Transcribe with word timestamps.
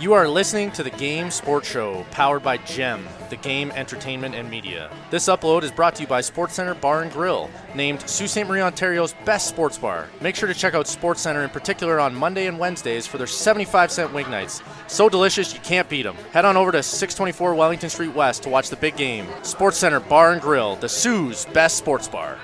You 0.00 0.14
are 0.14 0.26
listening 0.26 0.70
to 0.72 0.82
the 0.82 0.88
Game 0.88 1.30
Sports 1.30 1.68
Show, 1.68 2.06
powered 2.10 2.42
by 2.42 2.56
GEM, 2.56 3.06
the 3.28 3.36
Game 3.36 3.70
Entertainment 3.72 4.34
and 4.34 4.48
Media. 4.48 4.90
This 5.10 5.26
upload 5.26 5.62
is 5.62 5.70
brought 5.70 5.94
to 5.96 6.02
you 6.02 6.08
by 6.08 6.22
SportsCenter 6.22 6.80
Bar 6.80 7.02
and 7.02 7.12
Grill, 7.12 7.50
named 7.74 8.08
Sault 8.08 8.30
Ste. 8.30 8.46
Marie, 8.46 8.62
Ontario's 8.62 9.14
best 9.26 9.48
sports 9.48 9.76
bar. 9.76 10.08
Make 10.22 10.36
sure 10.36 10.48
to 10.48 10.54
check 10.54 10.72
out 10.72 10.86
SportsCenter 10.86 11.44
in 11.44 11.50
particular 11.50 12.00
on 12.00 12.14
Monday 12.14 12.46
and 12.46 12.58
Wednesdays 12.58 13.06
for 13.06 13.18
their 13.18 13.26
75 13.26 13.92
cent 13.92 14.14
wing 14.14 14.30
nights. 14.30 14.62
So 14.86 15.10
delicious, 15.10 15.52
you 15.52 15.60
can't 15.60 15.90
beat 15.90 16.04
them. 16.04 16.16
Head 16.32 16.46
on 16.46 16.56
over 16.56 16.72
to 16.72 16.82
624 16.82 17.54
Wellington 17.54 17.90
Street 17.90 18.14
West 18.14 18.42
to 18.44 18.48
watch 18.48 18.70
the 18.70 18.76
big 18.76 18.96
game. 18.96 19.26
SportsCenter 19.42 20.08
Bar 20.08 20.32
and 20.32 20.40
Grill, 20.40 20.76
the 20.76 20.88
Soo's 20.88 21.44
best 21.52 21.76
sports 21.76 22.08
bar. 22.08 22.38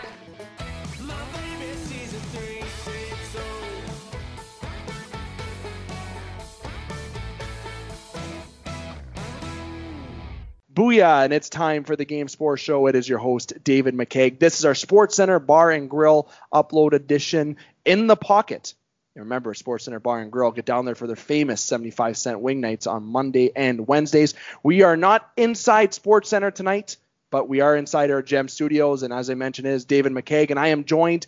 Booyah, 10.76 11.25
and 11.25 11.32
it's 11.32 11.48
time 11.48 11.85
for 11.85 11.96
the 11.96 12.04
Game 12.04 12.29
Sports 12.29 12.62
Show. 12.62 12.86
It 12.86 12.94
is 12.94 13.08
your 13.08 13.18
host, 13.18 13.54
David 13.64 13.94
McKeag. 13.94 14.39
This 14.39 14.58
is 14.58 14.67
our 14.67 14.75
Sports 14.75 15.17
Center 15.17 15.39
Bar 15.39 15.71
and 15.71 15.89
Grill 15.89 16.29
upload 16.53 16.93
edition 16.93 17.57
in 17.86 18.08
the 18.08 18.14
pocket. 18.14 18.75
And 19.14 19.25
remember, 19.25 19.54
Sports 19.54 19.86
Center 19.86 20.00
Bar 20.00 20.20
and 20.20 20.31
Grill, 20.31 20.50
get 20.50 20.67
down 20.67 20.84
there 20.84 20.94
for 20.94 21.07
their 21.07 21.17
famous 21.17 21.62
75 21.62 22.18
cent 22.18 22.40
wing 22.40 22.61
nights 22.61 22.86
on 22.86 23.04
Monday 23.04 23.53
and 23.57 23.89
Wednesdays. 23.89 24.34
We 24.62 24.82
are 24.82 24.98
not 24.98 25.31
inside 25.39 25.94
Sports 25.94 26.29
Center 26.29 26.50
tonight, 26.50 26.98
but 27.31 27.48
we 27.48 27.61
are 27.62 27.75
inside 27.75 28.11
our 28.11 28.20
Gem 28.20 28.46
Studios. 28.46 29.03
And 29.03 29.14
as 29.14 29.31
I 29.31 29.34
mentioned, 29.34 29.68
is 29.68 29.86
David 29.86 30.12
McKeag, 30.12 30.50
and 30.50 30.61
I 30.61 30.68
am 30.68 30.84
joined 30.84 31.26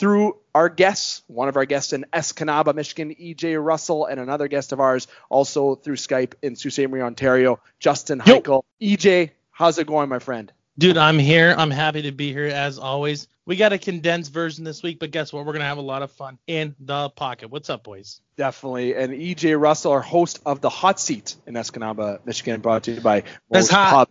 through 0.00 0.38
our 0.54 0.70
guests, 0.70 1.22
one 1.26 1.48
of 1.48 1.56
our 1.58 1.66
guests 1.66 1.92
in 1.92 2.06
Escanaba, 2.10 2.74
Michigan, 2.74 3.14
EJ 3.14 3.62
Russell, 3.62 4.06
and 4.06 4.18
another 4.18 4.48
guest 4.48 4.72
of 4.72 4.80
ours 4.80 5.06
also 5.28 5.74
through 5.74 5.96
Skype 5.96 6.32
in 6.40 6.56
Sault 6.56 6.72
Ste. 6.72 6.88
Marie, 6.88 7.02
Ontario, 7.02 7.60
Justin 7.78 8.18
Heichel. 8.18 8.62
EJ, 8.80 9.30
how's 9.50 9.78
it 9.78 9.86
going, 9.86 10.08
my 10.08 10.18
friend? 10.18 10.50
Dude, 10.78 10.96
I'm 10.96 11.18
here. 11.18 11.54
I'm 11.56 11.70
happy 11.70 12.02
to 12.02 12.12
be 12.12 12.32
here 12.32 12.46
as 12.46 12.78
always. 12.78 13.28
We 13.44 13.56
got 13.56 13.74
a 13.74 13.78
condensed 13.78 14.32
version 14.32 14.64
this 14.64 14.82
week, 14.82 14.98
but 15.00 15.10
guess 15.10 15.34
what? 15.34 15.40
We're 15.44 15.52
going 15.52 15.60
to 15.60 15.66
have 15.66 15.76
a 15.76 15.82
lot 15.82 16.00
of 16.00 16.10
fun 16.12 16.38
in 16.46 16.74
the 16.80 17.10
pocket. 17.10 17.50
What's 17.50 17.68
up, 17.68 17.84
boys? 17.84 18.22
Definitely. 18.38 18.94
And 18.94 19.12
EJ 19.12 19.60
Russell, 19.60 19.92
our 19.92 20.00
host 20.00 20.40
of 20.46 20.62
the 20.62 20.70
Hot 20.70 20.98
Seat 20.98 21.36
in 21.46 21.54
Escanaba, 21.54 22.24
Michigan, 22.24 22.62
brought 22.62 22.84
to 22.84 22.92
you 22.92 23.02
by 23.02 23.24
That's 23.50 23.68
hot. 23.68 23.90
Pub. 23.90 24.08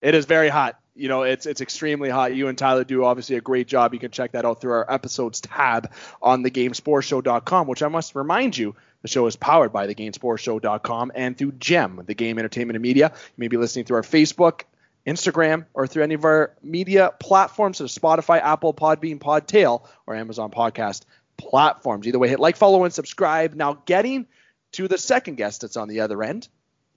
It 0.00 0.14
is 0.14 0.24
very 0.24 0.48
hot 0.48 0.80
you 0.98 1.08
know, 1.08 1.22
it's 1.22 1.46
it's 1.46 1.60
extremely 1.60 2.10
hot. 2.10 2.34
You 2.34 2.48
and 2.48 2.58
Tyler 2.58 2.84
do 2.84 3.04
obviously 3.04 3.36
a 3.36 3.40
great 3.40 3.68
job. 3.68 3.94
You 3.94 4.00
can 4.00 4.10
check 4.10 4.32
that 4.32 4.44
out 4.44 4.60
through 4.60 4.72
our 4.72 4.92
episodes 4.92 5.40
tab 5.40 5.92
on 6.20 6.42
thegamesportshow.com, 6.42 7.66
which 7.66 7.82
I 7.82 7.88
must 7.88 8.14
remind 8.14 8.56
you, 8.56 8.74
the 9.02 9.08
show 9.08 9.26
is 9.26 9.36
powered 9.36 9.72
by 9.72 9.86
thegamesportshow.com 9.86 11.12
and 11.14 11.36
through 11.38 11.52
GEM, 11.52 12.02
the 12.06 12.14
Game 12.14 12.38
Entertainment 12.38 12.76
and 12.76 12.82
Media. 12.82 13.12
You 13.14 13.34
may 13.36 13.48
be 13.48 13.56
listening 13.56 13.84
through 13.84 13.98
our 13.98 14.02
Facebook, 14.02 14.62
Instagram, 15.06 15.66
or 15.72 15.86
through 15.86 16.02
any 16.02 16.14
of 16.14 16.24
our 16.24 16.54
media 16.62 17.12
platforms, 17.18 17.78
so 17.78 17.84
Spotify, 17.84 18.40
Apple, 18.42 18.74
Podbean, 18.74 19.18
Podtail, 19.18 19.86
or 20.06 20.16
Amazon 20.16 20.50
Podcast 20.50 21.04
platforms. 21.36 22.06
Either 22.06 22.18
way, 22.18 22.28
hit 22.28 22.40
like, 22.40 22.56
follow, 22.56 22.84
and 22.84 22.92
subscribe. 22.92 23.54
Now, 23.54 23.74
getting 23.86 24.26
to 24.72 24.88
the 24.88 24.98
second 24.98 25.36
guest 25.36 25.62
that's 25.62 25.76
on 25.76 25.88
the 25.88 26.00
other 26.00 26.22
end, 26.22 26.48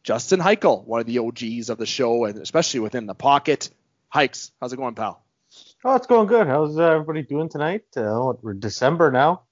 Justin 0.04 0.40
Heichel, 0.40 0.84
one 0.84 1.00
of 1.00 1.06
the 1.06 1.20
OGs 1.20 1.70
of 1.70 1.78
the 1.78 1.86
show, 1.86 2.26
and 2.26 2.40
especially 2.40 2.80
within 2.80 3.06
the 3.06 3.14
pocket. 3.14 3.70
Hikes, 4.12 4.52
how's 4.60 4.74
it 4.74 4.76
going, 4.76 4.94
pal? 4.94 5.24
Oh, 5.86 5.96
it's 5.96 6.06
going 6.06 6.28
good. 6.28 6.46
How's 6.46 6.78
uh, 6.78 6.84
everybody 6.84 7.24
doing 7.24 7.48
tonight? 7.48 7.86
Uh, 7.96 8.34
we're 8.42 8.54
December 8.54 9.10
now. 9.10 9.44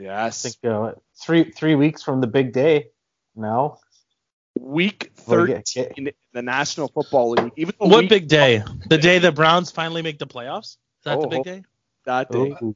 Yes. 0.00 0.44
I 0.44 0.48
think 0.48 0.72
uh, 0.72 0.92
three 1.22 1.52
three 1.52 1.76
weeks 1.76 2.02
from 2.02 2.20
the 2.20 2.26
big 2.26 2.52
day 2.52 2.88
now. 3.36 3.78
Week 4.58 5.12
13 5.14 5.62
in 5.96 6.10
the 6.32 6.42
National 6.42 6.88
Football 6.88 7.30
League. 7.30 7.52
Even 7.56 7.74
what 7.78 8.08
big 8.08 8.26
day? 8.26 8.64
The 8.88 8.98
day 8.98 9.20
the 9.20 9.30
Browns 9.30 9.70
finally 9.70 10.02
make 10.02 10.18
the 10.18 10.26
playoffs? 10.26 10.70
Is 10.70 11.04
that 11.04 11.18
oh, 11.18 11.22
the 11.22 11.28
big 11.28 11.44
day? 11.44 11.62
That 12.04 12.32
day. 12.32 12.56
Ooh. 12.62 12.74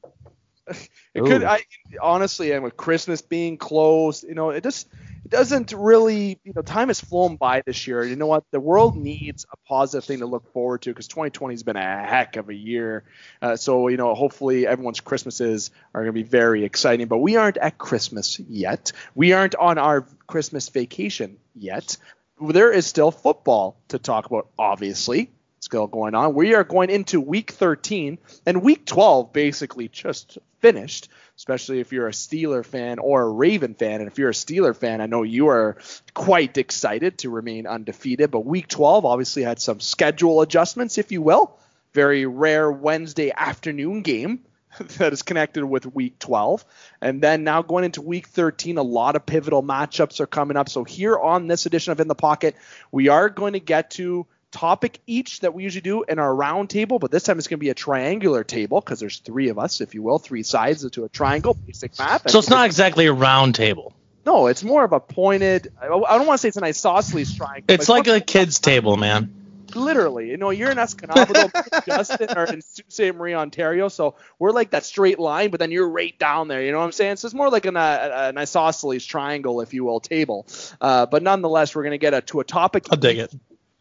It 0.67 1.21
Ooh. 1.21 1.27
could. 1.27 1.43
I 1.43 1.63
honestly, 2.01 2.51
and 2.51 2.63
with 2.63 2.75
Christmas 2.75 3.21
being 3.21 3.57
closed, 3.57 4.23
you 4.23 4.35
know, 4.35 4.49
it 4.49 4.63
just 4.63 4.87
it 5.23 5.31
doesn't 5.31 5.73
really, 5.73 6.39
you 6.43 6.53
know, 6.55 6.61
time 6.61 6.89
has 6.89 6.99
flown 6.99 7.35
by 7.35 7.63
this 7.65 7.87
year. 7.87 8.03
You 8.03 8.15
know 8.15 8.27
what? 8.27 8.43
The 8.51 8.59
world 8.59 8.95
needs 8.95 9.45
a 9.51 9.57
positive 9.67 10.03
thing 10.03 10.19
to 10.19 10.25
look 10.25 10.51
forward 10.53 10.83
to 10.83 10.91
because 10.91 11.07
2020 11.07 11.53
has 11.53 11.63
been 11.63 11.77
a 11.77 12.05
heck 12.05 12.35
of 12.35 12.49
a 12.49 12.53
year. 12.53 13.05
Uh, 13.41 13.55
so, 13.55 13.87
you 13.87 13.97
know, 13.97 14.13
hopefully 14.13 14.67
everyone's 14.67 14.99
Christmases 14.99 15.71
are 15.93 16.01
going 16.01 16.13
to 16.13 16.23
be 16.23 16.27
very 16.27 16.63
exciting. 16.63 17.07
But 17.07 17.19
we 17.19 17.37
aren't 17.37 17.57
at 17.57 17.77
Christmas 17.77 18.39
yet. 18.39 18.91
We 19.15 19.33
aren't 19.33 19.55
on 19.55 19.77
our 19.77 20.05
Christmas 20.27 20.69
vacation 20.69 21.37
yet. 21.55 21.97
There 22.39 22.71
is 22.71 22.85
still 22.85 23.11
football 23.11 23.77
to 23.87 23.99
talk 23.99 24.25
about, 24.25 24.49
obviously 24.59 25.31
still 25.65 25.87
going 25.87 26.15
on. 26.15 26.33
We 26.33 26.55
are 26.55 26.63
going 26.63 26.89
into 26.89 27.19
week 27.19 27.51
13, 27.51 28.17
and 28.45 28.63
week 28.63 28.85
12 28.85 29.33
basically 29.33 29.89
just 29.89 30.37
finished 30.59 31.09
especially 31.37 31.79
if 31.79 31.91
you're 31.91 32.07
a 32.07 32.11
Steeler 32.11 32.65
fan 32.65 32.99
or 32.99 33.23
a 33.23 33.29
Raven 33.29 33.73
fan. 33.73 33.99
And 34.01 34.07
if 34.07 34.17
you're 34.17 34.29
a 34.29 34.33
Steeler 34.33 34.75
fan, 34.75 35.01
I 35.01 35.05
know 35.05 35.23
you 35.23 35.49
are 35.49 35.77
quite 36.13 36.57
excited 36.57 37.19
to 37.19 37.29
remain 37.29 37.67
undefeated. 37.67 38.31
But 38.31 38.45
week 38.45 38.67
12 38.67 39.05
obviously 39.05 39.43
had 39.43 39.59
some 39.59 39.79
schedule 39.79 40.41
adjustments, 40.41 40.97
if 40.97 41.11
you 41.11 41.21
will. 41.21 41.57
Very 41.93 42.25
rare 42.25 42.71
Wednesday 42.71 43.31
afternoon 43.35 44.01
game 44.01 44.39
that 44.97 45.11
is 45.11 45.23
connected 45.23 45.65
with 45.65 45.93
week 45.93 46.19
12. 46.19 46.63
And 47.01 47.21
then 47.21 47.43
now 47.43 47.61
going 47.61 47.83
into 47.83 48.01
week 48.01 48.27
13, 48.27 48.77
a 48.77 48.83
lot 48.83 49.15
of 49.15 49.25
pivotal 49.25 49.63
matchups 49.63 50.21
are 50.21 50.27
coming 50.27 50.57
up. 50.57 50.69
So 50.69 50.85
here 50.85 51.17
on 51.17 51.47
this 51.47 51.65
edition 51.65 51.91
of 51.91 51.99
In 51.99 52.07
the 52.07 52.15
Pocket, 52.15 52.55
we 52.91 53.09
are 53.09 53.29
going 53.29 53.53
to 53.53 53.59
get 53.59 53.91
to 53.91 54.25
topic 54.55 55.01
each 55.05 55.41
that 55.41 55.53
we 55.53 55.63
usually 55.63 55.81
do 55.81 56.03
in 56.03 56.17
our 56.17 56.33
round 56.33 56.69
table, 56.69 56.97
but 56.97 57.11
this 57.11 57.23
time 57.23 57.37
it's 57.37 57.47
going 57.47 57.59
to 57.59 57.63
be 57.63 57.71
a 57.71 57.73
triangular 57.73 58.45
table 58.45 58.79
because 58.79 59.01
there's 59.01 59.19
three 59.19 59.49
of 59.49 59.59
us, 59.59 59.81
if 59.81 59.93
you 59.93 60.01
will, 60.01 60.17
three 60.17 60.43
sides 60.43 60.89
to 60.89 61.03
a 61.03 61.09
triangle, 61.09 61.53
basic 61.53 61.99
math. 61.99 62.29
So 62.29 62.39
it's 62.39 62.49
not 62.49 62.65
exactly 62.65 63.05
a 63.07 63.13
round 63.13 63.55
table. 63.55 63.93
No, 64.25 64.47
it's 64.47 64.63
more 64.63 64.85
of 64.85 64.93
a 64.93 65.01
pointed. 65.01 65.73
I 65.79 65.87
don't 65.87 66.01
want 66.25 66.31
to 66.31 66.37
say 66.37 66.47
it's 66.47 66.57
an 66.57 66.63
isosceles 66.63 67.35
triangle. 67.35 67.65
It's 67.67 67.89
like 67.89 68.07
a 68.07 68.21
kid's 68.21 68.59
table, 68.59 68.95
man. 68.95 69.41
Literally, 69.75 70.29
you 70.29 70.37
know, 70.37 70.51
you're 70.51 70.71
in 70.71 70.77
Escanaba, 70.77 71.85
Justin, 71.85 72.37
or 72.37 72.45
in 72.45 72.61
Sault 72.61 72.85
Ste. 72.87 73.13
Marie, 73.13 73.33
Ontario, 73.33 73.89
so 73.89 74.15
we're 74.39 74.51
like 74.51 74.69
that 74.69 74.85
straight 74.85 75.19
line, 75.19 75.49
but 75.49 75.59
then 75.59 75.69
you're 75.69 75.89
right 75.89 76.17
down 76.17 76.47
there. 76.47 76.63
You 76.63 76.71
know 76.71 76.77
what 76.77 76.85
I'm 76.85 76.93
saying? 76.93 77.17
So 77.17 77.25
it's 77.25 77.35
more 77.35 77.49
like 77.49 77.65
an, 77.65 77.75
uh, 77.75 78.29
an 78.29 78.37
isosceles 78.37 79.05
triangle, 79.05 79.59
if 79.59 79.73
you 79.73 79.83
will, 79.83 79.99
table. 79.99 80.47
Uh, 80.79 81.07
but 81.07 81.23
nonetheless, 81.23 81.75
we're 81.75 81.83
going 81.83 81.91
to 81.91 81.97
get 81.97 82.13
a, 82.13 82.21
to 82.21 82.39
a 82.39 82.45
topic. 82.45 82.85
I'll 82.89 82.97
dig 82.97 83.17
it 83.17 83.33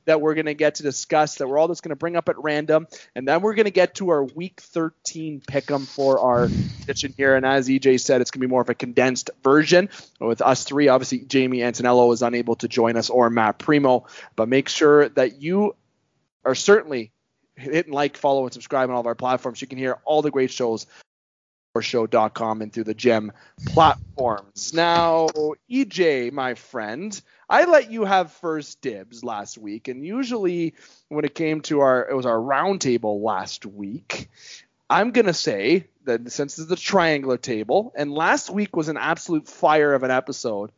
that 0.07 0.21
we're 0.21 0.35
going 0.35 0.47
to 0.47 0.55
get 0.55 0.77
to 0.77 0.83
discuss 0.83 1.37
that 1.37 1.49
we're 1.49 1.59
all 1.59 1.69
just 1.69 1.83
going 1.83 1.91
to 1.91 1.97
bring 1.97 2.17
up 2.17 2.29
at 2.29 2.43
random. 2.43 2.87
And 3.15 3.27
then 3.27 3.41
we're 3.43 3.55
going 3.55 3.65
to 3.65 3.71
get 3.71 3.95
to 3.97 4.11
our 4.11 4.25
week 4.25 4.61
13 4.61 5.43
pick 5.47 5.71
'em 5.71 5.87
for 5.87 6.19
our 6.21 6.49
kitchen 6.87 7.15
here. 7.17 7.37
And 7.37 7.47
as 7.47 7.69
EJ 7.69 8.01
said, 8.01 8.21
it's 8.21 8.31
going 8.31 8.41
to 8.41 8.47
be 8.47 8.51
more 8.51 8.63
of 8.63 8.69
a 8.69 8.75
condensed 8.75 9.31
version 9.43 9.89
with 10.21 10.43
us 10.43 10.65
three. 10.65 10.89
Obviously, 10.89 11.21
Jamie 11.21 11.59
Antonello 11.59 12.13
is 12.13 12.23
unable 12.23 12.57
to 12.57 12.69
join 12.69 12.97
us 12.97 13.11
or 13.11 13.31
Matt 13.31 13.59
Primo, 13.59 14.07
but 14.37 14.49
make 14.49 14.69
sure 14.69 15.09
that 15.11 15.41
you 15.41 15.75
are 16.45 16.55
certainly 16.55 17.13
hitting 17.57 17.93
like, 17.93 18.17
follow, 18.17 18.45
and 18.45 18.53
subscribe 18.53 18.89
on 18.89 18.95
all 18.95 19.01
of 19.01 19.07
our 19.07 19.15
platforms. 19.15 19.61
You 19.61 19.69
can 19.69 19.79
hear 19.79 19.99
all 20.05 20.23
the 20.23 20.31
great 20.31 20.51
shows 20.51 20.87
show.com 21.83 22.63
and 22.63 22.73
through 22.73 22.85
the 22.85 22.95
gem 22.95 23.33
platforms. 23.67 24.73
Now, 24.73 25.29
EJ, 25.71 26.33
my 26.33 26.55
friend, 26.55 27.21
I 27.49 27.65
let 27.65 27.91
you 27.91 28.05
have 28.05 28.33
first 28.33 28.81
dibs 28.81 29.25
last 29.25 29.59
week, 29.59 29.89
and 29.89 30.05
usually 30.05 30.75
when 31.09 31.25
it 31.25 31.35
came 31.35 31.61
to 31.63 31.81
our 31.81 32.09
it 32.09 32.15
was 32.15 32.27
our 32.27 32.39
roundtable 32.39 33.23
last 33.23 33.67
week. 33.67 34.31
I'm 34.89 35.11
gonna 35.11 35.35
say 35.35 35.87
that 36.05 36.31
since 36.31 36.59
it's 36.59 36.71
a 36.71 36.77
triangular 36.77 37.39
table, 37.39 37.93
and 37.97 38.13
last 38.13 38.51
week 38.51 38.77
was 38.77 38.89
an 38.89 38.97
absolute 38.97 39.49
fire 39.49 39.95
of 39.95 40.03
an 40.03 40.11
episode, 40.11 40.71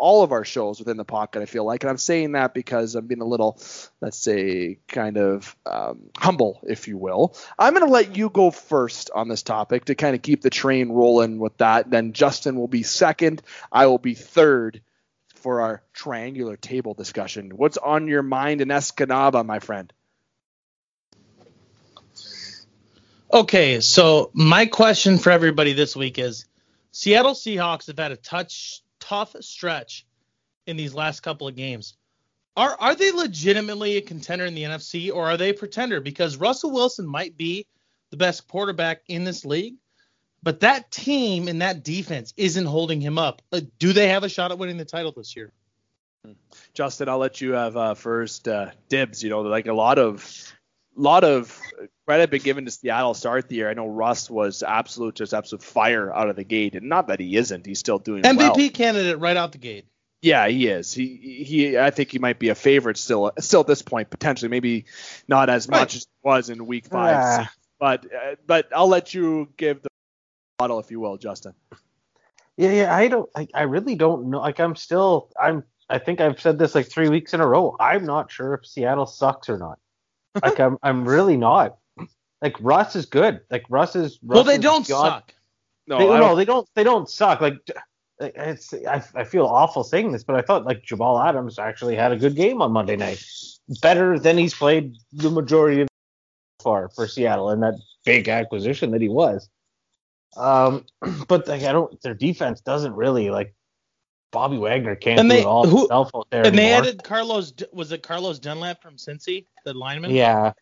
all 0.00 0.22
of 0.22 0.32
our 0.32 0.44
shows 0.44 0.78
within 0.78 0.96
the 0.96 1.04
pocket, 1.04 1.42
I 1.42 1.44
feel 1.44 1.64
like, 1.64 1.84
and 1.84 1.90
I'm 1.90 1.98
saying 1.98 2.32
that 2.32 2.54
because 2.54 2.94
I'm 2.94 3.06
being 3.06 3.20
a 3.20 3.26
little, 3.26 3.60
let's 4.00 4.16
say, 4.16 4.78
kind 4.88 5.18
of 5.18 5.54
um, 5.66 6.10
humble, 6.16 6.60
if 6.66 6.88
you 6.88 6.96
will. 6.96 7.36
I'm 7.58 7.74
gonna 7.74 7.86
let 7.86 8.16
you 8.16 8.30
go 8.30 8.50
first 8.50 9.10
on 9.14 9.28
this 9.28 9.42
topic 9.42 9.84
to 9.84 9.94
kind 9.94 10.16
of 10.16 10.22
keep 10.22 10.40
the 10.40 10.50
train 10.50 10.88
rolling 10.88 11.38
with 11.38 11.56
that. 11.58 11.90
Then 11.90 12.14
Justin 12.14 12.56
will 12.56 12.66
be 12.66 12.82
second. 12.82 13.42
I 13.70 13.86
will 13.86 13.98
be 13.98 14.14
third 14.14 14.80
for 15.34 15.60
our 15.60 15.82
triangular 15.92 16.56
table 16.56 16.94
discussion. 16.94 17.50
What's 17.50 17.76
on 17.76 18.08
your 18.08 18.22
mind 18.22 18.62
in 18.62 18.68
Escanaba, 18.68 19.44
my 19.44 19.58
friend? 19.58 19.92
Okay, 23.32 23.80
so 23.80 24.30
my 24.32 24.66
question 24.66 25.18
for 25.18 25.30
everybody 25.30 25.74
this 25.74 25.94
week 25.94 26.18
is 26.18 26.46
Seattle 26.90 27.34
Seahawks 27.34 27.86
have 27.86 27.98
had 27.98 28.12
a 28.12 28.16
touch 28.16 28.82
tough 29.10 29.34
stretch 29.40 30.06
in 30.66 30.76
these 30.76 30.94
last 30.94 31.20
couple 31.20 31.48
of 31.48 31.56
games. 31.56 31.96
Are 32.56 32.76
are 32.78 32.94
they 32.94 33.10
legitimately 33.10 33.96
a 33.96 34.00
contender 34.00 34.44
in 34.44 34.54
the 34.54 34.62
NFC 34.62 35.12
or 35.12 35.28
are 35.30 35.36
they 35.36 35.50
a 35.50 35.54
pretender? 35.54 36.00
Because 36.00 36.36
Russell 36.36 36.70
Wilson 36.70 37.06
might 37.06 37.36
be 37.36 37.66
the 38.10 38.16
best 38.16 38.46
quarterback 38.46 39.02
in 39.08 39.24
this 39.24 39.44
league, 39.44 39.74
but 40.42 40.60
that 40.60 40.90
team 40.92 41.48
and 41.48 41.60
that 41.60 41.82
defense 41.82 42.32
isn't 42.36 42.66
holding 42.66 43.00
him 43.00 43.18
up. 43.18 43.42
Uh, 43.52 43.60
do 43.78 43.92
they 43.92 44.08
have 44.08 44.22
a 44.22 44.28
shot 44.28 44.52
at 44.52 44.58
winning 44.58 44.76
the 44.76 44.84
title 44.84 45.12
this 45.16 45.34
year? 45.34 45.52
Justin, 46.74 47.08
I'll 47.08 47.18
let 47.18 47.40
you 47.40 47.52
have 47.52 47.76
uh, 47.76 47.94
first 47.94 48.46
uh, 48.46 48.70
dibs. 48.88 49.24
You 49.24 49.30
know, 49.30 49.40
like 49.40 49.66
a 49.66 49.72
lot 49.72 49.98
of 49.98 50.52
lot 51.00 51.24
of 51.24 51.60
credit 52.06 52.30
been 52.30 52.42
given 52.42 52.64
to 52.64 52.70
Seattle 52.70 53.14
start 53.14 53.48
the 53.48 53.56
year. 53.56 53.70
I 53.70 53.74
know 53.74 53.86
Russ 53.86 54.28
was 54.30 54.62
absolute, 54.62 55.14
just 55.14 55.32
absolute 55.34 55.62
fire 55.62 56.12
out 56.12 56.28
of 56.28 56.36
the 56.36 56.44
gate, 56.44 56.74
and 56.74 56.88
not 56.88 57.08
that 57.08 57.20
he 57.20 57.36
isn't. 57.36 57.66
He's 57.66 57.78
still 57.78 57.98
doing 57.98 58.22
MVP 58.22 58.36
well. 58.56 58.70
candidate 58.70 59.18
right 59.18 59.36
out 59.36 59.52
the 59.52 59.58
gate. 59.58 59.86
Yeah, 60.22 60.48
he 60.48 60.66
is. 60.66 60.92
He 60.92 61.44
he. 61.46 61.78
I 61.78 61.90
think 61.90 62.10
he 62.12 62.18
might 62.18 62.38
be 62.38 62.50
a 62.50 62.54
favorite 62.54 62.98
still. 62.98 63.32
Still 63.38 63.60
at 63.60 63.66
this 63.66 63.80
point, 63.82 64.10
potentially, 64.10 64.48
maybe 64.50 64.84
not 65.28 65.48
as 65.48 65.66
Right. 65.68 65.80
much 65.80 65.96
as 65.96 66.02
he 66.02 66.28
was 66.28 66.50
in 66.50 66.66
Week 66.66 66.86
Five. 66.86 67.16
Ah. 67.16 67.50
But 67.78 68.04
uh, 68.04 68.34
but 68.46 68.68
I'll 68.76 68.88
let 68.88 69.14
you 69.14 69.48
give 69.56 69.82
the 69.82 69.88
model 70.60 70.78
if 70.78 70.90
you 70.90 71.00
will, 71.00 71.16
Justin. 71.16 71.54
Yeah, 72.58 72.72
yeah. 72.72 72.94
I 72.94 73.08
don't. 73.08 73.30
I, 73.34 73.48
I 73.54 73.62
really 73.62 73.94
don't 73.94 74.28
know. 74.28 74.40
Like, 74.40 74.60
I'm 74.60 74.76
still. 74.76 75.30
I'm. 75.40 75.64
I 75.88 75.98
think 75.98 76.20
I've 76.20 76.38
said 76.40 76.58
this 76.58 76.74
like 76.74 76.88
three 76.88 77.08
weeks 77.08 77.32
in 77.32 77.40
a 77.40 77.46
row. 77.46 77.74
I'm 77.80 78.04
not 78.04 78.30
sure 78.30 78.52
if 78.54 78.66
Seattle 78.66 79.06
sucks 79.06 79.48
or 79.48 79.56
not. 79.58 79.78
Like, 80.42 80.60
I'm. 80.60 80.78
I'm 80.82 81.04
really 81.04 81.36
not. 81.36 81.78
Like 82.42 82.56
Russ 82.60 82.96
is 82.96 83.06
good. 83.06 83.40
Like 83.50 83.64
Russ 83.68 83.96
is. 83.96 84.18
Russ 84.22 84.36
well, 84.36 84.44
they 84.44 84.54
is 84.54 84.60
don't 84.60 84.86
beyond- 84.86 85.08
suck. 85.08 85.34
No, 85.86 85.98
they, 85.98 86.04
I 86.04 86.18
no, 86.18 86.20
don't, 86.20 86.36
they 86.36 86.44
don't. 86.44 86.68
They 86.74 86.84
don't 86.84 87.10
suck. 87.10 87.40
Like 87.40 87.56
it's. 88.20 88.72
I, 88.72 89.02
I 89.14 89.24
feel 89.24 89.46
awful 89.46 89.82
saying 89.82 90.12
this, 90.12 90.24
but 90.24 90.36
I 90.36 90.42
thought 90.42 90.64
like 90.64 90.82
Jamal 90.82 91.20
Adams 91.20 91.58
actually 91.58 91.96
had 91.96 92.12
a 92.12 92.16
good 92.16 92.36
game 92.36 92.62
on 92.62 92.72
Monday 92.72 92.96
night, 92.96 93.22
better 93.82 94.18
than 94.18 94.38
he's 94.38 94.54
played 94.54 94.96
the 95.12 95.30
majority 95.30 95.82
of 95.82 95.88
far 96.62 96.88
for 96.90 97.08
Seattle 97.08 97.50
and 97.50 97.62
that 97.62 97.74
big 98.04 98.28
acquisition 98.28 98.90
that 98.92 99.00
he 99.00 99.08
was. 99.08 99.48
Um, 100.36 100.86
but 101.28 101.48
like 101.48 101.62
I 101.62 101.72
don't. 101.72 102.00
Their 102.02 102.14
defense 102.14 102.60
doesn't 102.60 102.94
really 102.94 103.30
like. 103.30 103.54
Bobby 104.32 104.58
Wagner 104.58 104.94
can't 104.96 105.20
And 105.20 105.28
do 105.28 105.34
they- 105.36 105.40
it 105.42 105.46
all 105.46 105.66
who- 105.66 105.78
himself 105.80 106.10
out 106.14 106.28
there 106.30 106.46
And 106.46 106.56
they 106.56 106.72
added 106.72 107.02
Carlos. 107.02 107.52
Was 107.72 107.90
it 107.92 108.02
Carlos 108.02 108.38
Dunlap 108.38 108.80
from 108.82 108.96
Cincy, 108.96 109.46
the 109.64 109.74
lineman? 109.74 110.10
yeah, 110.12 110.52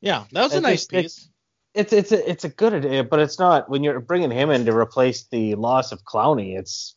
Yeah, 0.00 0.24
that 0.32 0.42
was 0.42 0.52
a 0.52 0.56
It's 0.56 0.62
nice 0.62 0.80
just- 0.86 0.92
it's- 0.92 1.04
piece. 1.16 1.30
it's 1.74 1.92
it's 1.92 2.12
a, 2.12 2.30
it's 2.30 2.44
a 2.44 2.48
good 2.48 2.72
idea, 2.74 3.04
but 3.04 3.18
it's 3.20 3.38
not 3.38 3.68
when 3.68 3.82
you're 3.84 4.00
bringing 4.00 4.30
him 4.30 4.50
in 4.50 4.64
to 4.66 4.72
replace 4.76 5.24
the 5.30 5.54
loss 5.56 5.90
of 5.92 6.02
Clowney. 6.04 6.58
It's 6.58 6.94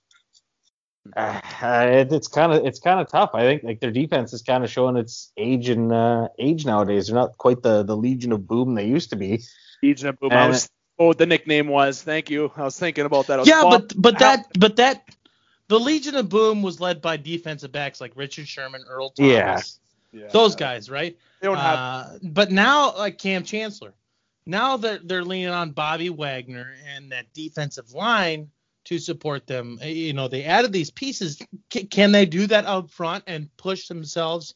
uh, 1.17 1.39
it, 1.63 2.11
it's 2.13 2.27
kind 2.27 2.53
of 2.53 2.63
it's 2.65 2.79
kind 2.79 2.99
of 2.99 3.09
tough. 3.09 3.31
I 3.33 3.41
think 3.41 3.63
like 3.63 3.79
their 3.79 3.89
defense 3.91 4.33
is 4.33 4.43
kind 4.43 4.63
of 4.63 4.69
showing 4.69 4.97
its 4.97 5.31
age 5.35 5.69
and 5.69 5.91
uh, 5.91 6.27
age 6.37 6.63
nowadays. 6.65 7.07
They're 7.07 7.15
not 7.15 7.37
quite 7.37 7.63
the 7.63 7.81
the 7.83 7.97
Legion 7.97 8.31
of 8.31 8.47
Boom 8.47 8.75
they 8.75 8.85
used 8.85 9.09
to 9.09 9.15
be. 9.15 9.41
Legion 9.81 10.09
of 10.09 10.19
Boom. 10.19 10.31
I 10.31 10.47
was, 10.47 10.69
oh, 10.99 11.07
what 11.07 11.17
the 11.17 11.25
nickname 11.25 11.67
was. 11.67 12.03
Thank 12.03 12.29
you. 12.29 12.51
I 12.55 12.63
was 12.63 12.77
thinking 12.77 13.05
about 13.05 13.27
that. 13.27 13.39
I 13.39 13.43
Yeah, 13.45 13.63
bummed. 13.63 13.93
but 13.95 14.01
but 14.01 14.19
that 14.19 14.45
but 14.59 14.75
that 14.75 15.01
the 15.71 15.79
Legion 15.79 16.15
of 16.15 16.27
Boom 16.27 16.61
was 16.61 16.81
led 16.81 17.01
by 17.01 17.15
defensive 17.15 17.71
backs 17.71 18.01
like 18.01 18.11
Richard 18.17 18.45
Sherman, 18.45 18.83
Earl 18.89 19.11
Thomas, 19.11 19.79
Yeah. 20.11 20.21
Yeah. 20.23 20.27
those 20.27 20.53
guys, 20.53 20.89
right? 20.89 21.17
They 21.39 21.47
don't 21.47 21.55
have. 21.57 21.79
Uh, 21.79 22.19
but 22.23 22.51
now, 22.51 22.93
like 22.97 23.17
Kam 23.17 23.45
Chancellor, 23.45 23.93
now 24.45 24.75
they're 24.75 24.99
they're 25.01 25.23
leaning 25.23 25.47
on 25.47 25.71
Bobby 25.71 26.09
Wagner 26.09 26.75
and 26.93 27.09
that 27.13 27.33
defensive 27.33 27.93
line 27.93 28.51
to 28.83 28.99
support 28.99 29.47
them. 29.47 29.79
Uh, 29.81 29.85
You 29.85 30.11
know, 30.11 30.27
they 30.27 30.43
added 30.43 30.73
these 30.73 30.91
pieces. 30.91 31.41
C- 31.71 31.85
can 31.85 32.11
they 32.11 32.25
do 32.25 32.47
that 32.47 32.65
up 32.65 32.89
front 32.89 33.23
and 33.27 33.55
push 33.55 33.87
themselves 33.87 34.55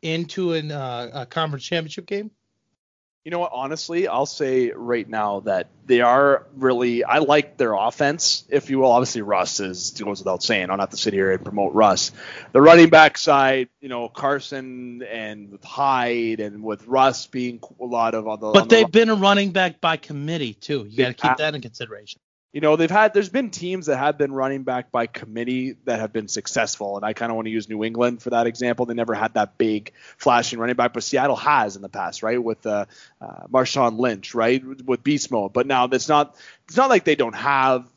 into 0.00 0.54
an, 0.54 0.72
uh, 0.72 1.10
a 1.12 1.26
conference 1.26 1.64
championship 1.66 2.06
game? 2.06 2.30
You 3.24 3.30
know 3.30 3.38
what? 3.38 3.52
Honestly, 3.54 4.06
I'll 4.06 4.26
say 4.26 4.70
right 4.70 5.08
now 5.08 5.40
that 5.40 5.68
they 5.86 6.02
are 6.02 6.46
really. 6.56 7.04
I 7.04 7.18
like 7.20 7.56
their 7.56 7.72
offense, 7.72 8.44
if 8.50 8.68
you 8.68 8.80
will. 8.80 8.90
Obviously, 8.90 9.22
Russ 9.22 9.60
is 9.60 9.92
goes 9.92 10.18
without 10.18 10.42
saying. 10.42 10.64
I 10.64 10.66
don't 10.66 10.78
have 10.78 10.90
to 10.90 10.98
sit 10.98 11.14
here 11.14 11.32
and 11.32 11.42
promote 11.42 11.72
Russ. 11.72 12.12
The 12.52 12.60
running 12.60 12.90
back 12.90 13.16
side, 13.16 13.70
you 13.80 13.88
know, 13.88 14.10
Carson 14.10 15.02
and 15.02 15.52
with 15.52 15.64
Hyde 15.64 16.40
and 16.40 16.62
with 16.62 16.86
Russ 16.86 17.26
being 17.26 17.60
a 17.80 17.84
lot 17.86 18.14
of 18.14 18.28
on 18.28 18.40
the. 18.40 18.50
But 18.50 18.68
the 18.68 18.76
they've 18.76 18.92
been 18.92 19.08
a 19.08 19.14
running 19.14 19.52
back 19.52 19.80
by 19.80 19.96
committee 19.96 20.52
too. 20.52 20.86
You 20.86 20.98
got 20.98 21.16
to 21.16 21.28
keep 21.28 21.36
that 21.38 21.54
in 21.54 21.62
consideration. 21.62 22.20
You 22.54 22.60
know 22.60 22.76
they've 22.76 22.90
had 22.90 23.12
there's 23.12 23.28
been 23.28 23.50
teams 23.50 23.86
that 23.86 23.96
have 23.96 24.16
been 24.16 24.32
running 24.32 24.62
back 24.62 24.92
by 24.92 25.08
committee 25.08 25.76
that 25.86 25.98
have 25.98 26.12
been 26.12 26.28
successful 26.28 26.96
and 26.96 27.04
i 27.04 27.12
kind 27.12 27.30
of 27.30 27.36
want 27.36 27.46
to 27.46 27.50
use 27.50 27.68
new 27.68 27.82
england 27.82 28.22
for 28.22 28.30
that 28.30 28.46
example. 28.46 28.86
They 28.86 28.94
never 28.94 29.12
had 29.12 29.34
that 29.34 29.58
big 29.58 29.92
flashing 30.16 30.60
running 30.60 30.76
back 30.76 30.92
but 30.94 31.02
seattle 31.02 31.36
has 31.36 31.74
in 31.74 31.82
the 31.82 31.88
past 31.88 32.22
right 32.22 32.42
with 32.42 32.64
uh, 32.64 32.86
uh 33.20 33.46
marshawn 33.48 33.98
lynch 33.98 34.34
right 34.34 34.64
with 34.64 35.02
beast 35.02 35.32
mode. 35.32 35.52
But 35.52 35.66
now 35.66 35.86
it's 35.86 36.08
not 36.08 36.36
it's 36.66 36.76
not 36.76 36.88
like 36.88 37.04
they 37.04 37.16
don't 37.16 37.34
have 37.34 37.88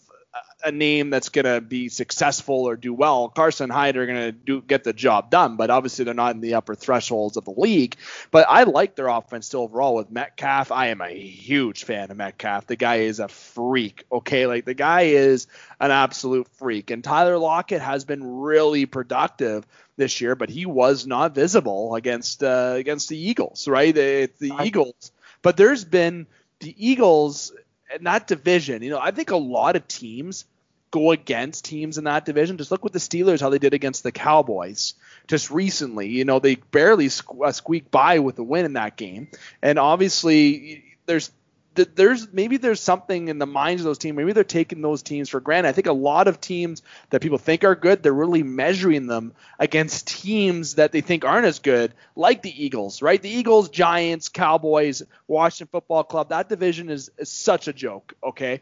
a- 0.63 0.71
name 0.71 1.09
that's 1.09 1.29
going 1.29 1.45
to 1.45 1.61
be 1.61 1.89
successful 1.89 2.67
or 2.67 2.75
do 2.75 2.93
well 2.93 3.29
carson 3.29 3.69
hyde 3.69 3.95
are 3.95 4.05
going 4.05 4.17
to 4.17 4.31
do 4.31 4.61
get 4.61 4.83
the 4.83 4.93
job 4.93 5.29
done 5.29 5.55
but 5.55 5.69
obviously 5.69 6.03
they're 6.05 6.13
not 6.13 6.35
in 6.35 6.41
the 6.41 6.55
upper 6.55 6.75
thresholds 6.75 7.37
of 7.37 7.45
the 7.45 7.53
league 7.55 7.95
but 8.31 8.45
I 8.49 8.63
like 8.63 8.95
their 8.95 9.07
offense 9.07 9.47
still 9.47 9.61
overall 9.61 9.95
with 9.95 10.11
Metcalf. 10.11 10.71
I 10.71 10.87
am 10.87 11.01
a 11.01 11.09
huge 11.09 11.83
fan 11.83 12.11
of 12.11 12.17
Metcalf. 12.17 12.67
The 12.67 12.75
guy 12.75 12.97
is 12.97 13.19
a 13.19 13.27
freak. 13.27 14.03
Okay, 14.11 14.47
like 14.47 14.65
the 14.65 14.73
guy 14.73 15.03
is 15.03 15.47
an 15.79 15.91
absolute 15.91 16.47
freak. 16.57 16.91
And 16.91 17.03
Tyler 17.03 17.37
Lockett 17.37 17.81
has 17.81 18.05
been 18.05 18.39
really 18.39 18.85
productive 18.85 19.65
this 19.95 20.21
year, 20.21 20.35
but 20.35 20.49
he 20.49 20.65
was 20.65 21.07
not 21.07 21.35
visible 21.35 21.95
against 21.95 22.43
uh, 22.43 22.73
against 22.75 23.09
the 23.09 23.17
Eagles, 23.17 23.67
right? 23.67 23.93
The, 23.93 24.29
the 24.39 24.53
Eagles. 24.63 25.11
But 25.41 25.57
there's 25.57 25.85
been 25.85 26.27
the 26.59 26.75
Eagles 26.77 27.53
that 28.01 28.27
division. 28.27 28.81
You 28.81 28.91
know, 28.91 28.99
I 28.99 29.11
think 29.11 29.31
a 29.31 29.37
lot 29.37 29.75
of 29.75 29.87
teams 29.87 30.45
go 30.91 31.11
against 31.11 31.65
teams 31.65 31.97
in 31.97 32.05
that 32.05 32.25
division. 32.25 32.57
Just 32.57 32.71
look 32.71 32.83
with 32.83 32.93
the 32.93 32.99
Steelers 32.99 33.41
how 33.41 33.49
they 33.49 33.59
did 33.59 33.73
against 33.73 34.03
the 34.03 34.11
Cowboys 34.11 34.93
just 35.27 35.51
recently. 35.51 36.07
You 36.07 36.25
know, 36.25 36.39
they 36.39 36.55
barely 36.55 37.09
uh, 37.43 37.51
squeaked 37.51 37.91
by 37.91 38.19
with 38.19 38.39
a 38.39 38.43
win 38.43 38.65
in 38.65 38.73
that 38.73 38.95
game. 38.95 39.27
And 39.61 39.79
obviously, 39.79 40.83
there's 41.05 41.31
th- 41.77 41.89
there's 41.95 42.31
maybe 42.33 42.57
there's 42.57 42.81
something 42.81 43.29
in 43.29 43.37
the 43.39 43.45
minds 43.45 43.81
of 43.81 43.85
those 43.85 43.97
teams. 43.97 44.17
Maybe 44.17 44.33
they're 44.33 44.43
taking 44.43 44.81
those 44.81 45.01
teams 45.01 45.29
for 45.29 45.39
granted. 45.39 45.69
I 45.69 45.71
think 45.71 45.87
a 45.87 45.93
lot 45.93 46.27
of 46.27 46.41
teams 46.41 46.83
that 47.11 47.21
people 47.21 47.37
think 47.37 47.63
are 47.63 47.75
good, 47.75 48.03
they're 48.03 48.11
really 48.11 48.43
measuring 48.43 49.07
them 49.07 49.31
against 49.59 50.07
teams 50.07 50.75
that 50.75 50.91
they 50.91 50.99
think 51.01 51.23
aren't 51.23 51.45
as 51.45 51.59
good, 51.59 51.93
like 52.17 52.41
the 52.41 52.65
Eagles, 52.65 53.01
right? 53.01 53.21
The 53.21 53.29
Eagles, 53.29 53.69
Giants, 53.69 54.27
Cowboys, 54.27 55.03
Washington 55.27 55.67
Football 55.71 56.03
Club. 56.03 56.29
That 56.29 56.49
division 56.49 56.89
is, 56.89 57.09
is 57.17 57.29
such 57.29 57.67
a 57.69 57.73
joke. 57.73 58.13
Okay, 58.21 58.59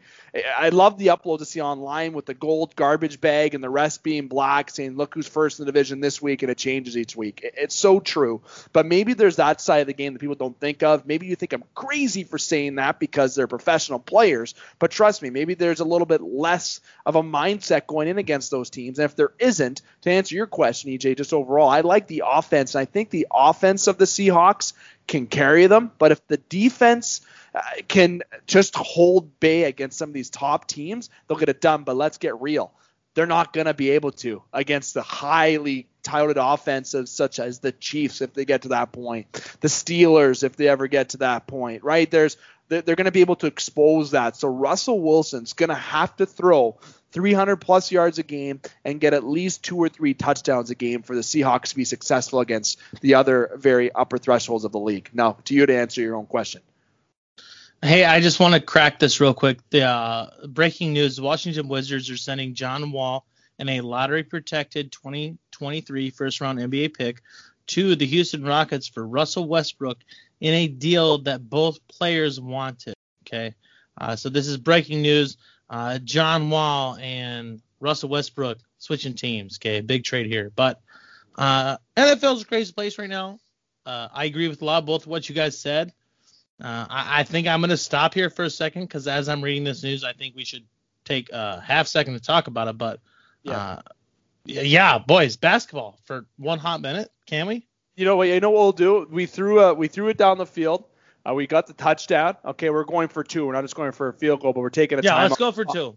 I- 0.56 0.68
love 0.76 0.98
the 0.98 1.06
upload 1.08 1.38
to 1.38 1.44
see 1.46 1.60
online 1.62 2.12
with 2.12 2.26
the 2.26 2.34
gold 2.34 2.76
garbage 2.76 3.20
bag 3.20 3.54
and 3.54 3.64
the 3.64 3.70
rest 3.70 4.02
being 4.02 4.28
black, 4.28 4.70
saying 4.70 4.96
look 4.96 5.14
who's 5.14 5.26
first 5.26 5.58
in 5.58 5.64
the 5.64 5.72
division 5.72 6.00
this 6.00 6.20
week, 6.20 6.42
and 6.42 6.50
it 6.52 6.58
changes 6.58 6.96
each 6.96 7.16
week. 7.16 7.40
It- 7.42 7.54
It's 7.56 7.74
so 7.74 7.98
true. 7.98 8.42
But 8.72 8.84
maybe 8.86 9.14
there's 9.14 9.36
that 9.36 9.60
side 9.62 9.78
of 9.80 9.86
the 9.86 9.94
game 9.94 10.12
that 10.12 10.18
people 10.18 10.34
don't 10.34 10.58
think 10.60 10.82
of. 10.82 11.06
Maybe 11.06 11.26
you 11.26 11.34
think 11.36 11.52
I'm 11.54 11.64
crazy 11.74 12.24
for 12.24 12.36
saying 12.36 12.74
that 12.76 13.00
because 13.10 13.34
they're 13.34 13.46
professional 13.46 13.98
players. 13.98 14.54
But 14.78 14.90
trust 14.90 15.22
me, 15.22 15.30
maybe 15.30 15.54
there's 15.54 15.80
a 15.80 15.84
little 15.84 16.06
bit 16.06 16.20
less 16.20 16.80
of 17.04 17.16
a 17.16 17.22
mindset 17.22 17.86
going 17.86 18.08
in 18.08 18.18
against 18.18 18.50
those 18.50 18.70
teams. 18.70 18.98
And 18.98 19.04
if 19.04 19.16
there 19.16 19.32
isn't, 19.38 19.82
to 20.02 20.10
answer 20.10 20.34
your 20.34 20.46
question, 20.46 20.90
EJ, 20.90 21.16
just 21.16 21.32
overall, 21.32 21.68
I 21.68 21.80
like 21.80 22.06
the 22.06 22.24
offense. 22.26 22.74
And 22.74 22.82
I 22.82 22.84
think 22.84 23.10
the 23.10 23.26
offense 23.32 23.86
of 23.86 23.98
the 23.98 24.04
Seahawks 24.04 24.72
can 25.06 25.26
carry 25.26 25.66
them. 25.66 25.92
But 25.98 26.12
if 26.12 26.26
the 26.26 26.36
defense 26.36 27.20
uh, 27.54 27.60
can 27.88 28.22
just 28.46 28.76
hold 28.76 29.40
bay 29.40 29.64
against 29.64 29.98
some 29.98 30.10
of 30.10 30.14
these 30.14 30.30
top 30.30 30.66
teams, 30.66 31.10
they'll 31.26 31.38
get 31.38 31.48
it 31.48 31.60
done. 31.60 31.84
But 31.84 31.96
let's 31.96 32.18
get 32.18 32.40
real. 32.40 32.72
They're 33.14 33.26
not 33.26 33.54
going 33.54 33.66
to 33.66 33.74
be 33.74 33.90
able 33.92 34.12
to 34.12 34.42
against 34.52 34.92
the 34.92 35.00
highly 35.00 35.88
touted 36.06 36.36
offensives 36.36 37.10
such 37.10 37.40
as 37.40 37.58
the 37.58 37.72
Chiefs 37.72 38.20
if 38.20 38.32
they 38.32 38.44
get 38.44 38.62
to 38.62 38.68
that 38.68 38.92
point, 38.92 39.32
the 39.60 39.68
Steelers 39.68 40.44
if 40.44 40.54
they 40.54 40.68
ever 40.68 40.86
get 40.86 41.08
to 41.10 41.16
that 41.18 41.46
point, 41.48 41.82
right? 41.82 42.08
There's 42.08 42.36
they're, 42.68 42.82
they're 42.82 42.96
going 42.96 43.06
to 43.06 43.12
be 43.12 43.20
able 43.20 43.36
to 43.36 43.46
expose 43.46 44.12
that. 44.12 44.36
So 44.36 44.48
Russell 44.48 45.00
Wilson's 45.00 45.52
going 45.52 45.68
to 45.68 45.74
have 45.74 46.14
to 46.16 46.26
throw 46.26 46.78
300 47.12 47.56
plus 47.56 47.90
yards 47.90 48.18
a 48.18 48.22
game 48.22 48.60
and 48.84 49.00
get 49.00 49.14
at 49.14 49.24
least 49.24 49.64
two 49.64 49.76
or 49.76 49.88
three 49.88 50.14
touchdowns 50.14 50.70
a 50.70 50.74
game 50.74 51.02
for 51.02 51.14
the 51.14 51.22
Seahawks 51.22 51.70
to 51.70 51.76
be 51.76 51.84
successful 51.84 52.40
against 52.40 52.78
the 53.00 53.14
other 53.14 53.50
very 53.56 53.92
upper 53.92 54.18
thresholds 54.18 54.64
of 54.64 54.72
the 54.72 54.80
league. 54.80 55.10
Now, 55.12 55.38
to 55.44 55.54
you 55.54 55.66
to 55.66 55.76
answer 55.76 56.00
your 56.00 56.16
own 56.16 56.26
question. 56.26 56.62
Hey, 57.82 58.04
I 58.04 58.20
just 58.20 58.40
want 58.40 58.54
to 58.54 58.60
crack 58.60 58.98
this 58.98 59.20
real 59.20 59.34
quick. 59.34 59.58
The 59.70 59.82
uh, 59.82 60.30
breaking 60.48 60.94
news: 60.94 61.20
Washington 61.20 61.68
Wizards 61.68 62.10
are 62.10 62.16
sending 62.16 62.54
John 62.54 62.90
Wall 62.90 63.26
and 63.58 63.68
a 63.68 63.82
lottery-protected 63.82 64.92
2023 64.92 66.10
first-round 66.10 66.58
NBA 66.58 66.94
pick 66.94 67.22
to 67.68 67.94
the 67.94 68.06
Houston 68.06 68.44
Rockets 68.44 68.88
for 68.88 69.06
Russell 69.06 69.46
Westbrook 69.46 69.98
in 70.40 70.54
a 70.54 70.68
deal 70.68 71.18
that 71.18 71.48
both 71.48 71.86
players 71.88 72.40
wanted. 72.40 72.94
Okay, 73.26 73.54
uh, 73.98 74.16
so 74.16 74.28
this 74.28 74.46
is 74.46 74.56
breaking 74.56 75.02
news. 75.02 75.36
Uh, 75.68 75.98
John 75.98 76.50
Wall 76.50 76.96
and 76.96 77.60
Russell 77.80 78.08
Westbrook 78.08 78.58
switching 78.78 79.14
teams. 79.14 79.58
Okay, 79.58 79.80
big 79.80 80.04
trade 80.04 80.26
here, 80.26 80.52
but 80.54 80.80
uh, 81.36 81.76
NFL's 81.96 82.42
a 82.42 82.46
crazy 82.46 82.72
place 82.72 82.98
right 82.98 83.10
now. 83.10 83.38
Uh, 83.84 84.08
I 84.12 84.24
agree 84.24 84.48
with 84.48 84.62
a 84.62 84.64
lot 84.64 84.78
of 84.78 84.86
both 84.86 85.02
of 85.02 85.08
what 85.08 85.28
you 85.28 85.34
guys 85.34 85.58
said. 85.58 85.92
Uh, 86.60 86.86
I, 86.88 87.20
I, 87.20 87.22
think 87.22 87.46
I'm 87.46 87.60
going 87.60 87.70
to 87.70 87.76
stop 87.76 88.14
here 88.14 88.30
for 88.30 88.44
a 88.44 88.50
second 88.50 88.82
because 88.82 89.06
as 89.06 89.28
I'm 89.28 89.44
reading 89.44 89.62
this 89.62 89.82
news, 89.82 90.02
I 90.04 90.14
think 90.14 90.34
we 90.34 90.44
should 90.44 90.64
take 91.04 91.30
a 91.30 91.60
half 91.60 91.86
second 91.86 92.14
to 92.14 92.20
talk 92.20 92.46
about 92.46 92.66
it. 92.66 92.78
But 92.78 93.00
yeah, 93.42 93.56
uh, 93.58 93.82
yeah, 94.44 94.98
boys, 94.98 95.36
basketball 95.36 95.98
for 96.04 96.26
one 96.38 96.58
hot 96.58 96.80
minute, 96.80 97.12
can 97.26 97.46
we? 97.46 97.66
You 97.96 98.04
know 98.04 98.16
what? 98.16 98.28
You 98.28 98.38
know 98.40 98.50
what 98.50 98.60
we'll 98.60 98.72
do? 98.72 99.06
We 99.10 99.26
threw 99.26 99.60
a, 99.60 99.74
we 99.74 99.88
threw 99.88 100.08
it 100.08 100.18
down 100.18 100.38
the 100.38 100.46
field. 100.46 100.84
Uh, 101.28 101.34
we 101.34 101.46
got 101.46 101.66
the 101.66 101.72
touchdown. 101.72 102.36
Okay, 102.44 102.70
we're 102.70 102.84
going 102.84 103.08
for 103.08 103.24
two. 103.24 103.46
We're 103.46 103.54
not 103.54 103.62
just 103.62 103.74
going 103.74 103.90
for 103.90 104.08
a 104.08 104.12
field 104.12 104.40
goal, 104.40 104.52
but 104.52 104.60
we're 104.60 104.70
taking 104.70 104.98
a 104.98 105.02
yeah. 105.02 105.22
let's 105.22 105.36
go 105.36 105.50
for 105.50 105.64
two. 105.64 105.96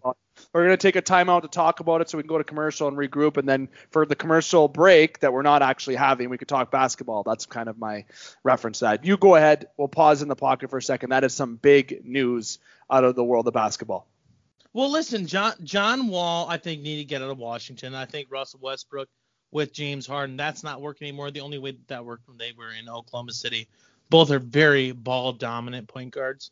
We're 0.52 0.64
going 0.64 0.70
to 0.70 0.76
take 0.76 0.96
a 0.96 1.02
timeout 1.02 1.42
to 1.42 1.48
talk 1.48 1.78
about 1.78 2.00
it 2.00 2.08
so 2.08 2.16
we 2.16 2.24
can 2.24 2.28
go 2.28 2.38
to 2.38 2.42
commercial 2.44 2.88
and 2.88 2.96
regroup. 2.96 3.36
And 3.36 3.48
then 3.48 3.68
for 3.90 4.06
the 4.06 4.16
commercial 4.16 4.66
break 4.66 5.20
that 5.20 5.32
we're 5.32 5.42
not 5.42 5.62
actually 5.62 5.96
having, 5.96 6.30
we 6.30 6.38
could 6.38 6.48
talk 6.48 6.72
basketball. 6.72 7.22
That's 7.22 7.46
kind 7.46 7.68
of 7.68 7.78
my 7.78 8.06
reference 8.42 8.80
that. 8.80 9.04
You 9.04 9.16
go 9.16 9.36
ahead. 9.36 9.66
We'll 9.76 9.88
pause 9.88 10.22
in 10.22 10.28
the 10.28 10.36
pocket 10.36 10.70
for 10.70 10.78
a 10.78 10.82
second. 10.82 11.10
That 11.10 11.22
is 11.22 11.34
some 11.34 11.56
big 11.56 12.00
news 12.04 12.58
out 12.90 13.04
of 13.04 13.14
the 13.14 13.22
world 13.22 13.46
of 13.46 13.54
basketball. 13.54 14.08
Well, 14.72 14.90
listen, 14.90 15.26
John 15.26 15.52
John 15.62 16.08
Wall, 16.08 16.48
I 16.48 16.56
think 16.56 16.80
need 16.80 16.98
to 16.98 17.04
get 17.04 17.22
out 17.22 17.30
of 17.30 17.38
Washington. 17.38 17.94
I 17.94 18.06
think 18.06 18.28
Russell 18.30 18.60
Westbrook 18.62 19.08
with 19.50 19.72
James 19.72 20.06
Harden, 20.06 20.36
that's 20.36 20.62
not 20.62 20.80
working 20.80 21.08
anymore. 21.08 21.30
The 21.30 21.40
only 21.40 21.58
way 21.58 21.72
that, 21.72 21.88
that 21.88 22.04
worked 22.04 22.28
when 22.28 22.38
they 22.38 22.52
were 22.56 22.70
in 22.70 22.88
Oklahoma 22.88 23.32
City. 23.32 23.68
Both 24.08 24.30
are 24.30 24.38
very 24.38 24.92
ball 24.92 25.32
dominant 25.32 25.88
point 25.88 26.12
guards. 26.12 26.50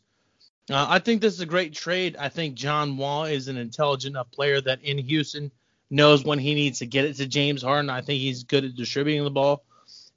Uh, 0.69 0.85
I 0.87 0.99
think 0.99 1.21
this 1.21 1.33
is 1.33 1.41
a 1.41 1.45
great 1.45 1.73
trade. 1.73 2.15
I 2.17 2.29
think 2.29 2.55
John 2.55 2.97
Wall 2.97 3.25
is 3.25 3.47
an 3.47 3.57
intelligent 3.57 4.13
enough 4.13 4.31
player 4.31 4.61
that 4.61 4.83
in 4.83 4.97
Houston 4.97 5.51
knows 5.89 6.23
when 6.23 6.39
he 6.39 6.53
needs 6.53 6.79
to 6.79 6.85
get 6.85 7.05
it 7.05 7.15
to 7.15 7.25
James 7.25 7.63
Harden. 7.63 7.89
I 7.89 8.01
think 8.01 8.21
he's 8.21 8.43
good 8.43 8.63
at 8.63 8.75
distributing 8.75 9.23
the 9.23 9.31
ball. 9.31 9.63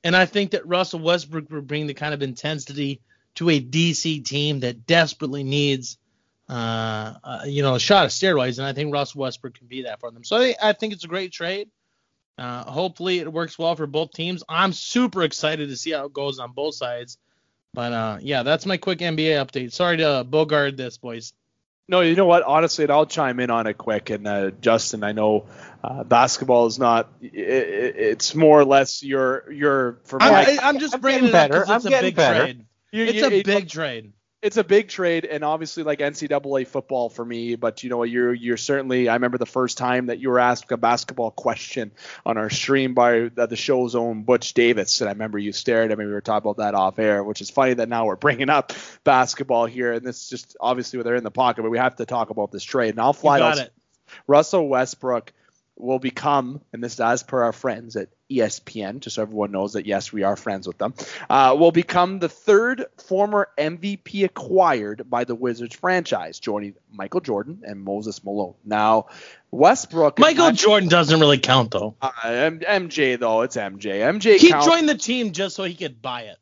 And 0.04 0.14
I 0.14 0.26
think 0.26 0.50
that 0.50 0.66
Russell 0.66 1.00
Westbrook 1.00 1.50
will 1.50 1.62
bring 1.62 1.86
the 1.86 1.94
kind 1.94 2.12
of 2.12 2.22
intensity 2.22 3.00
to 3.36 3.48
a 3.48 3.60
DC 3.60 4.24
team 4.24 4.60
that 4.60 4.86
desperately 4.86 5.42
needs, 5.42 5.96
uh, 6.48 7.14
uh, 7.24 7.42
you 7.46 7.62
know, 7.62 7.76
a 7.76 7.80
shot 7.80 8.04
of 8.04 8.10
steroids. 8.10 8.58
And 8.58 8.66
I 8.66 8.72
think 8.72 8.92
Russell 8.92 9.22
Westbrook 9.22 9.54
can 9.54 9.68
be 9.68 9.82
that 9.82 10.00
for 10.00 10.10
them. 10.10 10.24
So 10.24 10.52
I 10.62 10.72
think 10.72 10.92
it's 10.92 11.04
a 11.04 11.08
great 11.08 11.32
trade. 11.32 11.70
Uh, 12.38 12.64
hopefully 12.64 13.18
it 13.18 13.32
works 13.32 13.58
well 13.58 13.76
for 13.76 13.86
both 13.86 14.12
teams. 14.12 14.42
I'm 14.48 14.72
super 14.72 15.22
excited 15.22 15.68
to 15.68 15.76
see 15.76 15.92
how 15.92 16.06
it 16.06 16.12
goes 16.12 16.38
on 16.38 16.52
both 16.52 16.74
sides. 16.74 17.18
But 17.74 17.92
uh, 17.92 18.18
yeah, 18.20 18.42
that's 18.42 18.66
my 18.66 18.76
quick 18.76 18.98
NBA 18.98 19.44
update. 19.44 19.72
Sorry 19.72 19.98
to 19.98 20.24
bogart 20.28 20.76
this, 20.76 20.98
boys. 20.98 21.32
No, 21.88 22.00
you 22.00 22.14
know 22.14 22.26
what? 22.26 22.42
Honestly, 22.42 22.88
I'll 22.88 23.06
chime 23.06 23.40
in 23.40 23.50
on 23.50 23.66
it 23.66 23.76
quick. 23.76 24.10
And 24.10 24.26
uh, 24.26 24.50
Justin, 24.60 25.02
I 25.04 25.12
know 25.12 25.46
uh, 25.82 26.04
basketball 26.04 26.66
is 26.66 26.78
not. 26.78 27.12
It, 27.20 27.32
it's 27.32 28.34
more 28.34 28.60
or 28.60 28.64
less 28.64 29.02
your 29.02 29.50
your. 29.52 30.00
For 30.04 30.22
I'm, 30.22 30.32
my, 30.32 30.58
I'm 30.62 30.78
just 30.78 30.94
I'm 30.94 31.00
bringing 31.00 31.26
it 31.26 31.32
better. 31.32 31.62
up 31.62 31.66
because 31.66 31.86
it's 31.86 31.94
I'm 31.94 31.98
a 31.98 32.02
big 32.02 32.16
better. 32.16 32.40
trade. 32.40 32.66
You, 32.92 33.04
it's 33.04 33.14
you, 33.14 33.26
a 33.26 33.42
big 33.42 33.68
trade 33.68 34.12
it's 34.42 34.56
a 34.56 34.64
big 34.64 34.88
trade 34.88 35.24
and 35.24 35.44
obviously 35.44 35.84
like 35.84 36.00
NCAA 36.00 36.66
football 36.66 37.08
for 37.08 37.24
me. 37.24 37.54
But 37.54 37.84
you 37.84 37.90
know, 37.90 38.02
you're 38.02 38.34
you're 38.34 38.56
certainly. 38.56 39.08
I 39.08 39.14
remember 39.14 39.38
the 39.38 39.46
first 39.46 39.78
time 39.78 40.06
that 40.06 40.18
you 40.18 40.30
were 40.30 40.40
asked 40.40 40.70
a 40.72 40.76
basketball 40.76 41.30
question 41.30 41.92
on 42.26 42.36
our 42.36 42.50
stream 42.50 42.94
by 42.94 43.30
the 43.34 43.56
show's 43.56 43.94
own 43.94 44.24
Butch 44.24 44.52
Davis, 44.52 45.00
and 45.00 45.08
I 45.08 45.12
remember 45.12 45.38
you 45.38 45.52
stared 45.52 45.92
at 45.92 45.98
me. 45.98 46.04
We 46.04 46.12
were 46.12 46.20
talking 46.20 46.50
about 46.50 46.62
that 46.62 46.74
off 46.74 46.98
air, 46.98 47.22
which 47.22 47.40
is 47.40 47.50
funny 47.50 47.74
that 47.74 47.88
now 47.88 48.06
we're 48.06 48.16
bringing 48.16 48.50
up 48.50 48.72
basketball 49.04 49.66
here, 49.66 49.92
and 49.92 50.04
this 50.04 50.24
is 50.24 50.28
just 50.28 50.56
obviously 50.60 51.00
they're 51.02 51.14
in 51.14 51.24
the 51.24 51.30
pocket, 51.30 51.62
but 51.62 51.70
we 51.70 51.78
have 51.78 51.96
to 51.96 52.06
talk 52.06 52.30
about 52.30 52.50
this 52.50 52.64
trade. 52.64 52.90
And 52.90 53.00
I'll 53.00 53.12
fly 53.12 53.40
out. 53.40 53.70
Russell 54.26 54.68
Westbrook 54.68 55.32
will 55.76 55.98
become, 55.98 56.60
and 56.72 56.82
this 56.82 56.94
is 56.94 57.00
as 57.00 57.22
per 57.22 57.44
our 57.44 57.52
friends 57.52 57.96
at 57.96 58.08
ESPN, 58.38 59.00
just 59.00 59.16
so 59.16 59.22
everyone 59.22 59.52
knows 59.52 59.74
that 59.74 59.86
yes, 59.86 60.12
we 60.12 60.22
are 60.22 60.36
friends 60.36 60.66
with 60.66 60.78
them, 60.78 60.94
uh, 61.30 61.56
will 61.58 61.72
become 61.72 62.18
the 62.18 62.28
third 62.28 62.86
former 62.98 63.48
MVP 63.58 64.24
acquired 64.24 65.08
by 65.08 65.24
the 65.24 65.34
Wizards 65.34 65.74
franchise, 65.74 66.40
joining 66.40 66.74
Michael 66.90 67.20
Jordan 67.20 67.62
and 67.64 67.80
Moses 67.82 68.22
Malone. 68.24 68.54
Now, 68.64 69.06
Westbrook. 69.50 70.18
Michael 70.18 70.52
Jordan 70.52 70.88
doesn't 70.88 71.20
really 71.20 71.38
count 71.38 71.70
though. 71.70 71.94
Uh, 72.00 72.10
MJ 72.22 73.18
though, 73.18 73.42
it's 73.42 73.56
MJ. 73.56 74.00
MJ. 74.00 74.36
He 74.36 74.50
counts. 74.50 74.66
joined 74.66 74.88
the 74.88 74.96
team 74.96 75.32
just 75.32 75.56
so 75.56 75.64
he 75.64 75.74
could 75.74 76.00
buy 76.00 76.22
it. 76.22 76.38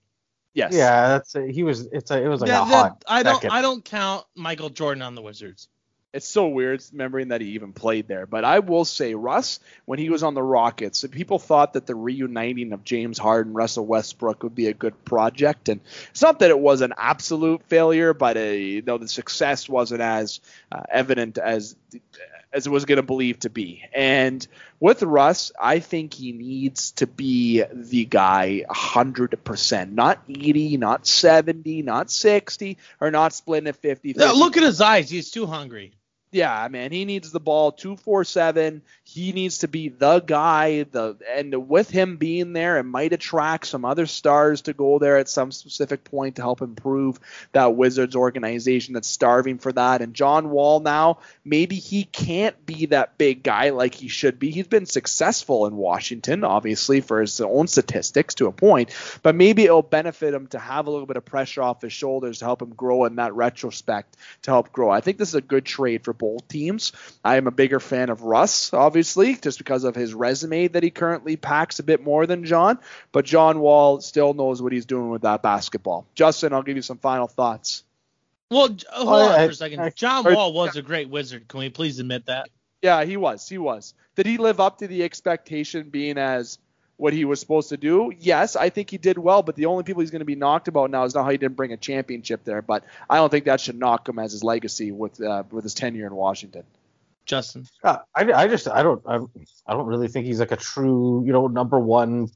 Yes. 0.54 0.74
Yeah, 0.74 1.08
that's 1.08 1.34
a, 1.34 1.46
he 1.46 1.62
was. 1.62 1.86
It's 1.86 2.10
a, 2.10 2.22
it 2.22 2.28
was 2.28 2.40
like 2.40 2.48
yeah, 2.48 2.62
a 2.62 2.64
hot. 2.64 3.04
I 3.06 3.22
don't. 3.22 3.50
I 3.50 3.62
don't 3.62 3.84
count 3.84 4.24
Michael 4.34 4.68
Jordan 4.68 5.02
on 5.02 5.14
the 5.14 5.22
Wizards 5.22 5.68
it's 6.12 6.26
so 6.26 6.48
weird 6.48 6.82
remembering 6.92 7.28
that 7.28 7.40
he 7.40 7.50
even 7.50 7.72
played 7.72 8.08
there. 8.08 8.26
But 8.26 8.44
I 8.44 8.58
will 8.58 8.84
say, 8.84 9.14
Russ, 9.14 9.60
when 9.84 9.98
he 9.98 10.10
was 10.10 10.22
on 10.22 10.34
the 10.34 10.42
Rockets, 10.42 11.04
people 11.10 11.38
thought 11.38 11.74
that 11.74 11.86
the 11.86 11.94
reuniting 11.94 12.72
of 12.72 12.84
James 12.84 13.18
Harden, 13.18 13.50
and 13.50 13.56
Russell 13.56 13.86
Westbrook 13.86 14.42
would 14.42 14.54
be 14.54 14.66
a 14.66 14.74
good 14.74 15.04
project, 15.04 15.68
and 15.68 15.80
it's 16.10 16.22
not 16.22 16.40
that 16.40 16.50
it 16.50 16.58
was 16.58 16.80
an 16.80 16.92
absolute 16.96 17.62
failure, 17.64 18.12
but 18.12 18.36
a, 18.36 18.58
you 18.58 18.82
know, 18.82 18.98
the 18.98 19.08
success 19.08 19.68
wasn't 19.68 20.00
as 20.00 20.40
uh, 20.72 20.82
evident 20.90 21.38
as 21.38 21.76
as 22.52 22.66
it 22.66 22.70
was 22.70 22.84
going 22.84 22.96
to 22.96 23.02
believe 23.04 23.38
to 23.38 23.48
be. 23.48 23.84
And 23.92 24.44
with 24.80 25.04
Russ, 25.04 25.52
I 25.60 25.78
think 25.78 26.12
he 26.12 26.32
needs 26.32 26.90
to 26.92 27.06
be 27.06 27.62
the 27.72 28.04
guy 28.04 28.64
100%, 28.68 29.92
not 29.92 30.20
80, 30.28 30.76
not 30.76 31.06
70, 31.06 31.82
not 31.82 32.10
60, 32.10 32.76
or 33.00 33.12
not 33.12 33.32
splitting 33.34 33.68
at 33.68 33.76
50. 33.76 34.14
look 34.32 34.56
at 34.56 34.64
his 34.64 34.80
eyes. 34.80 35.08
He's 35.08 35.30
too 35.30 35.46
hungry 35.46 35.92
yeah, 36.32 36.68
man, 36.70 36.92
he 36.92 37.04
needs 37.04 37.32
the 37.32 37.40
ball 37.40 37.72
247. 37.72 38.82
He 39.02 39.32
needs 39.32 39.58
to 39.58 39.68
be 39.68 39.88
the 39.88 40.20
guy. 40.20 40.84
The 40.84 41.16
and 41.28 41.68
with 41.68 41.90
him 41.90 42.18
being 42.18 42.52
there, 42.52 42.78
it 42.78 42.84
might 42.84 43.12
attract 43.12 43.66
some 43.66 43.84
other 43.84 44.06
stars 44.06 44.62
to 44.62 44.72
go 44.72 45.00
there 45.00 45.16
at 45.16 45.28
some 45.28 45.50
specific 45.50 46.04
point 46.04 46.36
to 46.36 46.42
help 46.42 46.62
improve 46.62 47.18
that 47.50 47.74
Wizards 47.74 48.14
organization 48.14 48.94
that's 48.94 49.08
starving 49.08 49.58
for 49.58 49.72
that. 49.72 50.02
And 50.02 50.14
John 50.14 50.50
Wall 50.50 50.78
now, 50.78 51.18
maybe 51.44 51.74
he 51.74 52.04
can't 52.04 52.64
be 52.64 52.86
that 52.86 53.18
big 53.18 53.42
guy 53.42 53.70
like 53.70 53.94
he 53.94 54.06
should 54.06 54.38
be. 54.38 54.52
He's 54.52 54.68
been 54.68 54.86
successful 54.86 55.66
in 55.66 55.74
Washington, 55.76 56.44
obviously 56.44 57.00
for 57.00 57.20
his 57.20 57.40
own 57.40 57.66
statistics 57.66 58.36
to 58.36 58.46
a 58.46 58.52
point, 58.52 58.90
but 59.24 59.34
maybe 59.34 59.64
it'll 59.64 59.82
benefit 59.82 60.32
him 60.32 60.46
to 60.48 60.60
have 60.60 60.86
a 60.86 60.90
little 60.90 61.06
bit 61.06 61.16
of 61.16 61.24
pressure 61.24 61.62
off 61.62 61.82
his 61.82 61.92
shoulders 61.92 62.38
to 62.38 62.44
help 62.44 62.62
him 62.62 62.72
grow 62.74 63.04
in 63.06 63.16
that 63.16 63.34
retrospect 63.34 64.16
to 64.42 64.52
help 64.52 64.70
grow. 64.70 64.90
I 64.90 65.00
think 65.00 65.18
this 65.18 65.30
is 65.30 65.34
a 65.34 65.40
good 65.40 65.64
trade 65.64 66.04
for 66.04 66.19
both 66.20 66.46
teams. 66.46 66.92
I 67.24 67.36
am 67.36 67.48
a 67.48 67.50
bigger 67.50 67.80
fan 67.80 68.10
of 68.10 68.22
Russ, 68.22 68.72
obviously, 68.72 69.34
just 69.34 69.58
because 69.58 69.82
of 69.82 69.96
his 69.96 70.14
resume 70.14 70.68
that 70.68 70.84
he 70.84 70.90
currently 70.90 71.36
packs 71.36 71.80
a 71.80 71.82
bit 71.82 72.04
more 72.04 72.26
than 72.26 72.44
John. 72.44 72.78
But 73.10 73.24
John 73.24 73.58
Wall 73.58 74.00
still 74.00 74.34
knows 74.34 74.62
what 74.62 74.72
he's 74.72 74.86
doing 74.86 75.10
with 75.10 75.22
that 75.22 75.42
basketball. 75.42 76.06
Justin, 76.14 76.52
I'll 76.52 76.62
give 76.62 76.76
you 76.76 76.82
some 76.82 76.98
final 76.98 77.26
thoughts. 77.26 77.82
Well, 78.50 78.68
hold 78.68 78.78
oh, 78.92 79.28
on 79.28 79.46
for 79.46 79.50
a 79.50 79.54
second. 79.54 79.92
John 79.96 80.32
Wall 80.32 80.52
was 80.52 80.76
a 80.76 80.82
great 80.82 81.08
wizard. 81.08 81.48
Can 81.48 81.60
we 81.60 81.70
please 81.70 81.98
admit 81.98 82.26
that? 82.26 82.48
Yeah, 82.82 83.04
he 83.04 83.16
was. 83.16 83.48
He 83.48 83.58
was. 83.58 83.94
Did 84.16 84.26
he 84.26 84.38
live 84.38 84.60
up 84.60 84.78
to 84.78 84.88
the 84.88 85.02
expectation 85.02 85.88
being 85.90 86.18
as 86.18 86.58
what 87.00 87.14
he 87.14 87.24
was 87.24 87.40
supposed 87.40 87.70
to 87.70 87.78
do. 87.78 88.12
Yes, 88.18 88.56
I 88.56 88.68
think 88.68 88.90
he 88.90 88.98
did 88.98 89.16
well, 89.16 89.42
but 89.42 89.56
the 89.56 89.64
only 89.66 89.84
people 89.84 90.00
he's 90.00 90.10
going 90.10 90.20
to 90.20 90.26
be 90.26 90.34
knocked 90.34 90.68
about 90.68 90.90
now 90.90 91.04
is 91.04 91.14
not 91.14 91.24
how 91.24 91.30
he 91.30 91.38
didn't 91.38 91.56
bring 91.56 91.72
a 91.72 91.76
championship 91.76 92.44
there. 92.44 92.60
But 92.60 92.84
I 93.08 93.16
don't 93.16 93.30
think 93.30 93.46
that 93.46 93.58
should 93.58 93.78
knock 93.78 94.06
him 94.06 94.18
as 94.18 94.32
his 94.32 94.44
legacy 94.44 94.92
with 94.92 95.20
uh, 95.20 95.44
with 95.50 95.64
his 95.64 95.72
tenure 95.72 96.06
in 96.06 96.14
Washington. 96.14 96.62
Justin, 97.24 97.66
uh, 97.84 97.98
I, 98.14 98.32
I 98.32 98.48
just 98.48 98.68
I 98.68 98.82
don't 98.82 99.02
I, 99.06 99.16
I 99.66 99.72
don't 99.72 99.86
really 99.86 100.08
think 100.08 100.26
he's 100.26 100.40
like 100.40 100.52
a 100.52 100.56
true 100.56 101.24
you 101.24 101.32
know 101.32 101.46
number 101.46 101.78
one. 101.78 102.28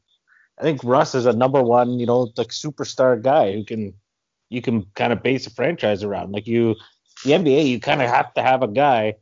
I 0.59 0.63
think 0.63 0.83
Russ 0.83 1.15
is 1.15 1.27
a 1.27 1.33
number 1.35 1.63
one 1.63 1.99
you 1.99 2.07
know 2.07 2.33
like 2.37 2.49
superstar 2.49 3.21
guy 3.21 3.53
who 3.53 3.65
can 3.65 3.93
you 4.49 4.63
can 4.63 4.87
kind 4.95 5.13
of 5.13 5.23
base 5.23 5.47
a 5.47 5.51
franchise 5.51 6.03
around. 6.03 6.33
Like 6.33 6.47
you, 6.47 6.77
the 7.25 7.33
NBA, 7.33 7.67
you 7.67 7.81
kind 7.81 8.01
of 8.01 8.09
have 8.09 8.33
to 8.35 8.43
have 8.43 8.63
a 8.63 8.69
guy. 8.69 9.17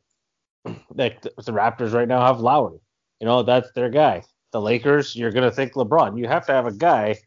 Like 0.94 1.22
the, 1.22 1.32
the 1.38 1.52
Raptors 1.52 1.92
right 1.92 2.06
now 2.06 2.25
have 2.25 2.38
Lowry. 2.38 2.78
You 3.18 3.26
know 3.26 3.42
that's 3.42 3.72
their 3.72 3.90
guy 3.90 4.22
the 4.52 4.61
Lakers, 4.61 5.16
you're 5.16 5.32
going 5.32 5.49
to 5.49 5.54
think 5.54 5.73
LeBron. 5.73 6.18
You 6.18 6.28
have 6.28 6.47
to 6.47 6.52
have 6.52 6.66
a 6.66 6.73
guy, 6.73 7.18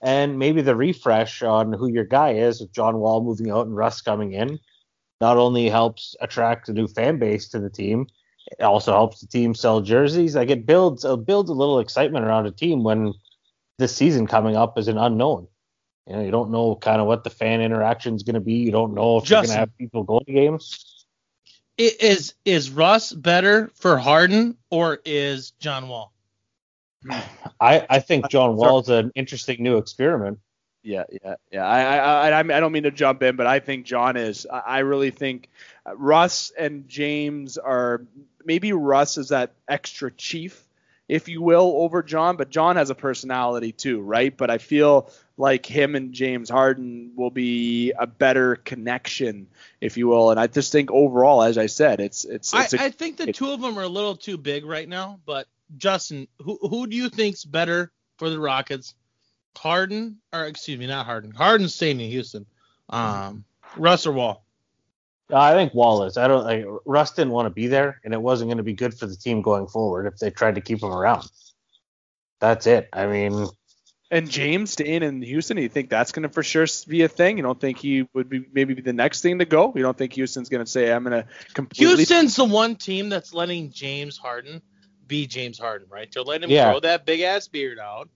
and 0.00 0.38
maybe 0.38 0.62
the 0.62 0.76
refresh 0.76 1.42
on 1.42 1.72
who 1.72 1.88
your 1.88 2.04
guy 2.04 2.34
is 2.34 2.60
with 2.60 2.72
John 2.72 2.98
Wall 2.98 3.22
moving 3.22 3.50
out 3.50 3.66
and 3.66 3.76
Russ 3.76 4.00
coming 4.00 4.32
in 4.32 4.58
not 5.20 5.36
only 5.36 5.68
helps 5.68 6.14
attract 6.20 6.68
a 6.68 6.72
new 6.72 6.86
fan 6.86 7.18
base 7.18 7.48
to 7.48 7.58
the 7.58 7.70
team, 7.70 8.06
it 8.58 8.62
also 8.62 8.92
helps 8.92 9.20
the 9.20 9.26
team 9.26 9.54
sell 9.54 9.80
jerseys. 9.80 10.36
Like 10.36 10.50
it 10.50 10.66
builds 10.66 11.04
it 11.04 11.26
builds 11.26 11.50
a 11.50 11.54
little 11.54 11.80
excitement 11.80 12.24
around 12.24 12.46
a 12.46 12.50
team 12.50 12.82
when 12.82 13.14
this 13.78 13.94
season 13.94 14.26
coming 14.26 14.56
up 14.56 14.78
is 14.78 14.88
an 14.88 14.98
unknown. 14.98 15.48
You 16.06 16.16
know, 16.16 16.22
you 16.22 16.30
don't 16.30 16.50
know 16.50 16.76
kind 16.76 17.00
of 17.00 17.06
what 17.06 17.24
the 17.24 17.30
fan 17.30 17.60
interaction 17.60 18.14
is 18.14 18.22
going 18.22 18.34
to 18.34 18.40
be. 18.40 18.54
You 18.54 18.70
don't 18.70 18.94
know 18.94 19.18
if 19.18 19.24
Justin, 19.24 19.34
you're 19.34 19.42
going 19.42 19.54
to 19.54 19.60
have 19.60 19.78
people 19.78 20.02
going 20.04 20.24
to 20.24 20.32
games. 20.32 21.04
Is 21.76 22.34
is 22.44 22.70
Russ 22.70 23.12
better 23.12 23.70
for 23.74 23.98
Harden 23.98 24.56
or 24.70 25.00
is 25.04 25.52
John 25.60 25.88
Wall? 25.88 26.12
I, 27.60 27.86
I 27.88 28.00
think 28.00 28.26
uh, 28.26 28.28
John 28.28 28.56
Wall's 28.56 28.88
an 28.88 29.12
interesting 29.14 29.62
new 29.62 29.78
experiment. 29.78 30.38
Yeah, 30.82 31.04
yeah, 31.10 31.34
yeah. 31.52 31.66
I, 31.66 31.96
I, 31.96 32.30
I, 32.30 32.38
I 32.38 32.60
don't 32.60 32.72
mean 32.72 32.84
to 32.84 32.90
jump 32.90 33.22
in, 33.22 33.36
but 33.36 33.46
I 33.46 33.60
think 33.60 33.84
John 33.84 34.16
is. 34.16 34.46
I 34.50 34.80
really 34.80 35.10
think 35.10 35.48
uh, 35.86 35.96
Russ 35.96 36.52
and 36.56 36.88
James 36.88 37.58
are 37.58 38.02
maybe 38.44 38.72
Russ 38.72 39.18
is 39.18 39.28
that 39.28 39.52
extra 39.68 40.10
chief 40.10 40.64
if 41.08 41.28
you 41.28 41.40
will, 41.40 41.72
over 41.76 42.02
John. 42.02 42.36
But 42.36 42.50
John 42.50 42.76
has 42.76 42.90
a 42.90 42.94
personality 42.94 43.72
too, 43.72 44.00
right? 44.00 44.36
But 44.36 44.50
I 44.50 44.58
feel 44.58 45.10
like 45.36 45.64
him 45.64 45.94
and 45.94 46.12
James 46.12 46.50
Harden 46.50 47.12
will 47.16 47.30
be 47.30 47.92
a 47.92 48.06
better 48.06 48.56
connection, 48.56 49.48
if 49.80 49.96
you 49.96 50.08
will. 50.08 50.30
And 50.30 50.38
I 50.38 50.46
just 50.46 50.70
think 50.70 50.90
overall, 50.90 51.42
as 51.42 51.58
I 51.58 51.66
said, 51.66 52.00
it's 52.00 52.24
it's. 52.24 52.52
it's 52.54 52.74
I, 52.74 52.84
a, 52.84 52.86
I 52.86 52.90
think 52.90 53.16
the 53.16 53.32
two 53.32 53.50
of 53.50 53.60
them 53.60 53.78
are 53.78 53.84
a 53.84 53.88
little 53.88 54.16
too 54.16 54.36
big 54.36 54.64
right 54.64 54.88
now. 54.88 55.18
But 55.24 55.48
Justin, 55.76 56.28
who 56.40 56.58
who 56.60 56.86
do 56.86 56.96
you 56.96 57.08
think's 57.08 57.44
better 57.44 57.92
for 58.16 58.30
the 58.30 58.38
Rockets? 58.38 58.94
Harden 59.56 60.18
or 60.32 60.44
excuse 60.44 60.78
me, 60.78 60.86
not 60.86 61.04
Harden. 61.04 61.32
Harden's 61.32 61.74
staying 61.74 62.00
in 62.00 62.10
Houston. 62.10 62.46
Um, 62.88 63.44
Russ 63.76 64.06
or 64.06 64.12
Wall? 64.12 64.44
I 65.32 65.52
think 65.52 65.74
Wall 65.74 66.04
is. 66.04 66.16
I 66.16 66.28
don't. 66.28 66.44
Like, 66.44 66.64
Russ 66.86 67.12
didn't 67.12 67.32
want 67.32 67.46
to 67.46 67.50
be 67.50 67.66
there, 67.66 68.00
and 68.04 68.14
it 68.14 68.22
wasn't 68.22 68.48
going 68.48 68.58
to 68.58 68.62
be 68.62 68.72
good 68.72 68.94
for 68.94 69.06
the 69.06 69.16
team 69.16 69.42
going 69.42 69.66
forward 69.66 70.06
if 70.06 70.18
they 70.18 70.30
tried 70.30 70.54
to 70.54 70.60
keep 70.60 70.82
him 70.82 70.90
around. 70.90 71.28
That's 72.40 72.66
it. 72.66 72.88
I 72.92 73.06
mean, 73.06 73.48
and 74.10 74.30
James 74.30 74.70
staying 74.70 75.02
in 75.02 75.20
Houston, 75.20 75.58
you 75.58 75.68
think 75.68 75.90
that's 75.90 76.12
going 76.12 76.22
to 76.22 76.30
for 76.30 76.42
sure 76.42 76.66
be 76.86 77.02
a 77.02 77.08
thing? 77.08 77.36
You 77.36 77.42
don't 77.42 77.60
think 77.60 77.78
he 77.78 78.08
would 78.14 78.30
be 78.30 78.46
maybe 78.52 78.74
be 78.74 78.80
the 78.80 78.94
next 78.94 79.20
thing 79.20 79.38
to 79.40 79.44
go? 79.44 79.72
You 79.76 79.82
don't 79.82 79.96
think 79.98 80.14
Houston's 80.14 80.48
going 80.48 80.64
to 80.64 80.70
say, 80.70 80.90
I'm 80.90 81.04
going 81.04 81.22
to 81.22 81.28
completely. 81.52 81.96
Houston's 81.96 82.36
the 82.36 82.44
one 82.44 82.76
team 82.76 83.10
that's 83.10 83.34
letting 83.34 83.70
James 83.70 84.16
Harden 84.16 84.62
be 85.08 85.26
James 85.26 85.58
Harden, 85.58 85.88
right? 85.90 86.10
They're 86.12 86.22
letting 86.22 86.44
him 86.44 86.54
yeah. 86.54 86.70
grow 86.70 86.80
that 86.80 87.06
big 87.06 87.20
ass 87.20 87.48
beard 87.48 87.78
out. 87.78 88.08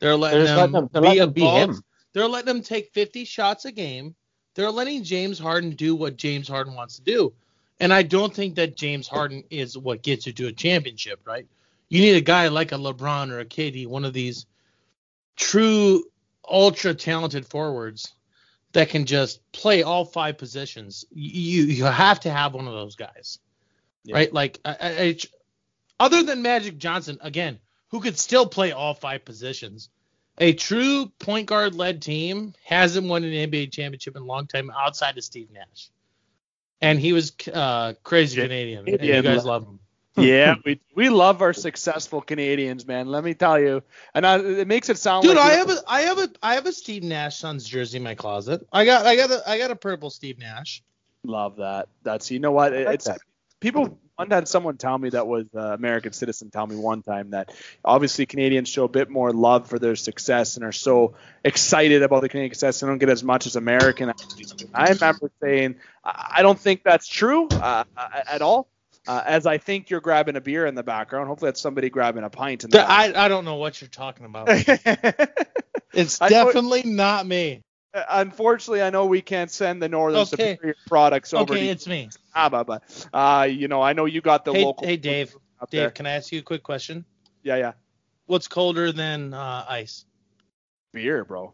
They're 0.00 0.16
letting 0.16 0.44
they're 0.44 0.64
him, 0.64 0.72
letting, 0.72 1.02
be, 1.02 1.18
him 1.18 1.32
be 1.32 1.40
him. 1.42 1.82
They're 2.12 2.28
letting 2.28 2.56
him 2.56 2.62
take 2.62 2.92
50 2.92 3.24
shots 3.24 3.64
a 3.64 3.72
game. 3.72 4.14
They're 4.54 4.70
letting 4.70 5.04
James 5.04 5.38
Harden 5.38 5.70
do 5.70 5.94
what 5.94 6.16
James 6.16 6.48
Harden 6.48 6.74
wants 6.74 6.96
to 6.96 7.02
do. 7.02 7.32
And 7.80 7.92
I 7.92 8.02
don't 8.02 8.34
think 8.34 8.56
that 8.56 8.76
James 8.76 9.06
Harden 9.06 9.44
is 9.50 9.78
what 9.78 10.02
gets 10.02 10.26
you 10.26 10.32
to 10.32 10.48
a 10.48 10.52
championship, 10.52 11.20
right? 11.24 11.46
You 11.88 12.00
need 12.00 12.16
a 12.16 12.20
guy 12.20 12.48
like 12.48 12.72
a 12.72 12.76
LeBron 12.76 13.30
or 13.30 13.40
a 13.40 13.44
KD, 13.44 13.86
one 13.86 14.04
of 14.04 14.12
these 14.12 14.46
true 15.36 16.04
ultra 16.48 16.94
talented 16.94 17.46
forwards 17.46 18.14
that 18.72 18.88
can 18.88 19.06
just 19.06 19.40
play 19.52 19.82
all 19.82 20.04
five 20.04 20.38
positions. 20.38 21.04
You 21.10 21.64
you 21.64 21.84
have 21.84 22.20
to 22.20 22.30
have 22.30 22.54
one 22.54 22.66
of 22.66 22.74
those 22.74 22.96
guys, 22.96 23.38
yeah. 24.04 24.16
right? 24.16 24.32
Like 24.32 24.58
I, 24.64 24.76
I, 24.80 25.18
other 26.00 26.22
than 26.22 26.42
Magic 26.42 26.78
Johnson, 26.78 27.18
again, 27.20 27.58
who 27.88 28.00
could 28.00 28.18
still 28.18 28.46
play 28.46 28.72
all 28.72 28.94
five 28.94 29.24
positions. 29.24 29.88
A 30.38 30.52
true 30.52 31.06
point 31.18 31.46
guard 31.46 31.74
led 31.74 32.00
team 32.00 32.54
hasn't 32.64 33.08
won 33.08 33.24
an 33.24 33.32
NBA 33.32 33.72
championship 33.72 34.14
in 34.14 34.22
a 34.22 34.26
long 34.26 34.46
time 34.46 34.70
outside 34.70 35.18
of 35.18 35.24
Steve 35.24 35.50
Nash. 35.50 35.90
And 36.80 37.00
he 37.00 37.12
was 37.12 37.32
uh, 37.52 37.94
crazy 38.04 38.40
Canadian. 38.40 38.88
And 38.88 39.02
you 39.02 39.22
guys 39.22 39.44
love 39.44 39.64
him. 39.64 39.80
yeah, 40.16 40.54
we 40.64 40.80
we 40.94 41.08
love 41.08 41.42
our 41.42 41.52
successful 41.52 42.20
Canadians, 42.20 42.86
man. 42.86 43.08
Let 43.08 43.24
me 43.24 43.34
tell 43.34 43.58
you, 43.58 43.82
and 44.14 44.26
I, 44.26 44.38
it 44.38 44.68
makes 44.68 44.88
it 44.88 44.98
sound 44.98 45.24
dude. 45.24 45.36
like 45.36 45.52
I 45.52 45.54
have 45.54 45.70
a 45.70 45.76
I 45.86 46.00
have 46.02 46.18
a 46.18 46.28
I 46.42 46.54
have 46.54 46.66
a 46.66 46.72
Steve 46.72 47.02
Nash 47.02 47.38
Suns 47.38 47.68
jersey 47.68 47.98
in 47.98 48.02
my 48.02 48.14
closet. 48.14 48.66
I 48.72 48.84
got 48.84 49.06
I 49.06 49.16
got 49.16 49.30
a 49.30 49.48
I 49.48 49.58
got 49.58 49.70
a 49.70 49.76
purple 49.76 50.10
Steve 50.10 50.38
Nash. 50.38 50.82
Love 51.24 51.56
that. 51.56 51.88
That's 52.02 52.30
you 52.30 52.38
know 52.38 52.52
what 52.52 52.72
it's 52.72 53.06
that. 53.06 53.20
people 53.60 53.98
one 54.18 54.30
had 54.30 54.48
someone 54.48 54.76
tell 54.76 54.98
me 54.98 55.10
that 55.10 55.28
was 55.28 55.46
uh, 55.54 55.60
American 55.60 56.12
citizen 56.12 56.50
tell 56.50 56.66
me 56.66 56.74
one 56.74 57.02
time 57.02 57.30
that 57.30 57.54
obviously 57.84 58.26
Canadians 58.26 58.68
show 58.68 58.82
a 58.82 58.88
bit 58.88 59.08
more 59.08 59.30
love 59.32 59.68
for 59.68 59.78
their 59.78 59.94
success 59.94 60.56
and 60.56 60.64
are 60.64 60.72
so 60.72 61.14
excited 61.44 62.02
about 62.02 62.22
the 62.22 62.28
Canadian 62.28 62.52
success 62.52 62.82
and 62.82 62.90
don't 62.90 62.98
get 62.98 63.10
as 63.10 63.22
much 63.22 63.46
as 63.46 63.54
American. 63.54 64.12
I 64.74 64.88
remember 64.90 65.30
saying 65.40 65.76
I 66.04 66.42
don't 66.42 66.58
think 66.58 66.82
that's 66.82 67.06
true 67.06 67.46
uh, 67.46 67.84
at 68.28 68.42
all. 68.42 68.68
Uh, 69.06 69.22
as 69.24 69.46
I 69.46 69.56
think 69.56 69.88
you're 69.88 70.00
grabbing 70.00 70.36
a 70.36 70.40
beer 70.40 70.66
in 70.66 70.74
the 70.74 70.82
background. 70.82 71.28
Hopefully 71.28 71.48
that's 71.48 71.62
somebody 71.62 71.88
grabbing 71.88 72.24
a 72.24 72.30
pint. 72.30 72.64
In 72.64 72.70
the 72.70 72.80
I, 72.80 73.24
I 73.24 73.28
don't 73.28 73.44
know 73.44 73.54
what 73.54 73.80
you're 73.80 73.88
talking 73.88 74.26
about. 74.26 74.48
it's 75.94 76.18
definitely 76.18 76.82
not 76.82 77.24
me. 77.24 77.62
Uh, 77.94 78.02
unfortunately, 78.10 78.82
I 78.82 78.90
know 78.90 79.06
we 79.06 79.22
can't 79.22 79.50
send 79.50 79.82
the 79.82 79.88
Northern 79.88 80.20
okay. 80.20 80.54
Superior 80.54 80.76
products 80.86 81.32
over 81.32 81.54
okay, 81.54 81.66
to 81.66 81.70
it's 81.70 81.86
me. 81.86 82.10
Abba, 82.34 82.64
but 82.64 83.08
uh, 83.12 83.46
you 83.48 83.68
know, 83.68 83.82
I 83.82 83.92
know 83.92 84.04
you 84.04 84.20
got 84.20 84.44
the 84.44 84.52
hey, 84.52 84.64
local. 84.64 84.86
Hey, 84.86 84.96
Dave. 84.96 85.30
Dave, 85.30 85.70
there. 85.70 85.90
can 85.90 86.06
I 86.06 86.12
ask 86.12 86.30
you 86.30 86.38
a 86.38 86.42
quick 86.42 86.62
question? 86.62 87.04
Yeah, 87.42 87.56
yeah. 87.56 87.72
What's 88.26 88.46
colder 88.46 88.92
than 88.92 89.34
uh, 89.34 89.64
ice? 89.68 90.04
Beer, 90.92 91.24
bro. 91.24 91.52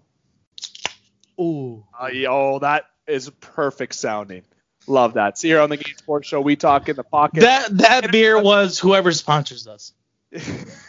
Ooh. 1.41 1.85
Uh, 1.99 2.11
oh, 2.29 2.59
that 2.61 2.85
is 3.07 3.31
perfect 3.41 3.95
sounding. 3.95 4.43
Love 4.87 5.15
that. 5.15 5.39
See 5.39 5.49
here 5.49 5.61
on 5.61 5.71
the 5.71 5.77
Game 5.77 5.97
Sports 5.97 6.29
Show, 6.29 6.41
we 6.41 6.57
talk 6.57 6.89
in 6.89 6.97
the 6.97 7.05
pocket. 7.05 7.41
That 7.41 7.79
that 7.79 8.13
beer 8.13 8.41
was 8.41 8.79
whoever 8.79 9.13
sponsors 9.13 9.67
us. 9.67 9.93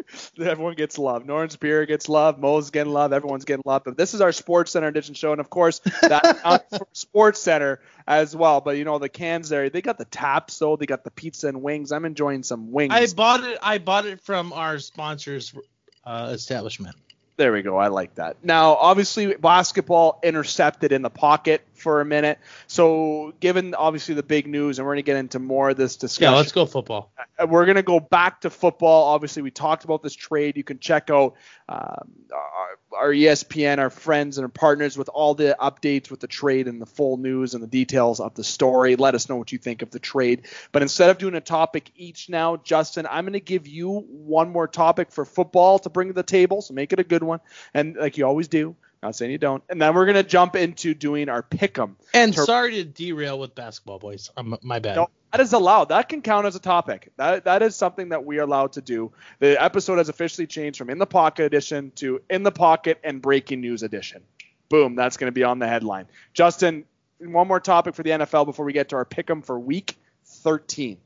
Everyone 0.40 0.74
gets 0.74 0.98
love. 0.98 1.24
Norton's 1.26 1.56
beer 1.56 1.86
gets 1.86 2.08
love. 2.08 2.38
Mo's 2.38 2.70
getting 2.70 2.92
love. 2.92 3.12
Everyone's 3.12 3.44
getting 3.44 3.62
love. 3.64 3.82
But 3.84 3.96
this 3.96 4.14
is 4.14 4.20
our 4.20 4.32
Sports 4.32 4.72
Center 4.72 4.88
edition 4.88 5.14
show, 5.14 5.32
and 5.32 5.40
of 5.40 5.50
course 5.50 5.80
that 6.02 6.86
Sports 6.92 7.40
Center 7.40 7.80
as 8.06 8.34
well. 8.34 8.60
But 8.60 8.76
you 8.76 8.84
know 8.84 8.98
the 8.98 9.08
cans 9.08 9.48
there, 9.48 9.70
they 9.70 9.82
got 9.82 9.98
the 9.98 10.04
taps 10.04 10.58
though. 10.58 10.76
They 10.76 10.86
got 10.86 11.04
the 11.04 11.10
pizza 11.10 11.48
and 11.48 11.62
wings. 11.62 11.92
I'm 11.92 12.04
enjoying 12.04 12.42
some 12.42 12.72
wings. 12.72 12.92
I 12.92 13.06
bought 13.14 13.44
it. 13.44 13.58
I 13.62 13.78
bought 13.78 14.06
it 14.06 14.20
from 14.20 14.52
our 14.52 14.78
sponsors 14.78 15.54
uh, 16.04 16.30
establishment. 16.32 16.96
There 17.42 17.52
we 17.52 17.62
go. 17.62 17.76
I 17.76 17.88
like 17.88 18.14
that. 18.14 18.36
Now, 18.44 18.76
obviously, 18.76 19.34
basketball 19.34 20.20
intercepted 20.22 20.92
in 20.92 21.02
the 21.02 21.10
pocket 21.10 21.66
for 21.74 22.00
a 22.00 22.04
minute. 22.04 22.38
So, 22.68 23.34
given 23.40 23.74
obviously 23.74 24.14
the 24.14 24.22
big 24.22 24.46
news, 24.46 24.78
and 24.78 24.86
we're 24.86 24.92
going 24.92 25.02
to 25.02 25.06
get 25.06 25.16
into 25.16 25.40
more 25.40 25.70
of 25.70 25.76
this 25.76 25.96
discussion. 25.96 26.32
Yeah, 26.32 26.36
let's 26.36 26.52
go 26.52 26.66
football. 26.66 27.10
Uh, 27.36 27.48
we're 27.48 27.64
going 27.64 27.74
to 27.74 27.82
go 27.82 27.98
back 27.98 28.42
to 28.42 28.50
football. 28.50 29.08
Obviously, 29.08 29.42
we 29.42 29.50
talked 29.50 29.82
about 29.82 30.04
this 30.04 30.14
trade. 30.14 30.56
You 30.56 30.62
can 30.62 30.78
check 30.78 31.10
out 31.10 31.34
um, 31.68 32.12
our, 32.32 32.78
our, 32.96 33.10
ESPN, 33.10 33.78
our 33.78 33.90
friends 33.90 34.38
and 34.38 34.44
our 34.44 34.48
partners 34.48 34.96
with 34.96 35.08
all 35.08 35.34
the 35.34 35.56
updates 35.60 36.10
with 36.10 36.20
the 36.20 36.26
trade 36.26 36.68
and 36.68 36.80
the 36.80 36.86
full 36.86 37.16
news 37.16 37.54
and 37.54 37.62
the 37.62 37.68
details 37.68 38.20
of 38.20 38.34
the 38.34 38.44
story. 38.44 38.96
Let 38.96 39.14
us 39.14 39.28
know 39.28 39.36
what 39.36 39.52
you 39.52 39.58
think 39.58 39.82
of 39.82 39.90
the 39.90 39.98
trade. 39.98 40.46
But 40.72 40.82
instead 40.82 41.10
of 41.10 41.18
doing 41.18 41.34
a 41.34 41.40
topic 41.40 41.90
each 41.96 42.28
now, 42.28 42.56
Justin, 42.56 43.06
I'm 43.10 43.24
going 43.24 43.34
to 43.34 43.40
give 43.40 43.66
you 43.66 44.00
one 44.00 44.50
more 44.50 44.68
topic 44.68 45.12
for 45.12 45.24
football 45.24 45.78
to 45.80 45.90
bring 45.90 46.08
to 46.08 46.14
the 46.14 46.22
table. 46.22 46.62
So 46.62 46.74
make 46.74 46.92
it 46.92 47.00
a 47.00 47.04
good 47.04 47.22
one. 47.22 47.40
And 47.74 47.96
like 47.96 48.18
you 48.18 48.26
always 48.26 48.48
do, 48.48 48.76
not 49.02 49.16
saying 49.16 49.32
you 49.32 49.38
don't. 49.38 49.62
And 49.68 49.82
then 49.82 49.94
we're 49.94 50.06
gonna 50.06 50.22
jump 50.22 50.54
into 50.54 50.94
doing 50.94 51.28
our 51.28 51.42
pick'em. 51.42 51.96
And 52.14 52.32
to- 52.34 52.44
sorry 52.44 52.72
to 52.76 52.84
derail 52.84 53.38
with 53.38 53.54
basketball, 53.54 53.98
boys. 53.98 54.30
Um, 54.36 54.56
my 54.62 54.78
bad. 54.78 54.96
No, 54.96 55.08
that 55.32 55.40
is 55.40 55.52
allowed. 55.52 55.86
That 55.86 56.08
can 56.08 56.22
count 56.22 56.46
as 56.46 56.54
a 56.54 56.60
topic. 56.60 57.10
That 57.16 57.44
that 57.44 57.62
is 57.62 57.74
something 57.74 58.10
that 58.10 58.24
we 58.24 58.38
are 58.38 58.42
allowed 58.42 58.72
to 58.74 58.80
do. 58.80 59.12
The 59.40 59.60
episode 59.62 59.98
has 59.98 60.08
officially 60.08 60.46
changed 60.46 60.78
from 60.78 60.88
in 60.88 60.98
the 60.98 61.06
pocket 61.06 61.44
edition 61.44 61.90
to 61.96 62.20
in 62.30 62.44
the 62.44 62.52
pocket 62.52 63.00
and 63.02 63.20
breaking 63.20 63.60
news 63.60 63.82
edition. 63.82 64.22
Boom. 64.68 64.94
That's 64.94 65.16
gonna 65.16 65.32
be 65.32 65.44
on 65.44 65.58
the 65.58 65.66
headline. 65.66 66.06
Justin, 66.32 66.84
one 67.18 67.48
more 67.48 67.60
topic 67.60 67.94
for 67.94 68.02
the 68.02 68.10
NFL 68.10 68.46
before 68.46 68.64
we 68.64 68.72
get 68.72 68.90
to 68.90 68.96
our 68.96 69.04
pick'em 69.04 69.44
for 69.44 69.58
Week 69.58 69.96
13. 70.24 70.98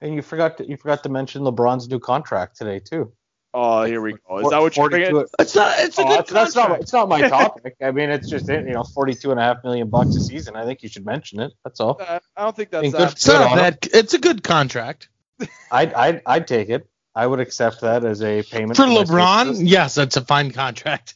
And 0.00 0.14
you 0.14 0.22
forgot 0.22 0.58
to, 0.58 0.68
you 0.68 0.76
forgot 0.76 1.02
to 1.02 1.08
mention 1.08 1.42
LeBron's 1.42 1.88
new 1.88 1.98
contract 1.98 2.56
today 2.56 2.78
too. 2.78 3.12
Oh, 3.54 3.84
here 3.84 4.02
we 4.02 4.12
go. 4.12 4.38
Is 4.38 4.50
that 4.50 4.60
what 4.60 4.76
you're 4.76 4.90
thinking? 4.90 5.24
It's 5.38 5.54
not. 5.54 5.78
It's 5.78 5.98
a 5.98 6.02
oh, 6.02 6.04
good 6.04 6.16
that's, 6.18 6.30
that's 6.30 6.54
not. 6.54 6.80
It's 6.80 6.92
not 6.92 7.08
my 7.08 7.28
topic. 7.28 7.76
I 7.82 7.92
mean, 7.92 8.10
it's 8.10 8.28
just 8.28 8.48
you 8.48 8.60
know, 8.60 8.84
forty-two 8.84 9.30
and 9.30 9.40
a 9.40 9.42
half 9.42 9.64
million 9.64 9.88
bucks 9.88 10.14
a 10.16 10.20
season. 10.20 10.54
I 10.54 10.64
think 10.64 10.82
you 10.82 10.88
should 10.88 11.06
mention 11.06 11.40
it. 11.40 11.52
That's 11.64 11.80
all. 11.80 11.98
Uh, 12.00 12.20
I 12.36 12.42
don't 12.42 12.54
think 12.54 12.70
that's. 12.70 12.92
That. 12.92 12.98
Good, 12.98 13.12
it's 13.12 13.26
not 13.26 13.56
that. 13.56 13.88
It's 13.92 14.14
a 14.14 14.18
good 14.18 14.42
contract. 14.42 15.08
I'd, 15.72 15.94
I'd 15.94 16.22
I'd 16.26 16.46
take 16.46 16.68
it. 16.68 16.88
I 17.14 17.26
would 17.26 17.40
accept 17.40 17.80
that 17.80 18.04
as 18.04 18.22
a 18.22 18.42
payment 18.42 18.76
for 18.76 18.84
LeBron. 18.84 19.60
Yes, 19.60 19.94
that's 19.94 20.16
a 20.16 20.24
fine 20.24 20.52
contract. 20.52 21.14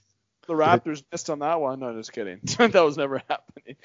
The 0.48 0.54
Raptors 0.54 1.04
missed 1.12 1.30
on 1.30 1.38
that 1.40 1.60
one. 1.60 1.80
No, 1.80 1.94
just 1.96 2.12
kidding. 2.12 2.40
that 2.58 2.74
was 2.74 2.96
never 2.96 3.22
happening. 3.28 3.76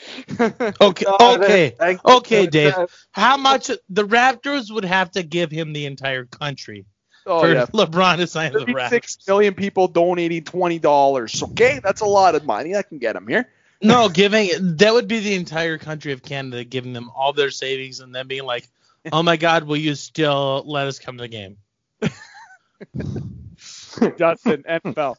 okay, 0.82 1.06
okay, 1.06 1.98
okay, 2.04 2.48
Dave. 2.48 2.74
How 3.12 3.38
much 3.38 3.68
the 3.90 4.08
Raptors 4.08 4.72
would 4.72 4.86
have 4.86 5.12
to 5.12 5.24
give 5.24 5.52
him 5.52 5.74
the 5.74 5.86
entire 5.86 6.26
country? 6.26 6.86
Oh, 7.28 7.42
for 7.42 7.54
yeah. 7.54 7.66
LeBron 7.66 8.18
to 8.18 8.28
sign 8.28 8.54
the 8.54 8.60
Raptors. 8.60 8.90
Six 8.90 9.18
million 9.28 9.54
people 9.54 9.88
donating 9.88 10.44
twenty 10.44 10.80
dollars. 10.80 11.44
Okay, 11.44 11.80
that's 11.84 12.02
a 12.02 12.06
lot 12.06 12.36
of 12.36 12.46
money. 12.46 12.76
I 12.76 12.82
can 12.82 12.98
get 12.98 13.14
them 13.14 13.28
here. 13.28 13.50
no, 13.82 14.10
giving 14.10 14.50
that 14.78 14.94
would 14.94 15.08
be 15.08 15.20
the 15.20 15.36
entire 15.36 15.78
country 15.78 16.14
of 16.14 16.24
Canada 16.24 16.64
giving 16.64 16.94
them 16.94 17.12
all 17.16 17.34
their 17.34 17.52
savings 17.52 18.00
and 18.00 18.16
then 18.16 18.28
being 18.28 18.46
like, 18.46 18.68
"Oh 19.12 19.22
my 19.22 19.38
God, 19.38 19.66
will 19.66 19.78
you 19.78 19.94
still 19.94 20.64
let 20.66 20.88
us 20.88 21.00
come 21.00 21.18
to 21.18 21.24
the 21.24 21.28
game?" 21.28 21.58
Justin 24.18 24.64
NFL. 24.64 25.16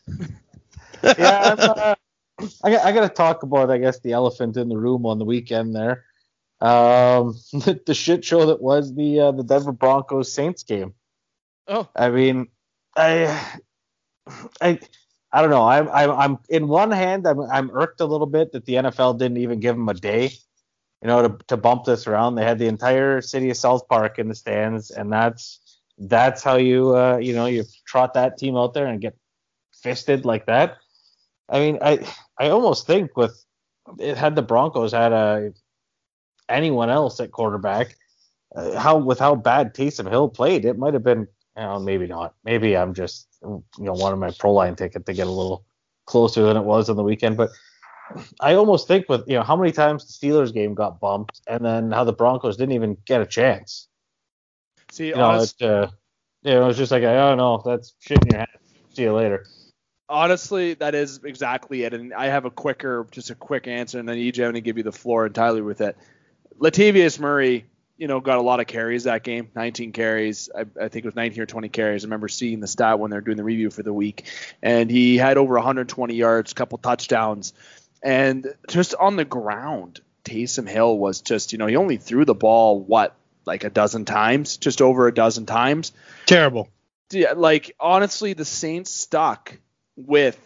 yeah, 1.18 1.54
uh, 1.58 1.94
I, 2.64 2.76
I 2.76 2.92
got 2.92 3.02
to 3.02 3.08
talk 3.08 3.42
about, 3.42 3.70
I 3.70 3.78
guess, 3.78 4.00
the 4.00 4.12
elephant 4.12 4.56
in 4.56 4.68
the 4.68 4.76
room 4.76 5.06
on 5.06 5.18
the 5.18 5.24
weekend 5.24 5.74
there. 5.74 6.04
Um, 6.60 7.34
the, 7.52 7.80
the 7.86 7.94
shit 7.94 8.24
show 8.24 8.46
that 8.46 8.60
was 8.60 8.94
the 8.94 9.20
uh, 9.20 9.32
the 9.32 9.44
Denver 9.44 9.72
Broncos 9.72 10.32
Saints 10.32 10.62
game. 10.62 10.94
Oh. 11.68 11.88
I 11.94 12.11
mean, 12.11 12.48
I, 12.96 13.26
I, 14.61 14.81
I 15.31 15.42
don't 15.42 15.50
know. 15.50 15.68
I'm, 15.68 15.88
I'm, 15.90 16.11
I'm 16.11 16.38
in 16.48 16.68
one 16.68 16.90
hand, 16.90 17.26
I'm, 17.26 17.40
I'm 17.40 17.70
irked 17.70 18.00
a 18.00 18.07
little 18.07 18.26
bit 18.26 18.52
that 18.52 18.64
the 18.64 18.74
NFL 18.74 19.18
didn't 19.18 19.37
even 19.37 19.61
give 19.61 19.76
them 19.76 19.88
a 19.88 19.94
day, 19.94 20.33
you 21.02 21.09
know, 21.09 21.28
to, 21.28 21.38
to 21.48 21.57
bump 21.57 21.85
this 21.85 22.07
around. 22.07 22.35
They 22.35 22.44
had 22.44 22.59
the 22.59 22.66
entire 22.66 23.20
city 23.20 23.50
of 23.50 23.57
South 23.57 23.87
Park 23.88 24.18
in 24.18 24.28
the 24.28 24.35
stands, 24.35 24.90
and 24.90 25.12
that's 25.12 25.61
that's 25.98 26.42
how 26.42 26.57
you 26.57 26.96
uh, 26.96 27.18
you 27.18 27.35
know 27.35 27.46
you 27.46 27.64
trot 27.87 28.14
that 28.14 28.38
team 28.38 28.57
out 28.57 28.72
there 28.72 28.87
and 28.87 29.00
get 29.00 29.16
fisted 29.83 30.24
like 30.24 30.46
that. 30.46 30.78
I 31.48 31.59
mean, 31.59 31.78
I 31.83 32.07
I 32.38 32.48
almost 32.48 32.87
think 32.87 33.16
with 33.16 33.44
it 33.98 34.16
had 34.16 34.37
the 34.37 34.42
Broncos 34.42 34.92
had 34.92 35.12
a 35.12 35.52
anyone 36.48 36.90
else 36.90 37.20
at 37.20 37.33
quarterback, 37.33 37.96
uh, 38.54 38.78
how 38.78 38.98
with 38.98 39.18
how 39.18 39.35
bad 39.35 39.74
Taysom 39.74 40.09
Hill 40.09 40.28
played, 40.28 40.64
it 40.64 40.78
might 40.78 40.94
have 40.94 41.04
been. 41.04 41.28
Know, 41.58 41.80
maybe 41.80 42.06
not. 42.06 42.34
Maybe 42.44 42.76
I'm 42.76 42.94
just 42.94 43.26
you 43.42 43.64
know 43.78 43.92
wanting 43.92 44.20
my 44.20 44.30
pro 44.38 44.52
line 44.52 44.76
ticket 44.76 45.04
to 45.06 45.12
get 45.12 45.26
a 45.26 45.30
little 45.30 45.64
closer 46.06 46.42
than 46.42 46.56
it 46.56 46.64
was 46.64 46.88
on 46.88 46.96
the 46.96 47.02
weekend, 47.02 47.36
but 47.36 47.50
I 48.40 48.54
almost 48.54 48.86
think 48.86 49.08
with 49.08 49.26
you 49.26 49.34
know 49.34 49.42
how 49.42 49.56
many 49.56 49.72
times 49.72 50.06
the 50.06 50.26
Steelers 50.26 50.54
game 50.54 50.74
got 50.74 51.00
bumped, 51.00 51.40
and 51.48 51.64
then 51.64 51.90
how 51.90 52.04
the 52.04 52.12
Broncos 52.12 52.56
didn't 52.56 52.74
even 52.74 52.96
get 53.04 53.20
a 53.20 53.26
chance. 53.26 53.88
See, 54.90 55.08
You 55.08 55.16
know, 55.16 55.24
honest, 55.24 55.60
it, 55.60 55.68
uh, 55.68 55.88
you 56.42 56.52
know, 56.52 56.68
it's 56.68 56.78
just 56.78 56.92
like 56.92 57.02
I 57.02 57.12
don't 57.14 57.38
know, 57.38 57.60
that's 57.64 57.94
shit 57.98 58.18
in 58.24 58.30
your 58.30 58.38
hand. 58.38 58.50
See 58.94 59.02
you 59.02 59.12
later. 59.12 59.44
honestly, 60.08 60.74
that 60.74 60.94
is 60.94 61.20
exactly 61.24 61.82
it. 61.82 61.92
And 61.92 62.14
I 62.14 62.26
have 62.26 62.44
a 62.44 62.50
quicker, 62.50 63.06
just 63.10 63.30
a 63.30 63.34
quick 63.34 63.66
answer, 63.66 63.98
and 63.98 64.08
then 64.08 64.16
EJ, 64.16 64.38
I'm 64.38 64.44
going 64.44 64.54
to 64.54 64.60
give 64.60 64.76
you 64.78 64.82
the 64.84 64.92
floor 64.92 65.26
entirely 65.26 65.60
with 65.60 65.80
it. 65.80 65.96
Latavius 66.58 67.20
Murray, 67.20 67.66
you 67.98 68.06
know, 68.06 68.20
got 68.20 68.38
a 68.38 68.42
lot 68.42 68.61
of 68.61 68.66
carries 68.66 69.04
that 69.04 69.24
game, 69.24 69.50
19 69.54 69.92
carries. 69.92 70.48
I, 70.56 70.61
I 70.61 70.88
think 70.88 71.04
it 71.04 71.06
was 71.06 71.16
19 71.16 71.42
or 71.42 71.46
20 71.46 71.68
carries. 71.68 72.04
I 72.04 72.06
remember 72.06 72.28
seeing 72.28 72.61
the 72.61 72.66
stat 72.66 72.98
when 72.98 73.11
they 73.11 73.16
were 73.16 73.20
doing 73.20 73.37
the 73.37 73.44
review 73.44 73.70
for 73.70 73.82
the 73.82 73.92
week, 73.92 74.24
and 74.62 74.90
he 74.90 75.16
had 75.16 75.37
over 75.37 75.54
120 75.54 76.14
yards, 76.14 76.52
a 76.52 76.54
couple 76.54 76.78
touchdowns, 76.78 77.52
and 78.02 78.46
just 78.68 78.94
on 78.94 79.16
the 79.16 79.24
ground, 79.24 80.00
Taysom 80.24 80.68
Hill 80.68 80.96
was 80.96 81.20
just, 81.20 81.52
you 81.52 81.58
know, 81.58 81.66
he 81.66 81.76
only 81.76 81.96
threw 81.96 82.24
the 82.24 82.34
ball 82.34 82.80
what 82.80 83.16
like 83.44 83.64
a 83.64 83.70
dozen 83.70 84.04
times, 84.04 84.58
just 84.58 84.82
over 84.82 85.08
a 85.08 85.14
dozen 85.14 85.46
times 85.46 85.92
Terrible. 86.26 86.68
yeah, 87.11 87.32
like 87.32 87.74
honestly, 87.80 88.34
the 88.34 88.44
Saints 88.44 88.90
stuck 88.90 89.58
with 89.96 90.38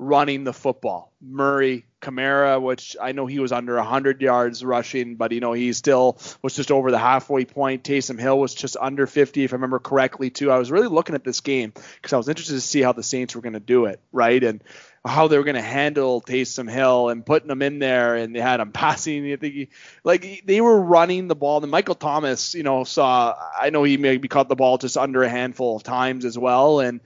running 0.00 0.44
the 0.44 0.52
football. 0.52 1.12
Murray, 1.20 1.84
Kamara, 2.00 2.60
which 2.60 2.96
I 3.00 3.12
know 3.12 3.26
he 3.26 3.38
was 3.38 3.52
under 3.52 3.76
100 3.76 4.22
yards 4.22 4.64
rushing, 4.64 5.16
but 5.16 5.30
you 5.30 5.40
know 5.40 5.52
he 5.52 5.74
still 5.74 6.18
was 6.40 6.56
just 6.56 6.70
over 6.70 6.90
the 6.90 6.98
halfway 6.98 7.44
point. 7.44 7.84
Taysom 7.84 8.18
Hill 8.18 8.38
was 8.38 8.54
just 8.54 8.78
under 8.80 9.06
50, 9.06 9.44
if 9.44 9.52
I 9.52 9.56
remember 9.56 9.78
correctly, 9.78 10.30
too. 10.30 10.50
I 10.50 10.58
was 10.58 10.70
really 10.70 10.88
looking 10.88 11.14
at 11.14 11.22
this 11.22 11.40
game 11.40 11.74
because 11.96 12.14
I 12.14 12.16
was 12.16 12.30
interested 12.30 12.54
to 12.54 12.62
see 12.62 12.80
how 12.80 12.92
the 12.92 13.02
Saints 13.02 13.36
were 13.36 13.42
going 13.42 13.52
to 13.52 13.60
do 13.60 13.84
it, 13.84 14.00
right? 14.10 14.42
And 14.42 14.64
how 15.04 15.28
they 15.28 15.36
were 15.36 15.44
going 15.44 15.54
to 15.56 15.62
handle 15.62 16.22
Taysom 16.22 16.70
Hill 16.70 17.10
and 17.10 17.24
putting 17.24 17.50
him 17.50 17.60
in 17.60 17.78
there, 17.78 18.16
and 18.16 18.34
they 18.34 18.40
had 18.40 18.60
him 18.60 18.72
passing. 18.72 19.30
I 19.30 19.36
think 19.36 19.54
he, 19.54 19.68
like 20.02 20.44
they 20.46 20.62
were 20.62 20.80
running 20.80 21.28
the 21.28 21.36
ball. 21.36 21.60
And 21.60 21.70
Michael 21.70 21.94
Thomas, 21.94 22.54
you 22.54 22.62
know, 22.62 22.84
saw. 22.84 23.36
I 23.60 23.68
know 23.68 23.84
he 23.84 23.98
maybe 23.98 24.28
caught 24.28 24.48
the 24.48 24.56
ball 24.56 24.78
just 24.78 24.96
under 24.96 25.22
a 25.22 25.28
handful 25.28 25.76
of 25.76 25.82
times 25.82 26.24
as 26.24 26.38
well. 26.38 26.80
And 26.80 27.00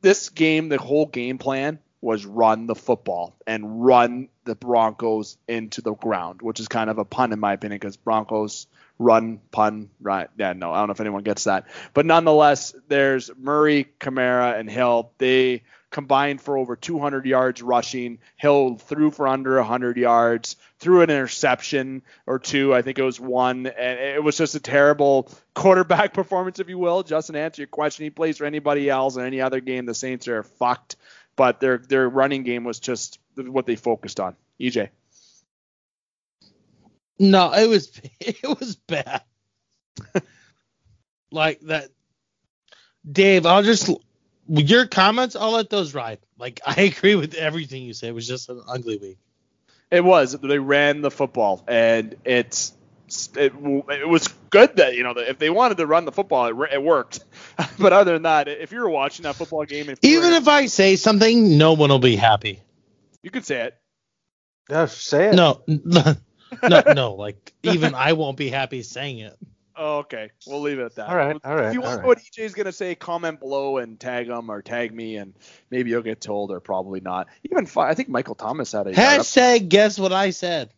this 0.00 0.30
game, 0.30 0.70
the 0.70 0.78
whole 0.78 1.06
game 1.06 1.36
plan 1.36 1.78
was 2.00 2.26
run 2.26 2.66
the 2.66 2.74
football 2.74 3.36
and 3.46 3.84
run 3.84 4.28
the 4.44 4.54
Broncos 4.54 5.38
into 5.48 5.82
the 5.82 5.94
ground, 5.94 6.42
which 6.42 6.60
is 6.60 6.68
kind 6.68 6.90
of 6.90 6.98
a 6.98 7.04
pun 7.04 7.32
in 7.32 7.40
my 7.40 7.54
opinion 7.54 7.78
because 7.78 7.96
Broncos 7.96 8.66
run 8.98 9.40
pun 9.50 9.90
right? 10.00 10.28
Yeah 10.38 10.54
no 10.54 10.72
i 10.72 10.78
don't 10.78 10.88
know 10.88 10.92
if 10.92 11.00
anyone 11.00 11.22
gets 11.22 11.44
that. 11.44 11.66
But 11.94 12.06
nonetheless 12.06 12.74
there's 12.88 13.30
murray 13.36 13.88
kamara 14.00 14.58
and 14.58 14.70
hill. 14.70 15.12
They 15.18 15.62
combined 15.90 16.40
for 16.40 16.58
over 16.58 16.76
200 16.76 17.26
yards 17.26 17.62
rushing. 17.62 18.18
Hill 18.36 18.76
threw 18.76 19.10
for 19.10 19.28
under 19.28 19.56
100 19.56 19.96
yards 19.96 20.56
threw 20.78 21.00
an 21.00 21.10
interception 21.10 22.02
or 22.26 22.38
two. 22.38 22.74
I 22.74 22.82
think 22.82 22.98
it 22.98 23.02
was 23.02 23.18
one 23.18 23.66
and 23.66 23.98
it 24.00 24.22
was 24.22 24.36
just 24.36 24.54
a 24.54 24.60
terrible 24.60 25.30
quarterback 25.54 26.14
performance 26.14 26.58
if 26.58 26.68
you 26.68 26.78
will. 26.78 27.02
Justin 27.02 27.36
answer 27.36 27.62
your 27.62 27.68
question 27.68 28.04
he 28.04 28.10
plays 28.10 28.38
for 28.38 28.44
anybody 28.44 28.88
else 28.88 29.16
in 29.16 29.24
any 29.24 29.40
other 29.40 29.60
game 29.60 29.86
the 29.86 29.94
saints 29.94 30.28
are 30.28 30.42
fucked 30.42 30.96
but 31.36 31.60
their 31.60 31.78
their 31.78 32.08
running 32.08 32.42
game 32.42 32.64
was 32.64 32.80
just 32.80 33.18
what 33.36 33.66
they 33.66 33.76
focused 33.76 34.18
on 34.18 34.34
ej 34.60 34.88
No, 37.18 37.52
it 37.52 37.68
was 37.68 38.00
it 38.20 38.60
was 38.60 38.76
bad. 38.76 39.22
like 41.30 41.60
that. 41.60 41.90
Dave, 43.10 43.46
I'll 43.46 43.62
just 43.62 43.90
your 44.48 44.86
comments, 44.86 45.36
I'll 45.36 45.52
let 45.52 45.70
those 45.70 45.94
ride. 45.94 46.18
Like 46.38 46.60
I 46.66 46.80
agree 46.96 47.14
with 47.14 47.34
everything 47.34 47.82
you 47.82 47.92
said. 47.92 48.10
It 48.10 48.14
was 48.14 48.26
just 48.26 48.48
an 48.48 48.62
ugly 48.68 48.98
week. 48.98 49.18
It 49.90 50.04
was. 50.04 50.32
They 50.32 50.58
ran 50.58 51.00
the 51.00 51.10
football, 51.10 51.64
and 51.68 52.16
it's 52.24 52.72
it, 53.36 53.52
it 53.54 54.08
was 54.08 54.28
good 54.50 54.76
that 54.76 54.94
you 54.96 55.02
know 55.02 55.14
that 55.14 55.28
if 55.28 55.38
they 55.38 55.50
wanted 55.50 55.76
to 55.78 55.86
run 55.86 56.04
the 56.04 56.12
football, 56.12 56.46
it, 56.64 56.72
it 56.72 56.82
worked. 56.82 57.24
but 57.78 57.92
other 57.92 58.12
than 58.14 58.22
that, 58.22 58.48
if 58.48 58.72
you 58.72 58.80
were 58.80 58.90
watching 58.90 59.24
that 59.24 59.34
football 59.36 59.64
game, 59.64 59.88
if 59.88 59.98
Even 60.02 60.32
if 60.32 60.48
I 60.48 60.66
say 60.66 60.96
something, 60.96 61.56
no 61.58 61.74
one 61.74 61.90
will 61.90 61.98
be 61.98 62.16
happy. 62.16 62.60
you 63.22 63.30
could 63.30 63.44
say 63.46 63.62
it, 63.62 63.74
Yeah, 64.70 64.86
say 64.86 65.28
it. 65.30 65.34
No, 65.34 65.62
no, 65.66 66.14
no, 66.68 66.82
no. 66.94 67.14
Like 67.14 67.52
even 67.62 67.94
I 67.94 68.12
won't 68.14 68.36
be 68.36 68.48
happy 68.48 68.82
saying 68.82 69.18
it. 69.20 69.36
oh, 69.76 69.98
okay, 69.98 70.30
we'll 70.46 70.62
leave 70.62 70.78
it 70.78 70.84
at 70.84 70.94
that. 70.96 71.08
All 71.08 71.16
right, 71.16 71.36
all 71.44 71.54
right, 71.54 71.68
If 71.68 71.74
you 71.74 71.80
want 71.82 71.92
to 71.92 71.96
right. 71.96 72.02
know 72.02 72.08
what 72.08 72.18
EJ's 72.18 72.54
gonna 72.54 72.72
say, 72.72 72.94
comment 72.94 73.40
below 73.40 73.78
and 73.78 74.00
tag 74.00 74.28
them 74.28 74.50
or 74.50 74.62
tag 74.62 74.92
me, 74.94 75.16
and 75.16 75.34
maybe 75.70 75.90
you'll 75.90 76.02
get 76.02 76.20
told 76.20 76.50
or 76.50 76.60
probably 76.60 77.00
not. 77.00 77.28
Even 77.44 77.66
fi- 77.66 77.88
I 77.88 77.94
think 77.94 78.08
Michael 78.08 78.34
Thomas 78.34 78.72
had 78.72 78.86
a 78.86 78.90
yard 78.92 79.20
Hashtag 79.20 79.68
guess 79.68 79.98
what 79.98 80.12
I 80.12 80.30
said. 80.30 80.70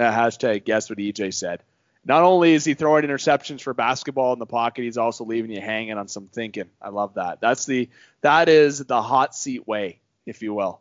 Uh, 0.00 0.10
hashtag 0.10 0.64
guess 0.64 0.88
what 0.88 0.98
EJ 0.98 1.34
said. 1.34 1.62
Not 2.06 2.22
only 2.22 2.54
is 2.54 2.64
he 2.64 2.72
throwing 2.72 3.04
interceptions 3.04 3.60
for 3.60 3.74
basketball 3.74 4.32
in 4.32 4.38
the 4.38 4.46
pocket, 4.46 4.84
he's 4.84 4.96
also 4.96 5.24
leaving 5.24 5.50
you 5.50 5.60
hanging 5.60 5.98
on 5.98 6.08
some 6.08 6.26
thinking. 6.28 6.70
I 6.80 6.88
love 6.88 7.14
that. 7.14 7.42
That's 7.42 7.66
the 7.66 7.90
that 8.22 8.48
is 8.48 8.78
the 8.78 9.02
hot 9.02 9.34
seat 9.34 9.68
way, 9.68 10.00
if 10.24 10.40
you 10.40 10.54
will. 10.54 10.80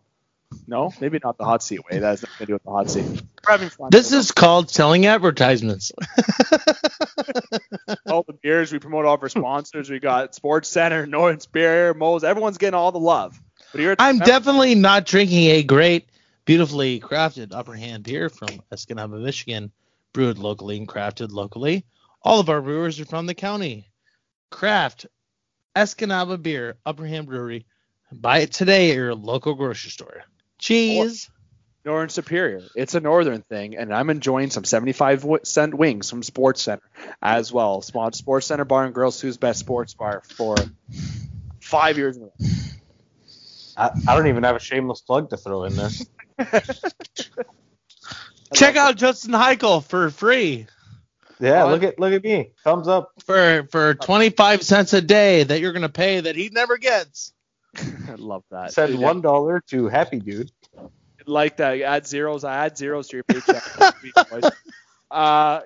No, 0.67 0.93
maybe 1.01 1.19
not 1.21 1.37
the 1.37 1.43
hot 1.43 1.61
seat 1.61 1.81
way. 1.91 1.99
That 1.99 2.07
has 2.07 2.21
nothing 2.23 2.37
to 2.39 2.45
do 2.45 2.53
with 2.53 2.63
the 2.63 2.71
hot 2.71 2.89
seat. 2.89 3.21
Fun. 3.45 3.89
This 3.91 4.13
is 4.13 4.31
called 4.31 4.69
selling 4.69 5.05
advertisements. 5.05 5.91
all 8.07 8.23
the 8.23 8.33
beers 8.41 8.71
we 8.71 8.79
promote 8.79 9.05
all 9.05 9.15
of 9.15 9.21
our 9.21 9.29
sponsors. 9.29 9.89
We 9.89 9.99
got 9.99 10.33
Sports 10.33 10.69
Center, 10.69 11.05
Northern 11.05 11.41
Spear, 11.41 11.93
Moe's. 11.93 12.23
Everyone's 12.23 12.57
getting 12.57 12.75
all 12.75 12.91
the 12.91 12.99
love. 12.99 13.39
I'm 13.99 14.19
definitely 14.19 14.75
not 14.75 15.05
drinking 15.05 15.47
a 15.47 15.63
great, 15.63 16.09
beautifully 16.49 16.99
crafted 16.99 17.53
upper 17.53 17.75
hand 17.75 18.03
beer 18.03 18.27
from 18.27 18.49
Escanaba, 18.71 19.21
Michigan, 19.21 19.71
brewed 20.13 20.39
locally 20.39 20.77
and 20.77 20.87
crafted 20.87 21.29
locally. 21.29 21.85
All 22.23 22.39
of 22.39 22.49
our 22.49 22.59
brewers 22.59 22.99
are 22.99 23.05
from 23.05 23.27
the 23.27 23.35
county. 23.35 23.87
Craft 24.49 25.05
Escanaba 25.75 26.41
beer, 26.41 26.77
Upper 26.83 27.05
Hand 27.05 27.27
Brewery. 27.27 27.67
Buy 28.11 28.39
it 28.39 28.51
today 28.51 28.89
at 28.89 28.95
your 28.95 29.13
local 29.13 29.53
grocery 29.53 29.91
store. 29.91 30.23
Cheese. 30.57 31.29
Northern 31.85 32.09
Superior. 32.09 32.63
It's 32.75 32.95
a 32.95 32.99
northern 32.99 33.43
thing, 33.43 33.77
and 33.77 33.93
I'm 33.93 34.09
enjoying 34.09 34.49
some 34.49 34.63
75 34.63 35.27
cent 35.43 35.75
wings 35.75 36.09
from 36.09 36.23
Sports 36.23 36.63
Center 36.63 36.81
as 37.21 37.53
well. 37.53 37.83
Spot 37.83 38.15
Sports 38.15 38.47
Center 38.47 38.65
Bar 38.65 38.85
and 38.85 38.95
Grill, 38.95 39.11
Soo's 39.11 39.37
best 39.37 39.59
sports 39.59 39.93
bar 39.93 40.23
for 40.25 40.55
five 41.61 41.99
years 41.99 42.17
in 42.17 42.23
a 42.23 42.25
row. 42.25 42.31
I, 43.77 43.91
I 44.07 44.15
don't 44.15 44.25
even 44.25 44.41
have 44.41 44.55
a 44.55 44.59
shameless 44.59 45.01
plug 45.01 45.29
to 45.29 45.37
throw 45.37 45.65
in 45.65 45.75
there. 45.75 45.89
Check 48.53 48.75
out 48.75 48.95
Justin 48.95 49.31
Heichel 49.33 49.83
for 49.83 50.09
free 50.09 50.67
Yeah, 51.39 51.63
Fun. 51.63 51.71
look 51.71 51.83
at 51.83 51.99
look 51.99 52.13
at 52.13 52.23
me. 52.23 52.51
Thumbs 52.63 52.87
up. 52.87 53.11
for 53.25 53.67
for 53.71 53.93
25 53.93 54.63
cents 54.63 54.93
a 54.93 55.01
day 55.01 55.43
that 55.43 55.59
you're 55.61 55.73
gonna 55.73 55.89
pay 55.89 56.19
that 56.21 56.35
he 56.35 56.49
never 56.49 56.77
gets. 56.77 57.33
I 57.77 58.15
love 58.17 58.43
that. 58.51 58.73
Send 58.73 58.93
Dude, 58.93 59.01
one 59.01 59.21
dollar 59.21 59.61
to 59.69 59.87
Happy 59.87 60.19
Dude. 60.19 60.51
like 61.27 61.57
that. 61.57 61.79
Add 61.81 62.07
zeros. 62.07 62.43
I 62.43 62.65
add 62.65 62.77
zeros 62.77 63.09
to 63.09 63.17
your 63.17 63.23
paycheck. 63.23 63.63
next 63.79 64.03
week, 64.03 64.13
boys. 64.31 64.51
uh, 65.11 65.61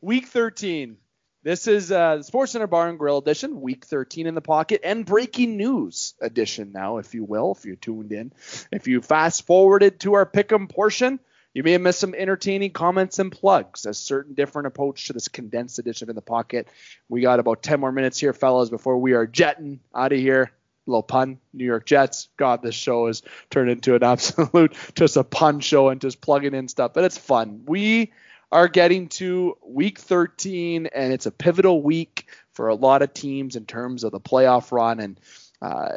week 0.00 0.26
13. 0.26 0.96
This 1.44 1.66
is 1.66 1.92
uh, 1.92 2.22
Sports 2.22 2.52
Center 2.52 2.66
Bar 2.66 2.88
and 2.88 2.98
Grill 2.98 3.18
edition, 3.18 3.60
week 3.60 3.84
13 3.84 4.26
in 4.26 4.34
the 4.34 4.40
pocket, 4.40 4.80
and 4.82 5.04
breaking 5.04 5.58
news 5.58 6.14
edition 6.18 6.72
now, 6.72 6.96
if 6.96 7.12
you 7.12 7.22
will, 7.22 7.52
if 7.52 7.66
you're 7.66 7.76
tuned 7.76 8.12
in. 8.12 8.32
If 8.72 8.88
you 8.88 9.02
fast 9.02 9.44
forwarded 9.44 10.00
to 10.00 10.14
our 10.14 10.24
pick'em 10.24 10.70
portion, 10.70 11.20
you 11.52 11.62
may 11.62 11.72
have 11.72 11.82
missed 11.82 12.00
some 12.00 12.14
entertaining 12.14 12.70
comments 12.70 13.18
and 13.18 13.30
plugs. 13.30 13.84
A 13.84 13.92
certain 13.92 14.32
different 14.32 14.68
approach 14.68 15.08
to 15.08 15.12
this 15.12 15.28
condensed 15.28 15.78
edition 15.78 16.08
in 16.08 16.16
the 16.16 16.22
pocket. 16.22 16.66
We 17.10 17.20
got 17.20 17.40
about 17.40 17.62
10 17.62 17.78
more 17.78 17.92
minutes 17.92 18.18
here, 18.18 18.32
fellas, 18.32 18.70
before 18.70 18.96
we 18.96 19.12
are 19.12 19.26
jetting 19.26 19.80
out 19.94 20.14
of 20.14 20.18
here. 20.18 20.50
Little 20.86 21.02
pun, 21.02 21.40
New 21.52 21.66
York 21.66 21.84
Jets. 21.84 22.28
God, 22.38 22.62
this 22.62 22.74
show 22.74 23.08
has 23.08 23.22
turned 23.50 23.68
into 23.68 23.94
an 23.94 24.02
absolute 24.02 24.74
just 24.94 25.18
a 25.18 25.24
pun 25.24 25.60
show 25.60 25.90
and 25.90 26.00
just 26.00 26.22
plugging 26.22 26.54
in 26.54 26.68
stuff, 26.68 26.94
but 26.94 27.04
it's 27.04 27.18
fun. 27.18 27.64
We 27.66 28.12
are 28.52 28.68
getting 28.68 29.08
to 29.08 29.56
week 29.66 29.98
13, 29.98 30.86
and 30.86 31.12
it's 31.12 31.26
a 31.26 31.30
pivotal 31.30 31.82
week 31.82 32.26
for 32.52 32.68
a 32.68 32.74
lot 32.74 33.02
of 33.02 33.12
teams 33.12 33.56
in 33.56 33.66
terms 33.66 34.04
of 34.04 34.12
the 34.12 34.20
playoff 34.20 34.70
run, 34.72 35.00
and 35.00 35.20
uh, 35.60 35.88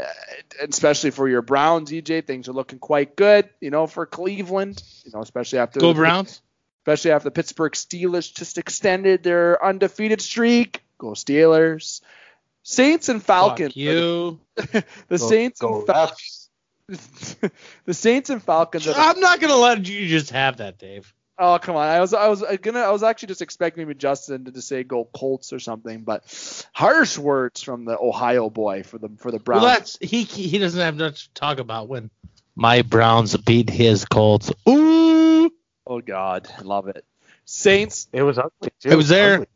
especially 0.67 1.11
for 1.11 1.27
your 1.27 1.41
Browns, 1.41 1.91
EJ, 1.91 2.25
things 2.25 2.47
are 2.47 2.53
looking 2.53 2.79
quite 2.79 3.15
good. 3.15 3.49
You 3.61 3.69
know, 3.69 3.85
for 3.85 4.05
Cleveland, 4.05 4.81
you 5.05 5.11
know, 5.13 5.21
especially 5.21 5.59
after 5.59 5.79
Go 5.79 5.89
the- 5.89 5.95
Browns. 5.95 6.41
especially 6.81 7.11
after 7.11 7.25
the 7.25 7.31
Pittsburgh 7.31 7.73
Steelers 7.73 8.33
just 8.33 8.57
extended 8.57 9.23
their 9.23 9.63
undefeated 9.63 10.21
streak. 10.21 10.83
Go 10.97 11.09
Steelers. 11.09 12.01
Saints 12.63 13.07
and 13.09 13.21
Falcons. 13.23 13.69
Fuck 13.73 13.75
you. 13.77 14.39
the 14.55 14.83
Go- 15.09 15.17
Saints 15.17 15.59
go 15.61 15.77
and 15.79 15.87
Falcons. 15.87 16.49
the 17.85 17.93
Saints 17.93 18.29
and 18.29 18.41
Falcons. 18.41 18.85
The, 18.85 18.93
I'm 18.97 19.19
not 19.19 19.39
gonna 19.41 19.55
let 19.57 19.85
you 19.87 20.07
just 20.07 20.31
have 20.31 20.57
that, 20.57 20.77
Dave. 20.79 21.13
Oh 21.37 21.59
come 21.59 21.75
on! 21.75 21.87
I 21.87 21.99
was 21.99 22.13
I 22.13 22.27
was 22.27 22.43
uh, 22.43 22.57
gonna 22.61 22.79
I 22.79 22.91
was 22.91 23.03
actually 23.03 23.29
just 23.29 23.41
expecting 23.41 23.85
maybe 23.85 23.97
Justin 23.97 24.45
to 24.45 24.51
just 24.51 24.67
say 24.67 24.83
go 24.83 25.05
Colts 25.05 25.53
or 25.53 25.59
something, 25.59 26.01
but 26.01 26.23
harsh 26.73 27.17
words 27.17 27.61
from 27.61 27.85
the 27.85 27.97
Ohio 27.97 28.49
boy 28.49 28.83
for 28.83 28.97
the 28.97 29.09
for 29.17 29.31
the 29.31 29.39
Browns. 29.39 29.63
Well, 29.63 29.73
that's 29.73 29.97
he. 30.01 30.23
He 30.23 30.57
doesn't 30.57 30.79
have 30.79 30.95
much 30.95 31.27
to 31.27 31.33
talk 31.33 31.59
about 31.59 31.87
when 31.87 32.09
my 32.55 32.81
Browns 32.81 33.35
beat 33.37 33.69
his 33.69 34.05
Colts. 34.05 34.51
Ooh, 34.67 35.51
oh 35.85 36.01
God, 36.01 36.47
I 36.57 36.61
love 36.61 36.87
it. 36.87 37.05
Saints 37.45 38.07
It 38.11 38.23
was 38.23 38.37
ugly 38.37 38.71
too. 38.79 38.89
It 38.89 38.95
was 38.95 39.09
there. 39.09 39.35
Ugly. 39.35 39.47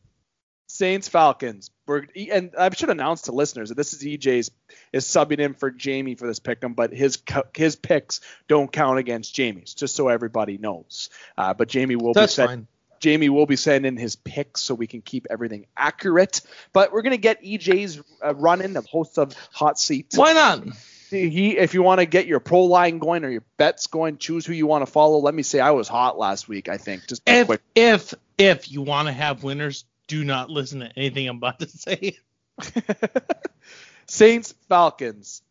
Saints 0.72 1.08
Falcons. 1.08 1.70
We're, 1.86 2.06
and 2.32 2.52
I 2.58 2.70
should 2.74 2.90
announce 2.90 3.24
to 3.24 3.32
listeners 3.34 3.70
that 3.70 3.76
this 3.76 3.94
is 3.94 4.04
EJ's 4.04 4.52
is 4.94 5.06
subbing 5.06 5.40
in 5.40 5.54
for 5.54 5.70
Jamie 5.70 6.16
for 6.16 6.28
this 6.28 6.40
pick'em, 6.40 6.76
but 6.76 6.94
his 6.94 7.22
his 7.56 7.76
picks 7.76 8.22
don't 8.48 8.72
count 8.72 8.98
against 8.98 9.36
Jamie's, 9.36 9.74
just 9.74 9.96
so 9.96 10.08
everybody 10.08 10.58
knows. 10.58 11.10
Uh, 11.38 11.54
but 11.54 11.68
Jamie 11.68 11.96
will 11.96 12.14
that's 12.14 12.38
be 12.38 12.46
fine. 12.46 12.68
Jamie 13.00 13.30
will 13.30 13.48
be 13.48 13.56
sending 13.56 13.98
his 13.98 14.16
picks 14.16 14.62
so 14.62 14.76
we 14.76 14.88
can 14.88 15.02
keep 15.02 15.28
everything 15.30 15.66
accurate. 15.76 16.42
But 16.72 16.94
we're 16.94 17.02
gonna 17.02 17.18
get 17.18 17.44
EJ's 17.44 18.02
uh, 18.24 18.34
running, 18.36 18.74
the 18.74 18.82
host 18.82 19.18
of 19.18 19.36
Hot 19.52 19.78
Seat. 19.80 20.14
Why 20.16 20.34
not? 20.34 20.64
He, 21.10 21.58
if 21.58 21.74
you 21.74 21.84
want 21.84 22.00
to 22.00 22.06
get 22.06 22.26
your 22.26 22.40
pro 22.40 22.64
line 22.64 22.98
going 23.00 23.26
or 23.26 23.30
your 23.30 23.44
bets 23.58 23.88
going, 23.88 24.18
choose 24.18 24.46
who 24.46 24.54
you 24.54 24.66
want 24.66 24.86
to 24.86 24.90
follow. 24.90 25.18
Let 25.18 25.34
me 25.34 25.44
say 25.44 25.60
I 25.60 25.72
was 25.72 25.90
hot 25.90 26.18
last 26.18 26.48
week. 26.48 26.70
I 26.70 26.78
think 26.78 27.06
just 27.06 27.22
If 27.28 27.48
quick. 27.48 27.62
if 27.76 28.14
if 28.38 28.72
you 28.72 28.82
want 28.82 29.10
to 29.10 29.12
have 29.12 29.44
winners, 29.44 29.84
do 30.12 30.26
not 30.26 30.50
listen 30.50 30.82
to 30.82 30.92
anything 30.98 31.26
I'm 31.30 31.38
about 31.38 31.60
to 31.60 31.68
say. 31.70 32.18
Saints 34.08 34.54
Falcons. 34.68 35.42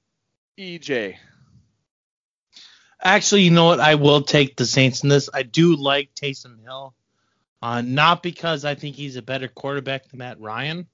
EJ. 0.59 1.17
Actually, 3.03 3.43
you 3.43 3.51
know 3.53 3.65
what? 3.65 3.81
I 3.81 3.95
will 3.95 4.21
take 4.21 4.57
the 4.57 4.67
Saints 4.67 5.03
in 5.03 5.09
this. 5.09 5.31
I 5.33 5.45
do 5.45 5.77
like 5.77 6.15
Taysom 6.15 6.63
Hill, 6.63 6.95
uh, 7.63 7.81
not 7.81 8.23
because 8.23 8.67
I 8.67 8.75
think 8.75 8.97
he's 8.97 9.17
a 9.17 9.23
better 9.23 9.49
quarterback 9.49 10.11
than 10.11 10.19
Matt 10.19 10.39
Ryan, 10.39 10.87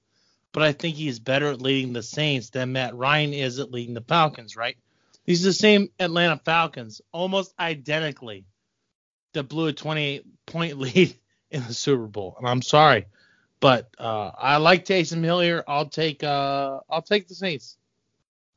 but 0.52 0.62
I 0.62 0.70
think 0.70 0.94
he's 0.94 1.18
better 1.18 1.48
at 1.48 1.60
leading 1.60 1.92
the 1.92 2.04
Saints 2.04 2.50
than 2.50 2.70
Matt 2.70 2.94
Ryan 2.94 3.32
is 3.32 3.58
at 3.58 3.72
leading 3.72 3.94
the 3.94 4.00
Falcons. 4.00 4.54
Right? 4.54 4.76
These 5.24 5.44
are 5.44 5.48
the 5.48 5.54
same 5.54 5.88
Atlanta 5.98 6.40
Falcons, 6.44 7.00
almost 7.10 7.52
identically, 7.58 8.44
that 9.32 9.48
blew 9.48 9.66
a 9.66 9.72
28 9.72 10.24
point 10.46 10.78
lead 10.78 11.16
in 11.50 11.66
the 11.66 11.74
Super 11.74 12.06
Bowl. 12.06 12.36
And 12.38 12.48
I'm 12.48 12.62
sorry, 12.62 13.06
but 13.60 13.88
uh, 13.98 14.30
I 14.36 14.56
like 14.58 14.84
Taysom 14.84 15.22
Hill 15.22 15.40
here. 15.40 15.64
I'll 15.66 15.88
take 15.88 16.22
uh, 16.22 16.80
I'll 16.88 17.02
take 17.02 17.28
the 17.28 17.34
Saints. 17.34 17.76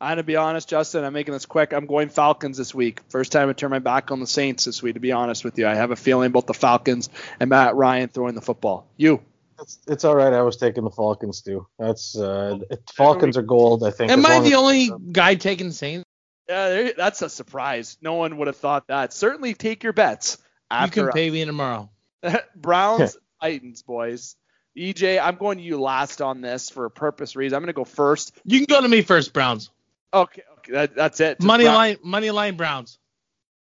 I'm 0.01 0.11
gonna 0.11 0.23
be 0.23 0.37
honest, 0.37 0.69
Justin. 0.69 1.03
I'm 1.03 1.13
making 1.13 1.33
this 1.33 1.45
quick. 1.45 1.73
I'm 1.73 1.85
going 1.85 2.09
Falcons 2.09 2.57
this 2.57 2.73
week. 2.73 3.01
First 3.09 3.31
time 3.31 3.49
I 3.49 3.53
turn 3.53 3.69
my 3.69 3.79
back 3.79 4.11
on 4.11 4.19
the 4.19 4.27
Saints 4.27 4.65
this 4.65 4.81
week. 4.81 4.93
To 4.93 4.99
be 4.99 5.11
honest 5.11 5.43
with 5.43 5.57
you, 5.57 5.67
I 5.67 5.75
have 5.75 5.91
a 5.91 5.95
feeling 5.95 6.27
about 6.27 6.47
the 6.47 6.53
Falcons 6.53 7.09
and 7.39 7.49
Matt 7.49 7.75
Ryan 7.75 8.07
throwing 8.07 8.35
the 8.35 8.41
football. 8.41 8.87
You? 8.95 9.21
It's, 9.61 9.77
it's 9.87 10.05
all 10.05 10.15
right. 10.15 10.31
I 10.31 10.41
was 10.41 10.55
taking 10.55 10.85
the 10.85 10.91
Falcons 10.91 11.41
too. 11.41 11.67
That's 11.77 12.17
uh, 12.17 12.59
Falcons 12.93 13.35
are 13.35 13.41
gold. 13.41 13.83
I 13.83 13.91
think. 13.91 14.09
Am 14.11 14.25
I 14.25 14.35
long 14.35 14.43
the 14.43 14.51
as- 14.51 14.55
only 14.55 14.91
guy 15.11 15.35
taking 15.35 15.71
Saints? 15.71 16.05
Yeah, 16.47 16.91
that's 16.97 17.21
a 17.21 17.29
surprise. 17.29 17.97
No 18.01 18.13
one 18.15 18.37
would 18.37 18.47
have 18.47 18.57
thought 18.57 18.87
that. 18.87 19.13
Certainly 19.13 19.53
take 19.53 19.83
your 19.83 19.93
bets 19.93 20.37
You 20.39 20.77
after 20.77 21.03
can 21.03 21.11
pay 21.11 21.29
me 21.29 21.45
tomorrow. 21.45 21.91
Browns 22.55 23.17
Titans, 23.41 23.83
boys. 23.83 24.35
EJ, 24.77 25.21
I'm 25.21 25.35
going 25.35 25.57
to 25.57 25.63
you 25.63 25.79
last 25.81 26.21
on 26.21 26.41
this 26.41 26.69
for 26.69 26.85
a 26.85 26.91
purpose 26.91 27.35
reason. 27.35 27.55
I'm 27.55 27.61
gonna 27.63 27.73
go 27.73 27.83
first. 27.85 28.33
You 28.45 28.59
can 28.59 28.67
go 28.73 28.81
to 28.81 28.87
me 28.87 29.01
first, 29.01 29.33
Browns. 29.33 29.71
Okay, 30.13 30.43
okay, 30.59 30.71
that, 30.73 30.95
that's 30.95 31.19
it. 31.19 31.37
Just 31.39 31.45
Money 31.47 31.65
Brown- 31.65 31.75
line, 31.75 31.97
money 32.03 32.31
line 32.31 32.55
Browns. 32.55 32.97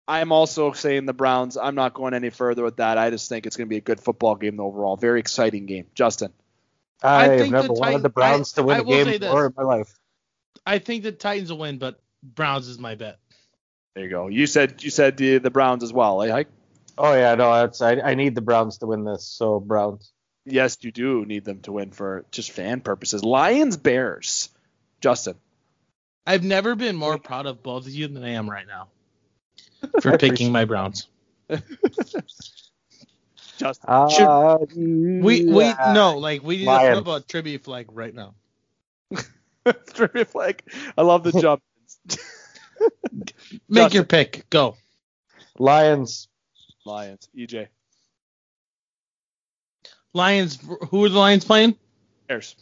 I'm 0.08 0.32
also 0.32 0.72
saying 0.74 1.06
the 1.06 1.14
Browns. 1.14 1.58
I'm 1.58 1.76
not 1.76 1.94
going 1.94 2.14
any 2.14 2.32
further 2.32 2.64
with 2.64 2.78
that. 2.78 2.98
I 2.98 3.10
just 3.12 3.30
think 3.30 3.46
it's 3.46 3.56
going 3.56 3.68
to 3.68 3.70
be 3.70 3.78
a 3.78 3.82
good 3.82 4.00
football 4.00 4.36
game 4.36 4.60
overall. 4.60 4.98
Very 4.98 5.20
exciting 5.20 5.68
game. 5.68 5.86
Justin. 5.96 6.34
I, 7.02 7.16
I 7.16 7.24
have 7.30 7.40
think 7.40 7.52
never 7.54 7.68
the 7.68 7.74
wanted 7.74 7.84
Titans- 7.86 8.04
the 8.04 8.10
Browns 8.10 8.52
to 8.54 8.64
win 8.64 8.76
I- 8.76 8.80
a 8.80 8.82
I 8.82 8.86
will 8.86 8.92
say 9.06 9.12
game 9.12 9.20
this. 9.22 9.34
in 9.34 9.54
my 9.56 9.64
life. 9.64 10.00
I 10.66 10.80
think 10.80 11.04
the 11.04 11.12
Titans 11.12 11.52
will 11.52 11.60
win, 11.60 11.78
but 11.78 12.00
Browns 12.24 12.68
is 12.68 12.78
my 12.78 12.96
bet. 12.96 13.20
There 13.96 14.04
you 14.04 14.10
go. 14.10 14.28
You 14.28 14.48
said 14.48 14.84
you 14.84 14.90
said 14.90 15.18
the, 15.18 15.38
the 15.38 15.50
Browns 15.50 15.84
as 15.84 15.92
well, 15.94 16.22
eh? 16.24 16.32
Hike? 16.32 16.48
Oh 16.98 17.14
yeah, 17.14 17.36
no, 17.36 17.54
that's 17.54 17.82
I, 17.82 17.94
I 18.00 18.16
need 18.16 18.36
the 18.36 18.42
Browns 18.42 18.78
to 18.80 18.88
win 18.88 19.04
this. 19.04 19.26
So 19.26 19.60
Browns. 19.60 20.12
Yes, 20.46 20.78
you 20.82 20.92
do 20.92 21.26
need 21.26 21.46
them 21.46 21.62
to 21.62 21.72
win 21.72 21.92
for 21.92 22.26
just 22.32 22.52
fan 22.52 22.82
purposes. 22.82 23.24
Lions 23.24 23.78
Bears. 23.78 24.50
Justin. 25.00 25.36
I've 26.26 26.44
never 26.44 26.76
been 26.76 26.96
more 26.96 27.18
proud 27.18 27.46
of 27.46 27.64
both 27.64 27.86
of 27.88 27.94
you 27.94 28.08
than 28.08 28.24
I 28.24 28.30
am 28.32 28.50
right 28.50 28.66
now 28.68 28.88
for 30.02 30.18
picking 30.18 30.52
my 30.52 30.66
Browns. 30.66 31.08
Justin. 33.58 33.90
Uh, 33.90 34.58
We 34.74 35.46
we 35.46 35.64
yeah. 35.66 35.94
no 35.94 36.18
like 36.18 36.44
we 36.44 36.58
need 36.58 36.66
to 36.66 36.72
Lions. 36.72 37.00
put 37.02 37.08
up 37.10 37.22
a 37.24 37.28
tribute 37.28 37.64
flag 37.64 37.88
right 37.92 38.14
now. 38.14 38.34
Trivia 39.94 40.26
flag. 40.26 40.64
I 40.98 41.02
love 41.04 41.24
the 41.24 41.32
jump. 41.34 41.62
Make 43.70 43.84
Justin. 43.84 43.96
your 43.96 44.04
pick. 44.06 44.50
Go. 44.50 44.76
Lions. 45.60 46.28
Lions. 46.86 47.30
EJ. 47.38 47.68
Lions. 50.13 50.60
Who 50.89 51.06
are 51.06 51.10
the 51.10 51.19
Lions 51.19 51.45
playing? 51.45 51.76
Bears. 52.28 52.56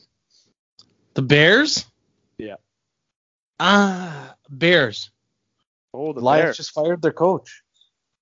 The 1.13 1.21
Bears. 1.21 1.85
Yeah. 2.37 2.55
Ah, 3.59 4.35
Bears. 4.49 5.09
Oh, 5.93 6.13
the 6.13 6.21
Lions 6.21 6.43
Bears. 6.43 6.57
just 6.57 6.71
fired 6.71 7.01
their 7.01 7.11
coach. 7.11 7.61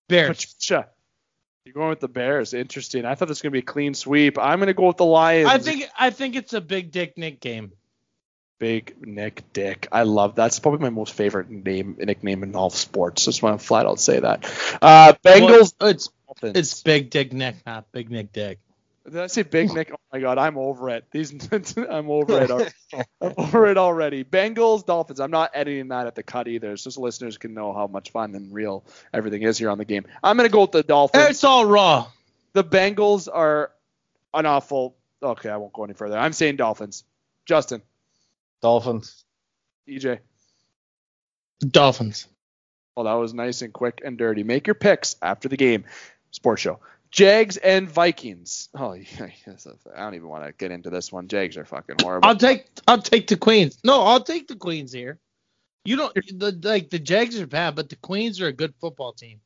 Bears. 0.07 0.45
Patricia. 0.45 0.87
You're 1.65 1.73
going 1.73 1.89
with 1.89 1.99
the 1.99 2.07
Bears. 2.07 2.53
Interesting. 2.53 3.05
I 3.05 3.15
thought 3.15 3.27
this 3.27 3.37
was 3.37 3.41
going 3.41 3.51
to 3.51 3.55
be 3.55 3.59
a 3.59 3.61
clean 3.61 3.93
sweep. 3.93 4.39
I'm 4.39 4.59
going 4.59 4.67
to 4.67 4.73
go 4.73 4.87
with 4.87 4.97
the 4.97 5.05
Lions. 5.05 5.49
I 5.49 5.57
think 5.57 5.83
I 5.99 6.11
think 6.11 6.35
it's 6.35 6.53
a 6.53 6.61
big 6.61 6.91
Dick 6.91 7.17
Nick 7.17 7.41
game. 7.41 7.73
Big 8.57 8.95
Nick 9.05 9.43
Dick. 9.53 9.87
I 9.91 10.03
love 10.03 10.33
that's 10.33 10.59
probably 10.59 10.79
my 10.79 10.89
most 10.89 11.13
favorite 11.13 11.49
name 11.49 11.97
nickname 11.99 12.43
in 12.43 12.55
all 12.55 12.67
of 12.67 12.73
sports. 12.73 13.25
Just 13.25 13.43
want 13.43 13.59
to 13.59 13.65
flat 13.65 13.85
out 13.85 13.99
say 13.99 14.19
that. 14.19 14.45
Uh, 14.81 15.13
Bengals. 15.23 15.73
Well, 15.79 15.89
it's 15.89 16.09
it's 16.41 16.81
Big 16.83 17.09
Dick 17.09 17.33
Nick, 17.33 17.57
not 17.65 17.91
Big 17.91 18.09
Nick 18.09 18.31
Dick. 18.31 18.59
Did 19.09 19.21
I 19.21 19.27
say 19.27 19.43
Big 19.43 19.73
Nick? 19.73 19.89
Oh 19.93 19.97
my 20.11 20.19
God, 20.19 20.37
I'm 20.37 20.57
over 20.57 20.89
it. 20.89 21.05
These, 21.11 21.31
I'm 21.89 22.09
over 22.11 22.41
it. 22.41 22.51
already. 22.51 22.71
I'm 23.21 23.33
over 23.37 23.67
it 23.67 23.77
already. 23.77 24.25
Bengals, 24.25 24.85
Dolphins. 24.85 25.21
I'm 25.21 25.31
not 25.31 25.51
editing 25.53 25.87
that 25.89 26.07
at 26.07 26.15
the 26.15 26.23
cut 26.23 26.49
either. 26.49 26.75
so 26.75 26.89
just 26.89 26.97
listeners 26.97 27.37
can 27.37 27.53
know 27.53 27.73
how 27.73 27.87
much 27.87 28.11
fun 28.11 28.35
and 28.35 28.53
real 28.53 28.83
everything 29.13 29.43
is 29.43 29.57
here 29.57 29.69
on 29.69 29.77
the 29.77 29.85
game. 29.85 30.05
I'm 30.21 30.35
gonna 30.35 30.49
go 30.49 30.61
with 30.61 30.73
the 30.73 30.83
Dolphins. 30.83 31.29
It's 31.29 31.43
all 31.45 31.65
raw. 31.65 32.07
The 32.51 32.65
Bengals 32.65 33.29
are 33.31 33.71
an 34.33 34.45
awful. 34.45 34.97
Okay, 35.23 35.49
I 35.49 35.55
won't 35.55 35.73
go 35.73 35.85
any 35.85 35.93
further. 35.93 36.17
I'm 36.17 36.33
saying 36.33 36.57
Dolphins. 36.57 37.05
Justin, 37.45 37.81
Dolphins. 38.61 39.23
EJ. 39.87 40.19
Dolphins. 41.59 42.27
Well, 42.95 43.05
that 43.05 43.13
was 43.13 43.33
nice 43.33 43.61
and 43.61 43.71
quick 43.71 44.01
and 44.03 44.17
dirty. 44.17 44.43
Make 44.43 44.67
your 44.67 44.75
picks 44.75 45.15
after 45.21 45.47
the 45.47 45.55
game. 45.55 45.85
Sports 46.31 46.61
show. 46.61 46.79
Jags 47.11 47.57
and 47.57 47.89
Vikings. 47.89 48.69
Oh, 48.75 48.93
yeah, 49.19 49.29
I 49.95 49.99
don't 49.99 50.15
even 50.15 50.27
want 50.27 50.45
to 50.45 50.51
get 50.53 50.71
into 50.71 50.89
this 50.89 51.11
one. 51.11 51.27
Jags 51.27 51.57
are 51.57 51.65
fucking 51.65 51.97
horrible. 52.01 52.27
I'll 52.27 52.35
take 52.35 52.67
I'll 52.87 53.01
take 53.01 53.27
the 53.27 53.37
Queens. 53.37 53.79
No, 53.83 54.03
I'll 54.03 54.23
take 54.23 54.47
the 54.47 54.55
Queens 54.55 54.91
here. 54.91 55.19
You 55.85 55.95
don't 55.95 56.13
the 56.13 56.59
like 56.63 56.89
the 56.89 56.99
Jags 56.99 57.39
are 57.39 57.47
bad, 57.47 57.75
but 57.75 57.89
the 57.89 57.95
Queens 57.95 58.41
are 58.41 58.47
a 58.47 58.53
good 58.53 58.73
football 58.79 59.13
team. 59.13 59.39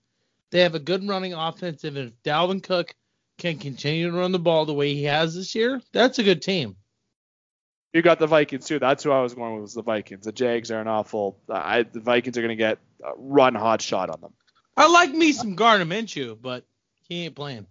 They 0.50 0.62
have 0.62 0.76
a 0.76 0.80
good 0.80 1.08
running 1.08 1.34
offense, 1.34 1.84
and 1.84 1.97
if 1.97 2.12
Dalvin 2.24 2.62
Cook 2.62 2.95
can 3.38 3.58
continue 3.58 4.12
to 4.12 4.17
run 4.17 4.32
the 4.32 4.39
ball 4.39 4.65
the 4.65 4.74
way 4.74 4.93
he 4.93 5.04
has 5.06 5.36
this 5.36 5.56
year, 5.56 5.82
that's 5.93 6.19
a 6.19 6.24
good 6.24 6.41
team. 6.41 6.76
You 7.93 8.02
got 8.02 8.19
the 8.19 8.28
Vikings 8.28 8.65
too. 8.65 8.80
That's 8.80 9.04
who 9.04 9.12
I 9.12 9.21
was 9.21 9.34
going 9.34 9.54
with. 9.54 9.62
Was 9.63 9.74
the 9.74 9.82
Vikings. 9.82 10.26
The 10.26 10.32
Jags 10.32 10.71
are 10.71 10.80
an 10.80 10.88
awful. 10.88 11.38
I, 11.50 11.84
the 11.84 12.00
Vikings 12.00 12.38
are 12.38 12.41
going 12.41 12.50
to 12.50 12.56
get 12.56 12.80
a 13.04 13.12
run 13.17 13.54
hot 13.54 13.82
shot 13.82 14.10
on 14.10 14.21
them. 14.21 14.34
I 14.78 14.88
like 14.89 15.12
me 15.12 15.34
some 15.34 15.56
Gardner 15.56 15.86
Minshew, 15.86 16.38
but 16.41 16.65
he 17.07 17.25
ain't 17.25 17.35
playing. 17.35 17.67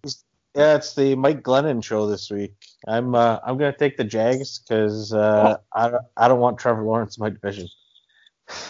Yeah, 0.54 0.74
it's 0.74 0.94
the 0.94 1.14
Mike 1.14 1.42
Glennon 1.42 1.82
show 1.82 2.06
this 2.06 2.30
week. 2.30 2.54
I'm 2.86 3.14
uh, 3.14 3.38
I'm 3.44 3.56
gonna 3.56 3.76
take 3.76 3.96
the 3.96 4.04
Jags 4.04 4.58
because 4.58 5.12
uh, 5.12 5.56
I 5.72 5.90
don't- 5.90 6.04
I 6.16 6.28
don't 6.28 6.40
want 6.40 6.58
Trevor 6.58 6.82
Lawrence 6.82 7.16
in 7.18 7.22
my 7.22 7.30
division. 7.30 7.68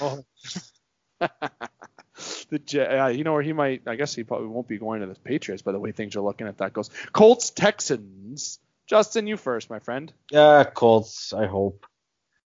Oh. 0.00 0.22
the 1.20 2.60
Ja- 2.68 3.04
uh, 3.04 3.08
you 3.08 3.24
know 3.24 3.32
where 3.32 3.42
he 3.42 3.52
might. 3.52 3.82
I 3.86 3.94
guess 3.96 4.14
he 4.14 4.24
probably 4.24 4.48
won't 4.48 4.68
be 4.68 4.78
going 4.78 5.00
to 5.00 5.06
the 5.06 5.14
Patriots 5.14 5.62
by 5.62 5.72
the 5.72 5.78
way 5.78 5.92
things 5.92 6.16
are 6.16 6.20
looking 6.20 6.46
if 6.46 6.58
that 6.58 6.72
goes. 6.72 6.90
Colts 7.12 7.50
Texans. 7.50 8.58
Justin, 8.86 9.26
you 9.26 9.36
first, 9.36 9.70
my 9.70 9.78
friend. 9.78 10.12
Yeah, 10.30 10.64
Colts. 10.64 11.32
I 11.32 11.46
hope. 11.46 11.86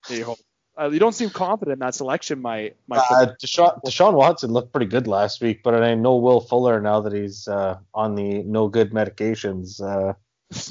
You 0.09 0.25
hope. 0.25 0.38
Uh, 0.79 0.88
you 0.91 1.01
don't 1.01 1.14
seem 1.14 1.29
confident 1.29 1.73
in 1.73 1.79
that 1.81 1.95
selection, 1.95 2.41
my 2.41 2.73
my. 2.87 2.99
Uh, 2.99 3.35
Deshaun, 3.43 3.83
Deshaun 3.85 4.14
Watson 4.14 4.53
looked 4.53 4.73
pretty 4.73 4.87
good 4.87 5.09
last 5.09 5.41
week, 5.41 5.62
but 5.64 5.75
I 5.83 5.95
know 5.95 6.17
Will 6.17 6.41
Fuller 6.41 6.81
now 6.81 7.01
that 7.01 7.12
he's 7.12 7.49
uh, 7.49 7.79
on 7.95 8.14
the 8.14 8.45
no 8.45 8.69
good 8.69 8.93
medications 8.93 9.81
uh, 9.83 10.14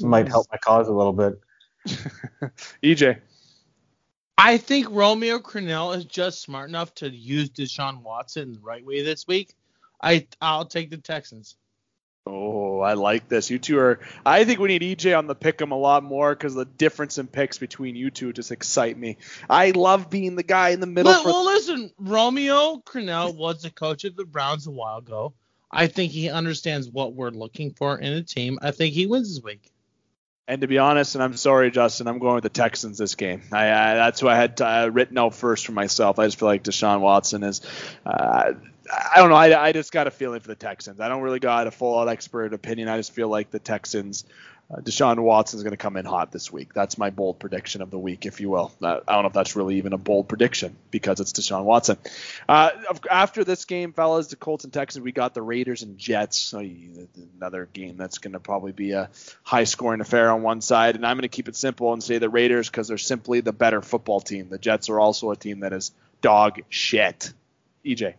might 0.06 0.28
help 0.28 0.46
my 0.50 0.56
cause 0.58 0.88
a 0.88 0.92
little 0.92 1.12
bit. 1.12 1.38
EJ. 2.82 3.18
I 4.38 4.56
think 4.56 4.86
Romeo 4.90 5.40
Crennel 5.40 5.96
is 5.96 6.04
just 6.04 6.42
smart 6.42 6.68
enough 6.68 6.94
to 6.96 7.10
use 7.10 7.50
Deshaun 7.50 8.02
Watson 8.02 8.52
the 8.54 8.60
right 8.60 8.84
way 8.84 9.02
this 9.02 9.26
week. 9.26 9.56
I 10.00 10.26
I'll 10.40 10.64
take 10.64 10.90
the 10.90 10.96
Texans. 10.96 11.56
Oh, 12.30 12.80
I 12.80 12.92
like 12.92 13.28
this. 13.28 13.50
You 13.50 13.58
two 13.58 13.78
are. 13.78 14.00
I 14.26 14.44
think 14.44 14.60
we 14.60 14.68
need 14.68 14.82
EJ 14.82 15.16
on 15.16 15.26
the 15.26 15.34
pick 15.34 15.62
'em 15.62 15.72
a 15.72 15.78
lot 15.78 16.04
more 16.04 16.34
because 16.34 16.54
the 16.54 16.66
difference 16.66 17.16
in 17.16 17.26
picks 17.26 17.56
between 17.56 17.96
you 17.96 18.10
two 18.10 18.32
just 18.34 18.52
excite 18.52 18.98
me. 18.98 19.16
I 19.48 19.70
love 19.70 20.10
being 20.10 20.36
the 20.36 20.42
guy 20.42 20.70
in 20.70 20.80
the 20.80 20.86
middle. 20.86 21.10
Well, 21.10 21.22
for- 21.22 21.28
well 21.30 21.44
listen, 21.46 21.90
Romeo 21.98 22.82
Crennel 22.84 23.34
was 23.34 23.62
the 23.62 23.70
coach 23.70 24.04
of 24.04 24.14
the 24.14 24.24
Browns 24.26 24.66
a 24.66 24.70
while 24.70 24.98
ago. 24.98 25.32
I 25.70 25.86
think 25.86 26.12
he 26.12 26.28
understands 26.30 26.90
what 26.90 27.14
we're 27.14 27.30
looking 27.30 27.72
for 27.72 27.98
in 27.98 28.12
a 28.12 28.22
team. 28.22 28.58
I 28.60 28.70
think 28.72 28.94
he 28.94 29.06
wins 29.06 29.34
this 29.34 29.42
week. 29.42 29.70
And 30.46 30.62
to 30.62 30.66
be 30.66 30.78
honest, 30.78 31.14
and 31.14 31.22
I'm 31.22 31.36
sorry, 31.36 31.70
Justin, 31.70 32.08
I'm 32.08 32.18
going 32.18 32.36
with 32.36 32.42
the 32.42 32.48
Texans 32.48 32.96
this 32.96 33.14
game. 33.16 33.42
I, 33.52 33.64
I 33.66 33.94
that's 33.96 34.20
who 34.20 34.28
I 34.28 34.34
had 34.34 34.58
uh, 34.62 34.88
written 34.90 35.18
out 35.18 35.34
first 35.34 35.66
for 35.66 35.72
myself. 35.72 36.18
I 36.18 36.24
just 36.26 36.38
feel 36.38 36.48
like 36.48 36.64
Deshaun 36.64 37.00
Watson 37.00 37.42
is. 37.42 37.60
Uh, 38.06 38.52
I 38.90 39.14
don't 39.16 39.30
know. 39.30 39.36
I, 39.36 39.68
I 39.68 39.72
just 39.72 39.92
got 39.92 40.06
a 40.06 40.10
feeling 40.10 40.40
for 40.40 40.48
the 40.48 40.54
Texans. 40.54 41.00
I 41.00 41.08
don't 41.08 41.22
really 41.22 41.40
got 41.40 41.66
a 41.66 41.70
full 41.70 41.98
out 41.98 42.08
expert 42.08 42.54
opinion. 42.54 42.88
I 42.88 42.96
just 42.96 43.12
feel 43.12 43.28
like 43.28 43.50
the 43.50 43.58
Texans, 43.58 44.24
uh, 44.70 44.80
Deshaun 44.80 45.18
Watson 45.20 45.58
is 45.58 45.62
going 45.62 45.72
to 45.72 45.78
come 45.78 45.96
in 45.96 46.04
hot 46.04 46.30
this 46.32 46.52
week. 46.52 46.74
That's 46.74 46.98
my 46.98 47.10
bold 47.10 47.38
prediction 47.38 47.82
of 47.82 47.90
the 47.90 47.98
week, 47.98 48.26
if 48.26 48.40
you 48.40 48.50
will. 48.50 48.72
Uh, 48.82 49.00
I 49.06 49.14
don't 49.14 49.22
know 49.22 49.28
if 49.28 49.32
that's 49.32 49.56
really 49.56 49.76
even 49.76 49.92
a 49.92 49.98
bold 49.98 50.28
prediction 50.28 50.76
because 50.90 51.20
it's 51.20 51.32
Deshaun 51.32 51.64
Watson. 51.64 51.96
Uh, 52.48 52.70
after 53.10 53.44
this 53.44 53.64
game, 53.64 53.92
fellas, 53.92 54.28
the 54.28 54.36
Colts 54.36 54.64
and 54.64 54.72
Texans, 54.72 55.02
we 55.02 55.12
got 55.12 55.34
the 55.34 55.42
Raiders 55.42 55.82
and 55.82 55.98
Jets. 55.98 56.38
So 56.38 56.58
another 57.36 57.68
game 57.72 57.96
that's 57.96 58.18
going 58.18 58.32
to 58.32 58.40
probably 58.40 58.72
be 58.72 58.92
a 58.92 59.10
high 59.42 59.64
scoring 59.64 60.00
affair 60.00 60.30
on 60.30 60.42
one 60.42 60.60
side. 60.60 60.96
And 60.96 61.06
I'm 61.06 61.16
going 61.16 61.22
to 61.22 61.28
keep 61.28 61.48
it 61.48 61.56
simple 61.56 61.92
and 61.92 62.02
say 62.02 62.18
the 62.18 62.30
Raiders 62.30 62.68
because 62.68 62.88
they're 62.88 62.98
simply 62.98 63.40
the 63.40 63.52
better 63.52 63.82
football 63.82 64.20
team. 64.20 64.48
The 64.48 64.58
Jets 64.58 64.88
are 64.88 65.00
also 65.00 65.30
a 65.30 65.36
team 65.36 65.60
that 65.60 65.72
is 65.72 65.92
dog 66.20 66.60
shit. 66.68 67.32
EJ. 67.84 68.14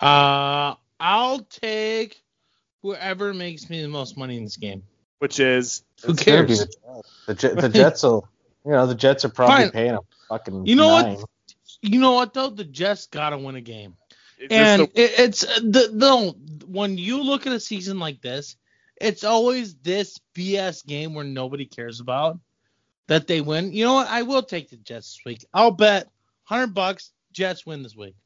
Uh, 0.00 0.74
I'll 1.00 1.40
take 1.50 2.22
whoever 2.82 3.32
makes 3.34 3.68
me 3.70 3.82
the 3.82 3.88
most 3.88 4.16
money 4.16 4.36
in 4.36 4.44
this 4.44 4.56
game. 4.56 4.82
Which 5.18 5.40
is 5.40 5.82
Who 6.04 6.12
It's 6.12 6.22
gonna 6.24 6.42
be 6.42 6.48
cares? 6.56 6.58
The, 6.58 6.66
Jets. 6.66 7.24
the, 7.26 7.34
Jet- 7.34 7.56
the 7.60 7.68
Jets 7.68 8.02
will, 8.02 8.28
you 8.64 8.72
know, 8.72 8.86
the 8.86 8.94
Jets 8.94 9.24
are 9.24 9.30
probably 9.30 9.64
Fine. 9.64 9.70
paying 9.70 9.94
a 9.94 10.00
fucking. 10.28 10.66
You 10.66 10.76
know 10.76 10.88
nine. 11.00 11.14
what? 11.16 11.24
You 11.82 12.00
know 12.00 12.12
what 12.12 12.34
though? 12.34 12.50
The 12.50 12.64
Jets 12.64 13.06
gotta 13.06 13.38
win 13.38 13.54
a 13.56 13.60
game, 13.60 13.96
it's 14.38 14.52
and 14.52 14.82
the- 14.82 15.00
it, 15.00 15.18
it's 15.18 15.40
the 15.40 15.90
no. 15.92 16.36
When 16.66 16.98
you 16.98 17.22
look 17.22 17.46
at 17.46 17.52
a 17.52 17.60
season 17.60 17.98
like 17.98 18.20
this, 18.20 18.56
it's 19.00 19.24
always 19.24 19.74
this 19.76 20.18
BS 20.34 20.84
game 20.84 21.14
where 21.14 21.24
nobody 21.24 21.64
cares 21.64 22.00
about 22.00 22.38
that 23.06 23.26
they 23.26 23.40
win. 23.40 23.72
You 23.72 23.84
know 23.84 23.94
what? 23.94 24.08
I 24.08 24.22
will 24.22 24.42
take 24.42 24.68
the 24.70 24.76
Jets 24.76 25.14
this 25.16 25.20
week. 25.24 25.44
I'll 25.54 25.70
bet 25.70 26.08
hundred 26.44 26.74
bucks 26.74 27.12
Jets 27.32 27.64
win 27.64 27.82
this 27.82 27.96
week. 27.96 28.16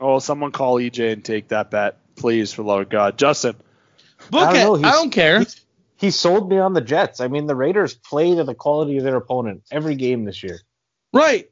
Oh, 0.00 0.18
someone 0.18 0.52
call 0.52 0.76
EJ 0.76 1.12
and 1.12 1.24
take 1.24 1.48
that 1.48 1.70
bet, 1.70 1.98
please, 2.16 2.52
for 2.52 2.62
the 2.62 2.68
love 2.68 2.80
of 2.82 2.88
God. 2.88 3.18
Justin. 3.18 3.56
Book 4.30 4.52
don't 4.54 4.78
it. 4.78 4.82
know, 4.82 4.88
I 4.88 4.92
don't 4.92 5.10
care. 5.10 5.44
He 5.96 6.10
sold 6.10 6.48
me 6.48 6.58
on 6.58 6.72
the 6.72 6.80
Jets. 6.80 7.20
I 7.20 7.28
mean, 7.28 7.46
the 7.46 7.54
Raiders 7.54 7.94
play 7.94 8.34
to 8.34 8.44
the 8.44 8.54
quality 8.54 8.96
of 8.98 9.04
their 9.04 9.16
opponent 9.16 9.62
every 9.70 9.94
game 9.96 10.24
this 10.24 10.42
year, 10.42 10.60
Right. 11.12 11.48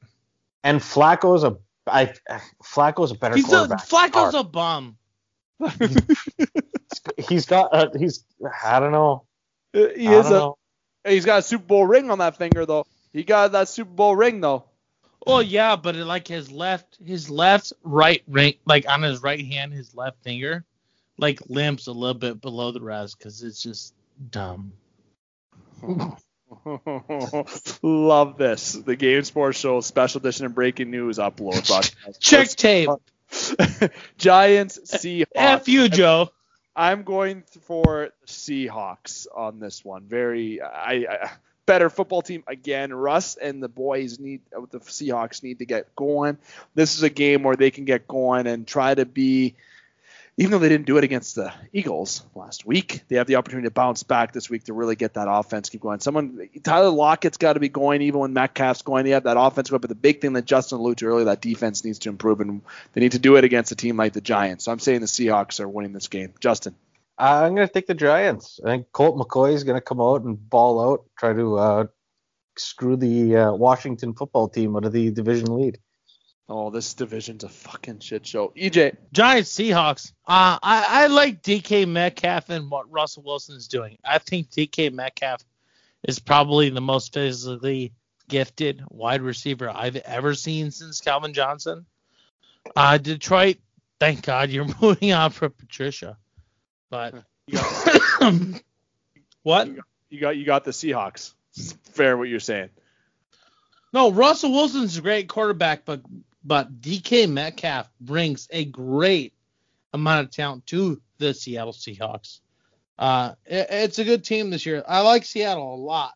and 0.64 0.80
Flacco's 0.80 1.44
a 1.44 1.56
I 1.86 2.12
Flacco's 2.64 3.10
a 3.10 3.14
better 3.14 3.34
He's 3.36 3.46
a, 3.52 3.56
quarterback. 3.56 3.88
Flacco's 3.88 4.34
a 4.34 4.44
bum. 4.44 4.96
He's 7.28 7.46
got 7.46 7.74
uh, 7.74 7.88
he's 7.98 8.24
I 8.64 8.80
don't 8.80 8.92
know. 8.92 9.24
Uh, 9.74 9.88
He 9.96 10.06
is 10.06 10.26
a, 10.26 10.30
know. 10.30 10.58
he's 11.06 11.24
got 11.24 11.40
a 11.40 11.42
Super 11.42 11.64
Bowl 11.64 11.86
ring 11.86 12.10
on 12.10 12.18
that 12.18 12.36
finger 12.36 12.66
though. 12.66 12.84
He 13.12 13.22
got 13.24 13.52
that 13.52 13.68
Super 13.68 13.90
Bowl 13.90 14.14
ring 14.16 14.40
though. 14.40 14.64
Oh 15.26 15.40
yeah, 15.40 15.76
but 15.76 15.96
it, 15.96 16.04
like 16.04 16.26
his 16.26 16.50
left, 16.50 16.98
his 17.04 17.30
left 17.30 17.72
right 17.82 18.22
ring, 18.26 18.54
like 18.64 18.88
on 18.88 19.02
his 19.02 19.22
right 19.22 19.44
hand, 19.44 19.72
his 19.72 19.94
left 19.94 20.22
finger, 20.22 20.64
like 21.18 21.40
limps 21.48 21.86
a 21.86 21.92
little 21.92 22.14
bit 22.14 22.40
below 22.40 22.72
the 22.72 22.80
rest 22.80 23.18
because 23.18 23.42
it's 23.42 23.62
just 23.62 23.94
dumb. 24.30 24.72
Love 27.82 28.38
this. 28.38 28.72
The 28.72 28.96
Game 28.96 29.22
Sports 29.24 29.58
Show 29.58 29.80
special 29.80 30.20
edition 30.20 30.46
and 30.46 30.54
breaking 30.54 30.90
news 30.90 31.18
upload. 31.18 31.66
broadcast. 31.66 32.20
Check 32.20 32.48
tape. 32.50 32.88
Giants, 34.18 34.78
Seahawks. 34.84 35.24
F 35.34 35.68
you, 35.68 35.88
Joe. 35.88 36.30
I'm 36.74 37.02
going 37.02 37.42
for 37.62 38.10
the 38.20 38.26
Seahawks 38.26 39.26
on 39.34 39.58
this 39.58 39.84
one. 39.84 40.04
Very, 40.04 40.60
I, 40.60 40.92
I 40.92 41.30
better 41.66 41.90
football 41.90 42.22
team 42.22 42.44
again. 42.46 42.92
Russ 42.92 43.36
and 43.36 43.62
the 43.62 43.68
boys 43.68 44.18
need 44.18 44.42
the 44.70 44.80
Seahawks 44.80 45.42
need 45.42 45.58
to 45.58 45.66
get 45.66 45.94
going. 45.96 46.38
This 46.74 46.96
is 46.96 47.02
a 47.02 47.10
game 47.10 47.42
where 47.42 47.56
they 47.56 47.70
can 47.70 47.84
get 47.84 48.08
going 48.08 48.46
and 48.46 48.66
try 48.66 48.94
to 48.94 49.04
be. 49.04 49.54
Even 50.38 50.50
though 50.50 50.58
they 50.58 50.70
didn't 50.70 50.86
do 50.86 50.96
it 50.96 51.04
against 51.04 51.34
the 51.34 51.52
Eagles 51.74 52.24
last 52.34 52.64
week, 52.64 53.02
they 53.08 53.16
have 53.16 53.26
the 53.26 53.36
opportunity 53.36 53.66
to 53.66 53.70
bounce 53.70 54.02
back 54.02 54.32
this 54.32 54.48
week 54.48 54.64
to 54.64 54.72
really 54.72 54.96
get 54.96 55.12
that 55.14 55.28
offense 55.30 55.68
keep 55.68 55.82
going. 55.82 56.00
Someone, 56.00 56.48
Tyler 56.62 56.88
Lockett's 56.88 57.36
got 57.36 57.52
to 57.52 57.60
be 57.60 57.68
going, 57.68 58.00
even 58.00 58.18
when 58.18 58.32
Metcalf's 58.32 58.80
going. 58.80 59.04
They 59.04 59.10
have 59.10 59.24
that 59.24 59.36
offense 59.38 59.68
going, 59.68 59.82
but 59.82 59.90
the 59.90 59.94
big 59.94 60.22
thing 60.22 60.32
that 60.32 60.46
Justin 60.46 60.78
alluded 60.78 60.98
to 60.98 61.06
earlier, 61.06 61.26
that 61.26 61.42
defense 61.42 61.84
needs 61.84 61.98
to 62.00 62.08
improve, 62.08 62.40
and 62.40 62.62
they 62.94 63.02
need 63.02 63.12
to 63.12 63.18
do 63.18 63.36
it 63.36 63.44
against 63.44 63.72
a 63.72 63.76
team 63.76 63.98
like 63.98 64.14
the 64.14 64.22
Giants. 64.22 64.64
So 64.64 64.72
I'm 64.72 64.78
saying 64.78 65.00
the 65.00 65.06
Seahawks 65.06 65.60
are 65.60 65.68
winning 65.68 65.92
this 65.92 66.08
game. 66.08 66.32
Justin. 66.40 66.74
I'm 67.22 67.54
gonna 67.54 67.68
take 67.68 67.86
the 67.86 67.94
Giants. 67.94 68.58
I 68.64 68.70
think 68.70 68.90
Colt 68.90 69.16
McCoy 69.16 69.52
is 69.52 69.62
gonna 69.62 69.80
come 69.80 70.00
out 70.00 70.24
and 70.24 70.50
ball 70.50 70.80
out, 70.80 71.04
try 71.16 71.32
to 71.32 71.56
uh, 71.56 71.86
screw 72.58 72.96
the 72.96 73.36
uh, 73.36 73.52
Washington 73.52 74.12
football 74.12 74.48
team 74.48 74.74
out 74.74 74.84
of 74.84 74.92
the 74.92 75.12
division 75.12 75.54
lead. 75.56 75.78
Oh, 76.48 76.70
this 76.70 76.94
division's 76.94 77.44
a 77.44 77.48
fucking 77.48 78.00
shit 78.00 78.26
show. 78.26 78.52
EJ, 78.56 78.96
Giants, 79.12 79.54
Seahawks. 79.54 80.12
Uh, 80.26 80.58
I, 80.60 80.84
I 80.88 81.06
like 81.06 81.42
DK 81.42 81.86
Metcalf 81.86 82.50
and 82.50 82.68
what 82.68 82.90
Russell 82.90 83.22
Wilson 83.22 83.56
is 83.56 83.68
doing. 83.68 83.96
I 84.04 84.18
think 84.18 84.50
DK 84.50 84.92
Metcalf 84.92 85.44
is 86.02 86.18
probably 86.18 86.70
the 86.70 86.80
most 86.80 87.14
physically 87.14 87.92
gifted 88.28 88.82
wide 88.90 89.22
receiver 89.22 89.70
I've 89.70 89.94
ever 89.96 90.34
seen 90.34 90.72
since 90.72 91.00
Calvin 91.00 91.34
Johnson. 91.34 91.86
Uh, 92.74 92.98
Detroit, 92.98 93.58
thank 94.00 94.22
God 94.22 94.50
you're 94.50 94.66
moving 94.82 95.12
on 95.12 95.30
from 95.30 95.52
Patricia. 95.52 96.18
But 96.92 97.14
you 97.46 97.56
got, 97.58 98.60
what? 99.42 99.66
you 100.10 100.20
got 100.20 100.36
you 100.36 100.44
got 100.44 100.64
the 100.64 100.72
Seahawks. 100.72 101.32
It's 101.56 101.72
fair 101.72 102.18
what 102.18 102.28
you're 102.28 102.38
saying. 102.38 102.68
No, 103.94 104.10
Russell 104.12 104.52
Wilson's 104.52 104.98
a 104.98 105.00
great 105.00 105.26
quarterback, 105.26 105.86
but 105.86 106.02
but 106.44 106.82
DK 106.82 107.30
Metcalf 107.30 107.90
brings 107.98 108.46
a 108.50 108.66
great 108.66 109.32
amount 109.94 110.26
of 110.26 110.30
talent 110.30 110.66
to 110.66 111.00
the 111.16 111.32
Seattle 111.32 111.72
Seahawks. 111.72 112.40
Uh, 112.98 113.32
it- 113.46 113.68
it's 113.70 113.98
a 113.98 114.04
good 114.04 114.22
team 114.22 114.50
this 114.50 114.66
year. 114.66 114.84
I 114.86 115.00
like 115.00 115.24
Seattle 115.24 115.74
a 115.74 115.76
lot. 115.76 116.12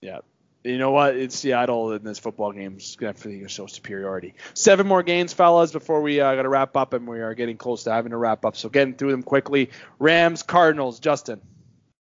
Yeah. 0.00 0.20
You 0.62 0.76
know 0.76 0.90
what? 0.90 1.16
It's 1.16 1.36
Seattle 1.36 1.92
in 1.92 2.04
this 2.04 2.18
football 2.18 2.52
game 2.52 2.76
is 2.76 2.94
definitely 2.96 3.36
going 3.36 3.46
to 3.46 3.48
show 3.48 3.66
superiority. 3.66 4.34
Seven 4.52 4.86
more 4.86 5.02
games, 5.02 5.32
fellas, 5.32 5.72
before 5.72 6.02
we 6.02 6.20
uh, 6.20 6.34
got 6.34 6.42
to 6.42 6.50
wrap 6.50 6.76
up, 6.76 6.92
and 6.92 7.08
we 7.08 7.20
are 7.20 7.32
getting 7.34 7.56
close 7.56 7.84
to 7.84 7.92
having 7.92 8.10
to 8.10 8.18
wrap 8.18 8.44
up. 8.44 8.56
So 8.56 8.68
getting 8.68 8.94
through 8.94 9.12
them 9.12 9.22
quickly. 9.22 9.70
Rams, 9.98 10.42
Cardinals, 10.42 11.00
Justin. 11.00 11.40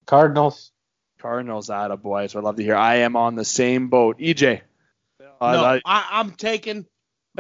Cardinals. 0.07 0.73
Cardinals, 1.21 1.71
out 1.71 1.92
of 1.92 2.03
boy. 2.03 2.27
So 2.27 2.40
I 2.40 2.42
love 2.42 2.57
to 2.57 2.62
hear. 2.64 2.75
I 2.75 2.97
am 2.97 3.14
on 3.14 3.37
the 3.37 3.44
same 3.44 3.88
boat. 3.88 4.18
EJ. 4.18 4.62
Uh, 5.40 5.53
no, 5.53 5.64
I- 5.64 5.81
I, 5.85 6.09
I'm 6.12 6.33
taking 6.33 6.85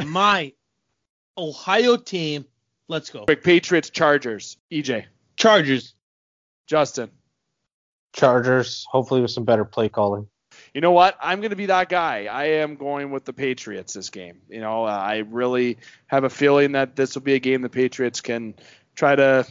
my 0.04 0.52
Ohio 1.38 1.96
team. 1.96 2.44
Let's 2.86 3.10
go. 3.10 3.24
quick 3.24 3.42
Patriots, 3.42 3.90
Chargers. 3.90 4.56
EJ. 4.72 5.06
Chargers. 5.36 5.94
Justin. 6.68 7.10
Chargers. 8.12 8.86
Hopefully 8.90 9.20
with 9.20 9.30
some 9.32 9.44
better 9.44 9.64
play 9.64 9.88
calling. 9.88 10.28
You 10.74 10.80
know 10.80 10.92
what? 10.92 11.16
I'm 11.20 11.40
going 11.40 11.50
to 11.50 11.56
be 11.56 11.66
that 11.66 11.88
guy. 11.88 12.26
I 12.26 12.44
am 12.44 12.76
going 12.76 13.10
with 13.10 13.24
the 13.24 13.32
Patriots 13.32 13.94
this 13.94 14.10
game. 14.10 14.40
You 14.48 14.60
know, 14.60 14.84
uh, 14.84 14.88
I 14.88 15.18
really 15.18 15.78
have 16.06 16.24
a 16.24 16.30
feeling 16.30 16.72
that 16.72 16.96
this 16.96 17.14
will 17.14 17.22
be 17.22 17.34
a 17.34 17.38
game 17.38 17.62
the 17.62 17.68
Patriots 17.68 18.20
can 18.20 18.54
try 18.94 19.14
to 19.16 19.46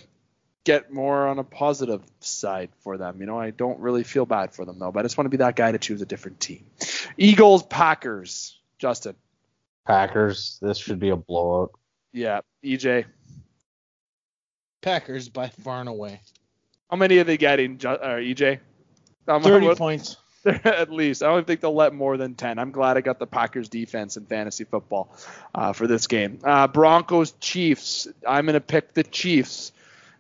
get 0.64 0.92
more 0.92 1.28
on 1.28 1.40
a 1.40 1.44
positive 1.44 2.02
side 2.20 2.70
for 2.82 2.98
them. 2.98 3.20
You 3.22 3.26
know, 3.26 3.40
I 3.40 3.52
don't 3.52 3.80
really 3.80 4.04
feel 4.04 4.26
bad 4.26 4.54
for 4.54 4.66
them 4.66 4.80
though, 4.80 4.92
but 4.92 5.00
I 5.00 5.04
just 5.04 5.18
want 5.18 5.26
to 5.26 5.30
be 5.30 5.38
that 5.38 5.56
guy 5.56 5.72
to 5.72 5.78
choose 5.78 6.02
a 6.02 6.06
different 6.06 6.40
team. 6.40 6.66
Eagles, 7.18 7.64
Packers. 7.64 8.60
Justin. 8.78 9.16
Packers. 9.86 10.60
This 10.62 10.78
should 10.78 11.00
be 11.00 11.10
a 11.10 11.16
blowout. 11.16 11.72
Yeah. 12.12 12.42
EJ. 12.64 13.06
Packers 14.82 15.30
by 15.30 15.50
far 15.50 15.80
and 15.80 15.90
away. 15.90 16.22
How 16.90 16.98
many 16.98 17.18
are 17.18 17.24
they 17.24 17.38
getting, 17.38 17.80
uh, 17.86 17.98
EJ? 18.20 18.60
How 19.28 19.40
mu- 19.40 19.44
30 19.46 19.66
what- 19.68 19.78
points. 19.78 20.18
at 20.64 20.92
least. 20.92 21.24
I 21.24 21.28
don't 21.28 21.46
think 21.46 21.62
they'll 21.62 21.76
let 21.76 21.94
more 21.94 22.18
than 22.18 22.36
10. 22.36 22.58
I'm 22.58 22.72
glad 22.72 22.98
I 22.98 23.02
got 23.02 23.20
the 23.20 23.28
Packers 23.28 23.70
defense 23.70 24.18
in 24.18 24.26
fantasy 24.26 24.64
football 24.64 25.14
uh, 25.54 25.74
for 25.74 25.88
this 25.88 26.08
game. 26.08 26.40
Uh, 26.44 26.68
Broncos, 26.68 27.32
Chiefs. 27.40 28.08
I'm 28.28 28.46
going 28.46 28.54
to 28.54 28.62
pick 28.62 28.94
the 28.94 29.04
Chiefs. 29.04 29.72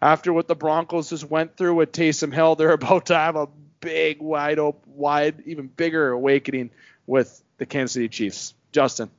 After 0.01 0.31
what 0.31 0.47
the 0.47 0.55
Broncos 0.55 1.09
just 1.09 1.23
went 1.23 1.57
through 1.57 1.75
with 1.75 1.91
Taysom 1.91 2.33
Hill, 2.33 2.55
they're 2.55 2.71
about 2.73 3.07
to 3.07 3.15
have 3.15 3.35
a 3.35 3.47
big, 3.79 4.21
wide 4.21 4.59
open, 4.59 4.81
wide, 4.93 5.43
even 5.45 5.67
bigger 5.67 6.11
awakening 6.11 6.71
with 7.05 7.41
the 7.57 7.65
Kansas 7.65 7.93
City 7.93 8.09
Chiefs. 8.09 8.53
Justin. 8.71 9.09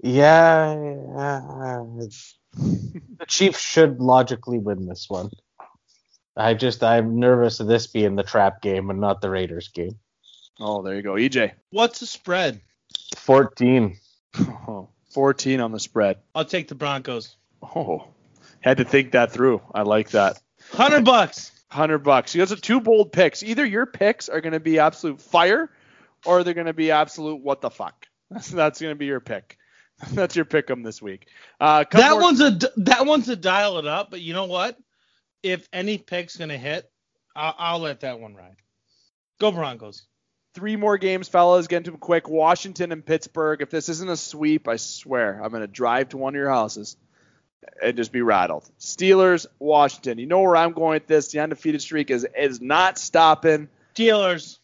Yeah, 0.00 0.74
the 2.54 3.26
Chiefs 3.26 3.60
should 3.60 4.00
logically 4.00 4.58
win 4.58 4.86
this 4.86 5.06
one. 5.08 5.30
I 6.38 6.54
just 6.54 6.82
I'm 6.84 7.18
nervous 7.18 7.60
of 7.60 7.66
this 7.66 7.86
being 7.88 8.14
the 8.16 8.22
trap 8.22 8.62
game 8.62 8.90
and 8.90 9.00
not 9.00 9.20
the 9.20 9.28
Raiders 9.30 9.68
game. 9.68 9.98
Oh, 10.60 10.82
there 10.82 10.94
you 10.94 11.02
go, 11.02 11.14
EJ. 11.14 11.52
What's 11.70 12.00
the 12.00 12.06
spread? 12.06 12.60
14. 13.16 13.96
Oh, 14.38 14.88
14 15.12 15.60
on 15.60 15.72
the 15.72 15.80
spread. 15.80 16.18
I'll 16.34 16.44
take 16.44 16.68
the 16.68 16.74
Broncos. 16.74 17.36
Oh, 17.62 18.06
had 18.60 18.78
to 18.78 18.84
think 18.84 19.12
that 19.12 19.32
through. 19.32 19.60
I 19.74 19.82
like 19.82 20.10
that. 20.10 20.40
Hundred 20.72 21.04
bucks. 21.04 21.52
Hundred 21.70 21.98
bucks. 21.98 22.34
You 22.34 22.40
guys 22.40 22.52
are 22.52 22.56
two 22.56 22.80
bold 22.80 23.12
picks. 23.12 23.42
Either 23.42 23.64
your 23.66 23.86
picks 23.86 24.28
are 24.28 24.40
going 24.40 24.52
to 24.52 24.60
be 24.60 24.78
absolute 24.78 25.20
fire, 25.20 25.70
or 26.24 26.42
they're 26.44 26.54
going 26.54 26.66
to 26.66 26.72
be 26.72 26.90
absolute 26.90 27.42
what 27.42 27.60
the 27.60 27.70
fuck. 27.70 28.06
That's, 28.30 28.48
that's 28.50 28.80
going 28.80 28.90
to 28.92 28.98
be 28.98 29.06
your 29.06 29.20
pick. 29.20 29.56
That's 30.12 30.36
your 30.36 30.44
pick 30.44 30.70
'em 30.70 30.82
this 30.82 31.00
week. 31.02 31.28
Uh, 31.60 31.84
That 31.92 32.12
more- 32.12 32.20
one's 32.20 32.40
a 32.40 32.50
that 32.76 33.06
one's 33.06 33.28
a 33.28 33.36
dial 33.36 33.78
it 33.78 33.86
up, 33.86 34.10
but 34.10 34.20
you 34.20 34.34
know 34.34 34.44
what? 34.44 34.78
If 35.42 35.68
any 35.72 35.98
pick's 35.98 36.36
gonna 36.36 36.58
hit, 36.58 36.90
I'll, 37.36 37.54
I'll 37.58 37.78
let 37.78 38.00
that 38.00 38.20
one 38.20 38.34
ride. 38.34 38.56
Go 39.40 39.52
Broncos. 39.52 40.02
three 40.54 40.74
more 40.76 40.98
games, 40.98 41.28
fellas. 41.28 41.68
Get 41.68 41.78
into 41.78 41.92
them 41.92 42.00
quick. 42.00 42.28
Washington 42.28 42.90
and 42.90 43.04
Pittsburgh. 43.06 43.62
If 43.62 43.70
this 43.70 43.88
isn't 43.88 44.10
a 44.10 44.16
sweep, 44.16 44.66
I 44.66 44.76
swear 44.76 45.40
I'm 45.42 45.50
going 45.50 45.60
to 45.60 45.68
drive 45.68 46.08
to 46.10 46.16
one 46.16 46.34
of 46.34 46.38
your 46.38 46.50
houses 46.50 46.96
and 47.80 47.96
just 47.96 48.10
be 48.10 48.22
rattled. 48.22 48.68
Steelers, 48.80 49.46
Washington. 49.60 50.18
You 50.18 50.26
know 50.26 50.40
where 50.40 50.56
I'm 50.56 50.72
going 50.72 50.94
with 50.94 51.06
this. 51.06 51.30
The 51.30 51.38
undefeated 51.40 51.80
streak 51.82 52.10
is 52.10 52.26
is 52.36 52.60
not 52.60 52.98
stopping. 52.98 53.68
Steelers. 53.94 54.58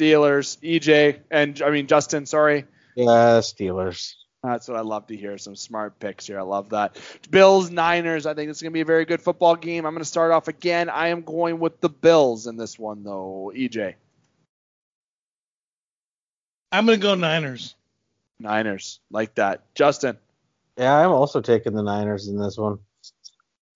Steelers, 0.00 0.58
EJ, 0.60 1.20
and 1.30 1.62
I 1.62 1.70
mean 1.70 1.86
Justin. 1.86 2.26
Sorry. 2.26 2.64
Yeah, 2.96 3.40
Steelers. 3.40 4.14
That's 4.46 4.68
what 4.68 4.76
I 4.76 4.82
love 4.82 5.08
to 5.08 5.16
hear. 5.16 5.38
Some 5.38 5.56
smart 5.56 5.98
picks 5.98 6.26
here. 6.26 6.38
I 6.38 6.42
love 6.42 6.70
that. 6.70 6.96
Bills, 7.30 7.70
Niners. 7.70 8.26
I 8.26 8.34
think 8.34 8.50
it's 8.50 8.62
going 8.62 8.70
to 8.70 8.74
be 8.74 8.80
a 8.80 8.86
very 8.86 9.04
good 9.04 9.20
football 9.20 9.56
game. 9.56 9.84
I'm 9.84 9.92
going 9.92 10.02
to 10.02 10.08
start 10.08 10.32
off 10.32 10.48
again. 10.48 10.88
I 10.88 11.08
am 11.08 11.22
going 11.22 11.58
with 11.58 11.80
the 11.80 11.88
Bills 11.88 12.46
in 12.46 12.56
this 12.56 12.78
one, 12.78 13.02
though. 13.02 13.52
EJ, 13.54 13.94
I'm 16.72 16.86
gonna 16.86 16.98
go 16.98 17.14
Niners. 17.14 17.74
Niners. 18.38 19.00
Like 19.10 19.34
that. 19.36 19.62
Justin. 19.74 20.18
Yeah, 20.76 20.94
I'm 20.94 21.10
also 21.10 21.40
taking 21.40 21.72
the 21.72 21.82
Niners 21.82 22.28
in 22.28 22.38
this 22.38 22.58
one. 22.58 22.80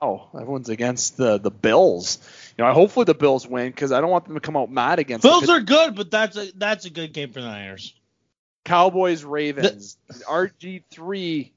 Oh, 0.02 0.28
everyone's 0.34 0.68
against 0.68 1.16
the 1.16 1.38
the 1.38 1.50
Bills. 1.50 2.18
You 2.56 2.64
know, 2.64 2.70
I 2.70 2.74
hopefully 2.74 3.04
the 3.04 3.14
Bills 3.14 3.46
win 3.46 3.68
because 3.68 3.92
I 3.92 4.00
don't 4.00 4.10
want 4.10 4.26
them 4.26 4.34
to 4.34 4.40
come 4.40 4.56
out 4.56 4.70
mad 4.70 4.98
against 4.98 5.22
Bills 5.22 5.46
the 5.46 5.52
are 5.52 5.60
good, 5.60 5.94
but 5.94 6.10
that's 6.10 6.36
a 6.36 6.50
that's 6.56 6.84
a 6.84 6.90
good 6.90 7.12
game 7.12 7.32
for 7.32 7.40
the 7.40 7.46
Niners. 7.46 7.94
Cowboys, 8.64 9.24
Ravens. 9.24 9.96
RG 10.28 10.84
three 10.90 11.52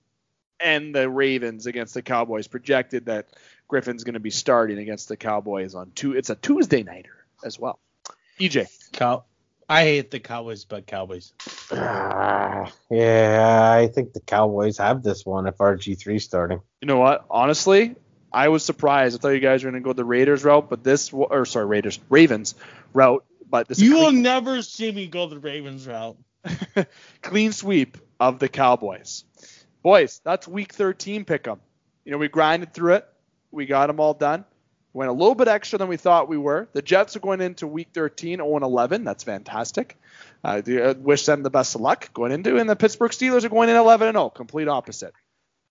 and 0.60 0.95
the 0.95 1.10
Ravens 1.10 1.66
against 1.66 1.93
the 1.93 2.01
Cowboys. 2.01 2.47
Projected 2.47 3.06
that 3.06 3.28
Griffin's 3.68 4.04
going 4.04 4.14
to 4.14 4.20
be 4.20 4.30
starting 4.30 4.78
against 4.78 5.10
the 5.10 5.18
Cowboys 5.18 5.76
on 5.76 5.91
two. 5.95 6.14
It's 6.14 6.30
a 6.30 6.36
Tuesday 6.36 6.84
nighter 6.84 7.26
as 7.43 7.60
well. 7.60 7.80
EJ. 8.39 8.68
Cow. 8.91 9.24
I 9.70 9.84
hate 9.84 10.12
the 10.12 10.20
Cowboys, 10.20 10.66
but 10.66 10.86
Cowboys. 10.86 11.34
Ah, 11.72 12.72
yeah, 12.89 13.72
I 13.72 13.88
think 13.88 14.14
the 14.14 14.20
Cowboys 14.20 14.78
have 14.78 15.04
this 15.04 15.26
one 15.26 15.47
if 15.47 15.58
RG3 15.58 16.22
starting. 16.22 16.62
You 16.82 16.88
know 16.88 16.99
what? 16.99 17.26
Honestly, 17.30 17.95
I 18.32 18.49
was 18.49 18.64
surprised. 18.64 19.18
I 19.18 19.20
thought 19.22 19.30
you 19.30 19.39
guys 19.39 19.64
were 19.64 19.72
going 19.72 19.82
to 19.82 19.86
go 19.86 19.93
the 19.93 20.04
Raiders 20.04 20.43
route, 20.43 20.70
but 20.70 20.84
this 20.84 21.14
or 21.14 21.45
sorry, 21.45 21.66
Raiders, 21.66 21.99
Ravens 22.10 22.56
route. 22.93 23.24
But 23.49 23.68
this 23.68 23.80
You 23.80 23.97
will 23.97 24.12
never 24.12 24.62
see 24.62 24.91
me 24.91 25.08
go 25.08 25.28
the 25.28 25.39
Ravens 25.39 25.88
route. 25.88 26.18
clean 27.22 27.52
sweep 27.52 27.98
of 28.20 28.39
the 28.39 28.50
Cowboys. 28.50 29.24
Boys, 29.82 30.22
that's 30.24 30.48
week 30.48 30.74
13 30.74 31.26
pick 31.26 31.48
'em. 31.48 31.60
You 32.06 32.12
know, 32.12 32.18
we 32.18 32.28
grinded 32.28 32.74
through 32.74 32.96
it. 32.96 33.08
We 33.52 33.66
got 33.66 33.88
them 33.88 34.00
all 34.00 34.14
done. 34.14 34.46
Went 34.94 35.10
a 35.10 35.14
little 35.14 35.36
bit 35.36 35.48
extra 35.48 35.80
than 35.80 35.88
we 35.88 35.98
thought 35.98 36.30
we 36.30 36.38
were. 36.38 36.70
The 36.74 36.82
Jets 36.82 37.16
are 37.16 37.20
going 37.20 37.41
into 37.41 37.66
week 37.66 37.89
13 37.94 38.38
0 38.38 38.58
11. 38.58 39.04
That's 39.04 39.24
fantastic. 39.24 39.98
Uh, 40.44 40.62
do- 40.62 40.84
uh, 40.84 40.94
wish 40.98 41.26
them 41.26 41.41
the 41.41 41.50
best 41.50 41.74
of 41.76 41.82
luck 41.82 42.14
going 42.14 42.32
into. 42.32 42.58
And 42.58 42.70
the 42.70 42.76
Pittsburgh 42.76 43.12
Steelers 43.12 43.44
are 43.44 43.50
going 43.50 43.70
in 43.70 43.76
11 43.76 44.14
0, 44.14 44.30
complete 44.30 44.68
opposite. 44.68 45.14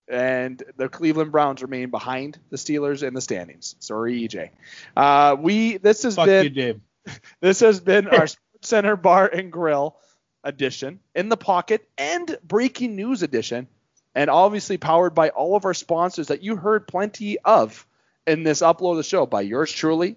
And 0.09 0.61
the 0.75 0.89
Cleveland 0.89 1.31
Browns 1.31 1.61
remain 1.61 1.89
behind 1.89 2.37
the 2.49 2.57
Steelers 2.57 3.01
in 3.03 3.13
the 3.13 3.21
standings. 3.21 3.75
Sorry, 3.79 4.27
EJ. 4.27 4.49
Uh, 4.97 5.37
we 5.39 5.77
this 5.77 6.03
has 6.03 6.15
Fuck 6.15 6.25
been 6.25 6.43
you, 6.43 6.49
Dave. 6.49 6.81
this 7.41 7.61
has 7.61 7.79
been 7.79 8.07
our 8.07 8.27
Sports 8.27 8.37
Center 8.63 8.97
Bar 8.97 9.27
and 9.27 9.51
Grill 9.51 9.95
edition, 10.43 10.99
in 11.15 11.29
the 11.29 11.37
pocket, 11.37 11.87
and 11.97 12.37
breaking 12.43 12.95
news 12.95 13.23
edition, 13.23 13.67
and 14.15 14.29
obviously 14.29 14.77
powered 14.77 15.15
by 15.15 15.29
all 15.29 15.55
of 15.55 15.65
our 15.65 15.73
sponsors 15.73 16.27
that 16.27 16.43
you 16.43 16.55
heard 16.55 16.87
plenty 16.87 17.37
of 17.39 17.85
in 18.27 18.43
this 18.43 18.61
upload 18.61 18.91
of 18.91 18.97
the 18.97 19.03
show 19.03 19.25
by 19.25 19.41
yours 19.41 19.71
truly, 19.71 20.15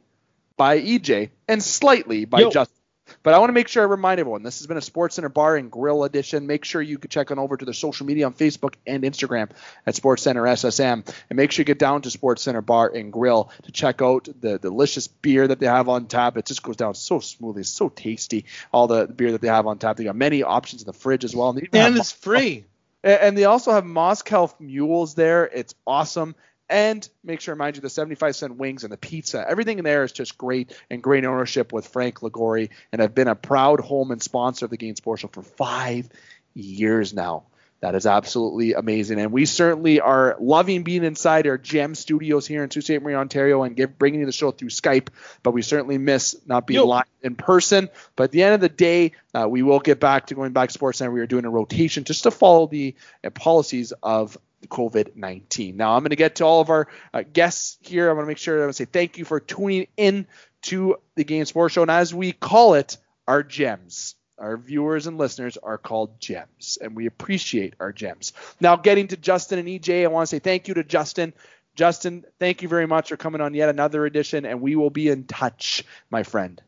by 0.57 0.81
EJ, 0.81 1.31
and 1.49 1.63
slightly 1.63 2.25
by 2.25 2.41
Yo. 2.41 2.51
Justin. 2.51 2.76
But 3.23 3.35
I 3.35 3.39
want 3.39 3.49
to 3.51 3.53
make 3.53 3.69
sure 3.69 3.83
I 3.83 3.87
remind 3.87 4.21
everyone 4.21 4.43
this 4.43 4.59
has 4.59 4.67
been 4.67 4.77
a 4.77 4.83
Sports 4.83 5.17
Center 5.17 5.29
Bar 5.29 5.57
and 5.57 5.71
Grill 5.71 6.05
edition. 6.05 6.47
Make 6.47 6.65
sure 6.65 6.83
you 6.83 6.99
can 6.99 7.11
check 7.11 7.31
on 7.31 7.39
over 7.39 7.57
to 7.57 7.65
their 7.65 7.75
social 7.75 8.07
media 8.07 8.27
on 8.27 8.35
Facebook 8.35 8.75
and 8.87 9.03
Instagram 9.05 9.51
at 9.87 9.95
Sports 9.95 10.23
Center 10.23 10.43
SSM, 10.43 11.07
and 11.31 11.37
make 11.37 11.53
sure 11.53 11.63
you 11.63 11.65
get 11.65 11.79
down 11.79 12.03
to 12.03 12.11
Sports 12.11 12.43
Center 12.43 12.63
Bar 12.63 12.93
and 12.95 13.13
Grill 13.13 13.51
to 13.63 13.73
check 13.73 14.03
out 14.03 14.29
the 14.41 14.59
delicious 14.59 15.07
beer 15.09 15.47
that 15.47 15.61
they 15.61 15.67
have 15.67 15.89
on 15.89 16.07
tap. 16.07 16.37
It 16.37 16.47
just 16.47 16.63
goes 16.63 16.77
down 16.77 16.95
so 16.95 17.21
smoothly, 17.21 17.61
it's 17.61 17.71
so 17.71 17.89
tasty. 17.89 18.45
All 18.73 18.87
the 18.87 19.07
beer 19.07 19.33
that 19.33 19.41
they 19.41 19.49
have 19.49 19.67
on 19.67 19.79
tap, 19.79 19.97
they 19.97 20.05
got 20.05 20.17
many 20.17 20.43
options 20.43 20.83
in 20.83 20.87
the 20.87 20.93
fridge 20.93 21.25
as 21.25 21.35
well. 21.35 21.51
And, 21.51 21.69
And 21.73 21.97
it's 21.97 22.13
free. 22.13 22.65
And 23.03 23.39
they 23.39 23.45
also 23.45 23.71
have 23.71 23.85
Moscow 23.85 24.51
mules 24.59 25.15
there. 25.15 25.47
It's 25.47 25.75
awesome. 25.87 26.35
And 26.69 27.09
make 27.23 27.41
sure 27.41 27.55
to 27.55 27.57
remind 27.57 27.77
you 27.77 27.83
the 27.83 27.91
75 27.91 28.35
cent 28.35 28.57
wings 28.57 28.83
and 28.83 28.93
the 28.93 28.97
pizza. 28.97 29.45
Everything 29.49 29.79
in 29.79 29.85
there 29.85 30.03
is 30.03 30.13
just 30.13 30.37
great 30.37 30.77
and 30.91 31.03
great 31.03 31.25
ownership 31.25 31.73
with 31.73 31.87
Frank 31.87 32.21
Ligori. 32.21 32.71
And 32.93 33.01
I've 33.01 33.15
been 33.15 33.29
a 33.29 33.37
proud 33.37 33.81
home 33.81 34.11
and 34.11 34.21
sponsor 34.21 34.65
of 34.65 34.71
the 34.71 34.77
Game 34.77 34.97
Sports 34.97 35.23
Show 35.23 35.29
for 35.29 35.43
five 35.43 36.09
years 36.55 37.15
now. 37.15 37.45
That 37.81 37.95
is 37.95 38.07
absolutely 38.07 38.73
amazing. 38.73 39.21
And 39.21 39.33
we 39.33 39.45
certainly 39.45 40.01
are 40.01 40.37
loving 40.41 40.83
being 40.83 41.05
inside 41.05 41.47
our 41.47 41.59
gem 41.59 41.95
studios 41.95 42.47
here 42.47 42.65
in 42.65 42.71
Sault 42.71 42.85
Ste. 42.85 43.03
Marie, 43.03 43.15
Ontario, 43.15 43.63
and 43.65 43.77
give, 43.77 43.99
bringing 43.99 44.21
you 44.21 44.27
the 44.27 44.33
show 44.33 44.51
through 44.51 44.71
Skype. 44.71 45.09
But 45.43 45.51
we 45.53 45.61
certainly 45.61 45.99
miss 45.99 46.35
not 46.47 46.67
being 46.67 46.81
Yo. 46.81 46.87
live 46.87 47.05
in 47.23 47.35
person. 47.35 47.91
But 48.17 48.25
at 48.25 48.31
the 48.33 48.43
end 48.45 48.55
of 48.55 48.61
the 48.63 48.71
day, 48.71 49.13
uh, 49.35 49.47
we 49.49 49.63
will 49.63 49.81
get 49.81 50.01
back 50.01 50.29
to 50.29 50.35
going 50.35 50.53
back 50.53 50.71
to 50.71 50.73
Sports 50.73 50.99
Center. 50.99 51.11
We 51.11 51.21
are 51.21 51.27
doing 51.27 51.45
a 51.45 51.51
rotation 51.51 52.05
just 52.05 52.23
to 52.23 52.31
follow 52.31 52.67
the 52.67 52.95
uh, 53.23 53.29
policies 53.31 53.93
of 54.03 54.39
COVID 54.67 55.17
19. 55.17 55.77
Now, 55.77 55.95
I'm 55.95 56.03
going 56.03 56.11
to 56.11 56.17
get 56.17 56.37
to 56.37 56.45
all 56.45 56.61
of 56.61 56.71
our 56.71 56.89
uh, 57.13 57.23
guests 57.31 57.79
here. 57.81 58.09
I 58.09 58.13
want 58.13 58.25
to 58.25 58.29
make 58.29 58.39
sure 58.39 58.57
I 58.57 58.61
want 58.61 58.71
to 58.71 58.75
say 58.75 58.85
thank 58.85 59.19
you 59.19 59.25
for 59.25 59.41
tuning 59.41 59.87
in 59.97 60.27
to 60.63 60.97
the 61.15 61.25
Game 61.25 61.45
Sports 61.45 61.75
Show. 61.75 61.83
And 61.83 61.91
as 61.91 62.15
we 62.15 62.33
call 62.33 62.75
it, 62.75 62.97
our 63.27 63.43
gems. 63.43 64.15
Our 64.39 64.59
viewers 64.59 65.07
and 65.07 65.17
listeners 65.17 65.57
are 65.57 65.79
called 65.79 66.21
gems, 66.21 66.77
and 66.81 66.95
we 66.95 67.07
appreciate 67.07 67.75
our 67.81 67.91
gems. 67.91 68.35
Now, 68.61 68.77
getting 68.77 69.09
to 69.09 69.17
Justin 69.17 69.59
and 69.59 69.67
EJ, 69.67 70.05
I 70.05 70.09
want 70.09 70.29
to 70.29 70.37
say 70.37 70.41
thank 70.41 70.69
you 70.69 70.75
to 70.75 70.85
Justin. 70.85 71.33
Justin, 71.75 72.25
thank 72.39 72.61
you 72.61 72.69
very 72.69 72.87
much 72.87 73.09
for 73.09 73.17
coming 73.17 73.41
on 73.41 73.55
yet 73.55 73.71
another 73.71 74.05
edition, 74.05 74.45
and 74.45 74.61
we 74.61 74.77
will 74.77 74.91
be 74.91 75.09
in 75.09 75.25
touch, 75.25 75.85
my 76.11 76.23
friend. 76.23 76.61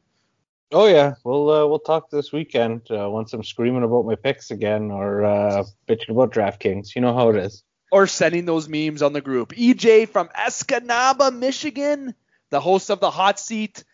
Oh 0.70 0.86
yeah, 0.86 1.14
we'll 1.24 1.50
uh, 1.50 1.66
we'll 1.66 1.78
talk 1.78 2.10
this 2.10 2.30
weekend 2.30 2.90
uh, 2.90 3.08
once 3.10 3.32
I'm 3.32 3.42
screaming 3.42 3.84
about 3.84 4.04
my 4.04 4.16
picks 4.16 4.50
again 4.50 4.90
or 4.90 5.24
uh, 5.24 5.64
bitching 5.86 6.10
about 6.10 6.32
DraftKings. 6.32 6.94
You 6.94 7.00
know 7.00 7.14
how 7.14 7.30
it 7.30 7.36
is. 7.36 7.64
Or 7.90 8.06
sending 8.06 8.44
those 8.44 8.68
memes 8.68 9.02
on 9.02 9.12
the 9.12 9.20
group. 9.20 9.52
EJ 9.52 10.08
from 10.08 10.28
Escanaba, 10.28 11.34
Michigan, 11.34 12.14
the 12.50 12.60
host 12.60 12.90
of 12.90 13.00
the 13.00 13.10
Hot 13.10 13.38
Seat. 13.38 13.84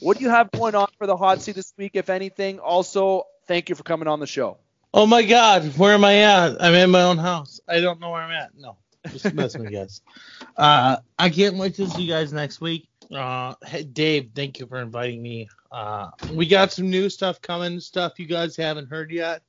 What 0.00 0.18
do 0.18 0.24
you 0.24 0.30
have 0.30 0.50
going 0.50 0.74
on 0.74 0.88
for 0.98 1.06
the 1.06 1.16
Hot 1.16 1.40
Seat 1.40 1.54
this 1.54 1.72
week, 1.76 1.92
if 1.94 2.10
anything? 2.10 2.58
Also, 2.58 3.24
thank 3.46 3.68
you 3.68 3.74
for 3.74 3.82
coming 3.82 4.08
on 4.08 4.20
the 4.20 4.26
show. 4.26 4.58
Oh 4.92 5.06
my 5.06 5.22
God, 5.22 5.64
where 5.78 5.94
am 5.94 6.04
I 6.04 6.16
at? 6.16 6.62
I'm 6.62 6.74
in 6.74 6.90
my 6.90 7.02
own 7.02 7.18
house. 7.18 7.60
I 7.68 7.80
don't 7.80 8.00
know 8.00 8.10
where 8.10 8.22
I'm 8.22 8.32
at. 8.32 8.50
No, 8.56 8.76
just 9.08 9.32
messing 9.34 9.62
with 9.62 9.70
you 9.70 9.78
guys. 9.78 10.00
Uh, 10.56 10.98
I 11.18 11.30
can't 11.30 11.56
wait 11.56 11.76
to 11.76 11.88
see 11.88 12.02
you 12.02 12.12
guys 12.12 12.34
next 12.34 12.60
week. 12.60 12.86
Uh, 13.10 13.54
hey, 13.64 13.82
Dave, 13.82 14.30
thank 14.34 14.58
you 14.58 14.66
for 14.66 14.78
inviting 14.78 15.22
me. 15.22 15.48
Uh, 15.70 16.10
we 16.32 16.46
got 16.46 16.72
some 16.72 16.90
new 16.90 17.08
stuff 17.08 17.40
coming, 17.40 17.80
stuff 17.80 18.18
you 18.18 18.26
guys 18.26 18.56
haven't 18.56 18.90
heard 18.90 19.10
yet. 19.10 19.42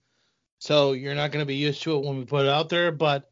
So 0.60 0.94
you're 0.94 1.16
not 1.16 1.32
going 1.32 1.42
to 1.42 1.48
be 1.48 1.56
used 1.56 1.82
to 1.84 1.98
it 1.98 2.06
when 2.06 2.18
we 2.18 2.26
put 2.26 2.46
it 2.46 2.50
out 2.50 2.70
there. 2.70 2.92
But 2.92 3.31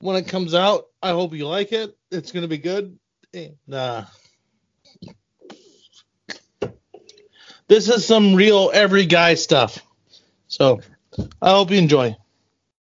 when 0.00 0.16
it 0.16 0.28
comes 0.28 0.54
out, 0.54 0.86
I 1.02 1.10
hope 1.10 1.34
you 1.34 1.46
like 1.46 1.72
it. 1.72 1.96
It's 2.10 2.32
going 2.32 2.42
to 2.42 2.48
be 2.48 2.58
good. 2.58 2.98
Nah. 3.66 4.04
uh, 6.62 6.68
this 7.68 7.88
is 7.88 8.06
some 8.06 8.34
real 8.34 8.70
every 8.72 9.06
guy 9.06 9.34
stuff. 9.34 9.82
So 10.48 10.80
I 11.42 11.50
hope 11.50 11.70
you 11.70 11.78
enjoy. 11.78 12.16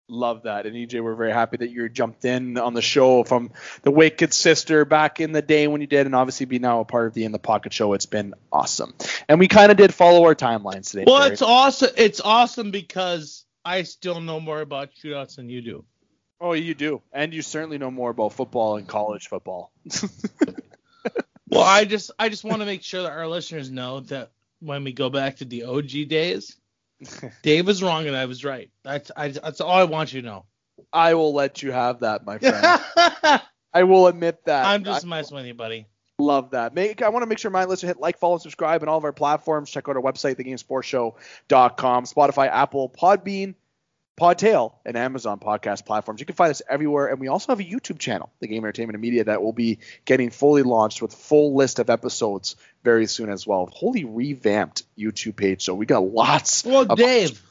Love 0.09 0.43
that. 0.43 0.67
And 0.67 0.77
EJ, 0.77 1.03
we're 1.03 1.15
very 1.15 1.33
happy 1.33 1.57
that 1.59 1.71
you 1.71 1.89
jumped 1.89 2.27
in 2.27 2.59
on 2.59 2.75
the 2.75 2.83
show 2.83 3.25
from 3.25 3.51
the 3.83 3.91
Wicked 3.91 4.35
Sister 4.35 4.85
back 4.85 5.21
in 5.21 5.33
the 5.33 5.41
day 5.41 5.69
when 5.69 5.81
you 5.81 5.87
did, 5.87 6.05
and 6.05 6.15
obviously 6.15 6.45
be 6.45 6.59
now 6.59 6.81
a 6.81 6.85
part 6.85 7.07
of 7.07 7.15
the 7.15 7.25
In 7.25 7.33
the 7.33 7.39
Pocket 7.39 7.73
show. 7.73 7.95
It's 7.95 8.05
been 8.05 8.35
awesome. 8.53 8.93
And 9.27 9.39
we 9.39 9.49
kind 9.49 9.71
of 9.71 9.79
did 9.79 9.95
follow 9.95 10.25
our 10.25 10.35
timelines 10.35 10.91
today. 10.91 11.05
Well, 11.07 11.23
it's 11.23 11.41
awesome. 11.41 11.91
It's 11.97 12.21
awesome 12.21 12.71
because 12.71 13.47
I 13.65 13.85
still 13.85 14.21
know 14.21 14.39
more 14.39 14.61
about 14.61 14.91
shootouts 15.03 15.37
than 15.37 15.49
you 15.49 15.63
do. 15.63 15.85
Oh, 16.43 16.53
you 16.53 16.75
do, 16.75 17.01
and 17.13 17.33
you 17.33 17.41
certainly 17.41 17.79
know 17.79 17.91
more 17.91 18.11
about 18.11 18.33
football 18.33 18.77
and 18.77 18.87
college 18.87 19.29
football. 19.29 19.73
Well, 21.53 21.63
I 21.63 21.85
just 21.85 22.11
I 22.19 22.31
just 22.31 22.45
want 22.45 22.61
to 22.61 22.67
make 22.67 22.83
sure 22.83 23.03
that 23.03 23.13
our 23.13 23.29
listeners 23.29 23.71
know 23.71 24.01
that 24.01 24.31
when 24.61 24.85
we 24.85 24.95
go 24.95 25.11
back 25.11 25.37
to 25.37 25.45
the 25.45 25.65
OG 25.65 26.09
days, 26.09 26.57
Dave 27.43 27.67
was 27.67 27.83
wrong 27.83 28.07
and 28.07 28.17
I 28.17 28.25
was 28.25 28.43
right. 28.43 28.71
That's 28.83 29.11
I, 29.15 29.29
that's 29.29 29.61
all 29.61 29.71
I 29.71 29.85
want 29.85 30.15
you 30.15 30.23
to 30.23 30.27
know. 30.27 30.45
I 30.91 31.13
will 31.13 31.35
let 31.35 31.63
you 31.63 31.71
have 31.71 32.01
that, 32.01 32.25
my 32.25 32.39
friend. 32.39 33.43
I 33.75 33.83
will 33.83 34.07
admit 34.07 34.47
that. 34.47 34.65
I'm 34.65 34.83
just 34.83 35.05
I 35.05 35.09
messing 35.11 35.37
with 35.37 35.45
you, 35.45 35.53
buddy. 35.53 35.87
love 36.19 36.53
that. 36.53 36.75
Make 36.75 37.03
I 37.03 37.11
want 37.11 37.23
to 37.23 37.27
make 37.27 37.39
sure 37.39 37.51
my 37.51 37.67
listeners 37.67 37.91
hit 37.91 38.01
like, 38.01 38.17
follow, 38.17 38.35
and 38.35 38.43
subscribe 38.43 38.81
on 38.81 38.89
all 38.89 38.97
of 38.97 39.05
our 39.05 39.13
platforms. 39.13 39.71
Check 39.71 39.91
out 39.91 39.97
our 39.97 40.03
website, 40.03 40.37
thegamesportshow.com, 40.37 42.05
Spotify, 42.05 42.49
Apple, 42.49 42.89
Podbean, 42.89 43.55
Podtail, 44.21 44.75
and 44.85 44.97
Amazon 44.97 45.39
podcast 45.41 45.87
platforms. 45.87 46.21
You 46.21 46.27
can 46.27 46.35
find 46.37 46.51
us 46.51 46.61
everywhere, 46.69 47.07
and 47.09 47.19
we 47.19 47.29
also 47.29 47.51
have 47.53 47.61
a 47.61 47.65
YouTube 47.65 47.99
channel, 47.99 48.31
The 48.41 48.47
Game 48.47 48.63
Entertainment 48.65 48.95
and 48.95 49.01
Media, 49.03 49.25
that 49.25 49.43
will 49.43 49.55
be 49.55 49.79
getting 50.05 50.31
fully 50.31 50.63
launched 50.63 51.01
with 51.01 51.15
full 51.15 51.55
list 51.55 51.79
of 51.79 51.89
episodes 51.89 52.57
very 52.85 53.07
soon 53.07 53.31
as 53.31 53.47
well. 53.47 53.69
Wholly 53.73 54.05
revamped 54.05 54.83
YouTube 54.99 55.37
page, 55.37 55.65
so 55.65 55.75
we 55.75 55.87
got 55.87 56.05
lots. 56.05 56.65
Well, 56.65 56.87
of- 56.91 56.99
Dave, 56.99 57.43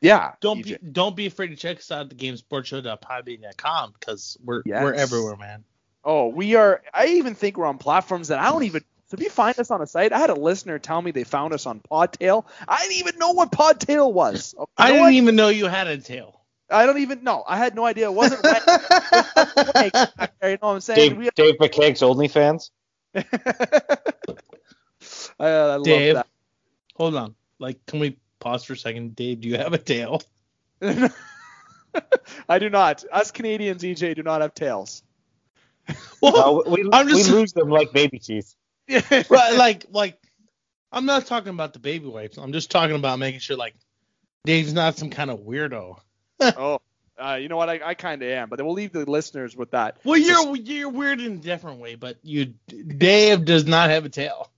yeah, 0.00 0.32
don't 0.40 0.62
be 0.62 0.76
don't 0.92 1.16
be 1.16 1.26
afraid 1.26 1.48
to 1.48 1.56
check 1.56 1.78
us 1.78 1.90
out 1.90 2.12
at 2.12 2.16
thegamesportshow.podbean.com 2.16 3.94
because 3.98 4.36
we're 4.44 4.62
Yes. 4.64 4.82
we're 4.82 4.94
everywhere, 4.94 5.36
man. 5.36 5.64
Oh, 6.04 6.28
we 6.28 6.54
are. 6.54 6.82
I 6.94 7.06
even 7.08 7.34
think 7.34 7.56
we're 7.56 7.66
on 7.66 7.78
platforms 7.78 8.28
that 8.28 8.38
I 8.38 8.50
don't 8.50 8.62
even. 8.64 8.84
So 9.08 9.14
if 9.14 9.20
you 9.22 9.30
find 9.30 9.56
us 9.58 9.70
on 9.70 9.80
a 9.80 9.86
site, 9.86 10.12
I 10.12 10.18
had 10.18 10.30
a 10.30 10.34
listener 10.34 10.78
tell 10.80 11.00
me 11.00 11.12
they 11.12 11.22
found 11.24 11.52
us 11.54 11.64
on 11.66 11.80
Podtail. 11.80 12.44
I 12.66 12.78
didn't 12.82 12.96
even 12.98 13.18
know 13.18 13.30
what 13.32 13.52
Podtail 13.52 14.12
was. 14.12 14.54
Okay, 14.58 14.72
I 14.76 14.90
didn't 14.90 15.06
idea- 15.06 15.22
even 15.22 15.36
know 15.36 15.48
you 15.48 15.66
had 15.66 15.86
a 15.86 15.96
tail. 15.98 16.40
I 16.68 16.84
don't 16.86 16.98
even 16.98 17.22
know. 17.22 17.44
I 17.46 17.56
had 17.58 17.76
no 17.76 17.84
idea. 17.86 18.06
It 18.06 18.14
wasn't 18.14 18.42
right. 18.42 18.62
you 20.42 20.48
know 20.48 20.58
what 20.60 20.62
I'm 20.64 20.80
saying? 20.80 21.10
Dave, 21.10 21.16
We- 21.18 21.30
Dave 21.36 21.54
McKegg's 21.58 22.00
OnlyFans. 22.00 22.70
I, 25.38 25.46
I 25.46 25.76
love 25.76 25.84
Dave, 25.84 26.14
that. 26.14 26.26
hold 26.96 27.14
on. 27.14 27.34
Like, 27.60 27.84
can 27.86 28.00
we 28.00 28.18
pause 28.40 28.64
for 28.64 28.72
a 28.72 28.76
second? 28.76 29.14
Dave, 29.14 29.40
do 29.40 29.48
you 29.48 29.56
have 29.58 29.72
a 29.72 29.78
tail? 29.78 30.20
I 32.48 32.58
do 32.58 32.68
not. 32.70 33.04
Us 33.12 33.30
Canadians, 33.30 33.82
EJ, 33.82 34.16
do 34.16 34.22
not 34.22 34.40
have 34.40 34.54
tails. 34.54 35.02
Well, 36.20 36.62
Uh, 36.66 36.70
we, 36.70 36.88
I'm 36.92 37.08
just- 37.08 37.30
we 37.30 37.36
lose 37.36 37.52
them 37.52 37.68
like 37.70 37.92
baby 37.92 38.18
teeth. 38.18 38.54
right, 39.30 39.54
like, 39.54 39.86
like, 39.90 40.18
I'm 40.92 41.06
not 41.06 41.26
talking 41.26 41.50
about 41.50 41.72
the 41.72 41.78
baby 41.78 42.06
wipes. 42.06 42.36
I'm 42.36 42.52
just 42.52 42.70
talking 42.70 42.96
about 42.96 43.18
making 43.18 43.40
sure, 43.40 43.56
like, 43.56 43.74
Dave's 44.44 44.72
not 44.72 44.96
some 44.96 45.10
kind 45.10 45.30
of 45.30 45.40
weirdo. 45.40 45.98
oh, 46.40 46.80
uh, 47.18 47.38
you 47.40 47.48
know 47.48 47.56
what? 47.56 47.68
I, 47.68 47.80
I 47.84 47.94
kind 47.94 48.22
of 48.22 48.28
am, 48.28 48.48
but 48.48 48.62
we'll 48.62 48.74
leave 48.74 48.92
the 48.92 49.08
listeners 49.10 49.56
with 49.56 49.72
that. 49.72 49.98
Well, 50.04 50.18
you're 50.18 50.56
you're 50.56 50.90
weird 50.90 51.20
in 51.20 51.32
a 51.32 51.36
different 51.36 51.80
way, 51.80 51.94
but 51.94 52.18
you 52.22 52.54
Dave 52.66 53.44
does 53.44 53.66
not 53.66 53.90
have 53.90 54.04
a 54.04 54.08
tail. 54.08 54.50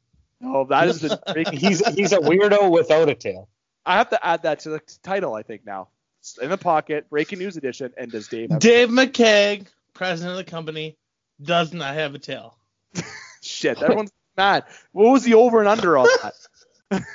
Oh, 0.42 0.64
that 0.64 0.88
is 0.88 1.00
the 1.00 1.20
breaking. 1.32 1.58
He's 1.58 1.86
he's 1.94 2.12
a 2.12 2.18
weirdo 2.18 2.70
without 2.70 3.08
a 3.08 3.14
tail. 3.14 3.48
I 3.86 3.96
have 3.96 4.10
to 4.10 4.26
add 4.26 4.42
that 4.42 4.60
to 4.60 4.70
the 4.70 4.82
title, 5.02 5.34
I 5.34 5.42
think 5.42 5.64
now. 5.64 5.88
It's 6.20 6.36
in 6.36 6.50
the 6.50 6.58
pocket, 6.58 7.08
breaking 7.08 7.38
news 7.38 7.56
edition, 7.56 7.92
and 7.96 8.10
does 8.10 8.28
Dave 8.28 8.50
have 8.50 8.60
Dave 8.60 8.88
McKeag, 8.88 9.66
president 9.94 10.38
of 10.38 10.44
the 10.44 10.50
company, 10.50 10.96
does 11.40 11.72
not 11.72 11.94
have 11.94 12.14
a 12.14 12.18
tail. 12.18 12.58
shit? 13.42 13.80
Everyone's 13.80 14.10
mad. 14.38 14.64
What 14.92 15.12
was 15.12 15.24
the 15.24 15.34
over 15.34 15.58
and 15.58 15.68
under 15.68 15.98
on 15.98 16.06
that? 16.22 17.02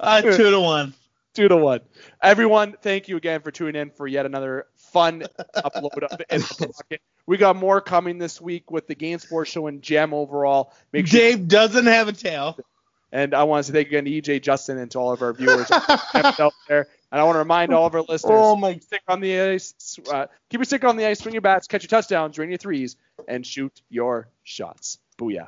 Uh, 0.00 0.20
two 0.20 0.50
to 0.50 0.58
one. 0.58 0.94
Two 1.32 1.46
to 1.46 1.56
one. 1.56 1.78
Everyone, 2.20 2.74
thank 2.82 3.06
you 3.06 3.16
again 3.16 3.40
for 3.40 3.52
tuning 3.52 3.80
in 3.80 3.90
for 3.90 4.04
yet 4.04 4.26
another 4.26 4.66
fun 4.74 5.22
upload 5.56 6.02
of 6.02 6.20
In 6.28 6.40
the. 6.40 6.98
We 7.24 7.36
got 7.36 7.54
more 7.54 7.80
coming 7.80 8.18
this 8.18 8.40
week 8.40 8.68
with 8.72 8.88
the 8.88 8.96
Game 8.96 9.20
Sports 9.20 9.52
Show 9.52 9.68
and 9.68 9.80
Gem 9.80 10.12
overall. 10.12 10.74
Make 10.92 11.06
sure, 11.06 11.20
Dave 11.20 11.46
doesn't 11.46 11.86
have 11.86 12.08
a 12.08 12.12
tail. 12.12 12.58
and 13.12 13.32
I 13.32 13.44
want 13.44 13.64
to 13.64 13.70
say 13.70 13.78
thank 13.78 13.92
you 13.92 13.98
again 13.98 14.22
to 14.22 14.32
EJ, 14.32 14.42
Justin, 14.42 14.78
and 14.78 14.90
to 14.90 14.98
all 14.98 15.12
of 15.12 15.22
our 15.22 15.32
viewers 15.32 15.70
out 15.70 16.52
there. 16.68 16.88
And 17.12 17.20
I 17.20 17.22
want 17.22 17.36
to 17.36 17.40
remind 17.40 17.72
all 17.72 17.86
of 17.86 17.94
our 17.94 18.02
listeners: 18.02 18.32
Oh 18.34 18.56
my! 18.56 18.76
stick 18.78 19.02
on 19.06 19.20
the 19.20 19.38
ice, 19.38 20.00
uh, 20.12 20.26
keep 20.50 20.58
your 20.58 20.64
stick 20.64 20.82
on 20.82 20.96
the 20.96 21.06
ice, 21.06 21.20
swing 21.20 21.34
your 21.34 21.42
bats, 21.42 21.68
catch 21.68 21.84
your 21.84 21.88
touchdowns, 21.90 22.34
drain 22.34 22.48
your 22.48 22.58
threes, 22.58 22.96
and 23.28 23.46
shoot 23.46 23.82
your 23.88 24.28
shots. 24.42 24.98
Booyah. 25.16 25.46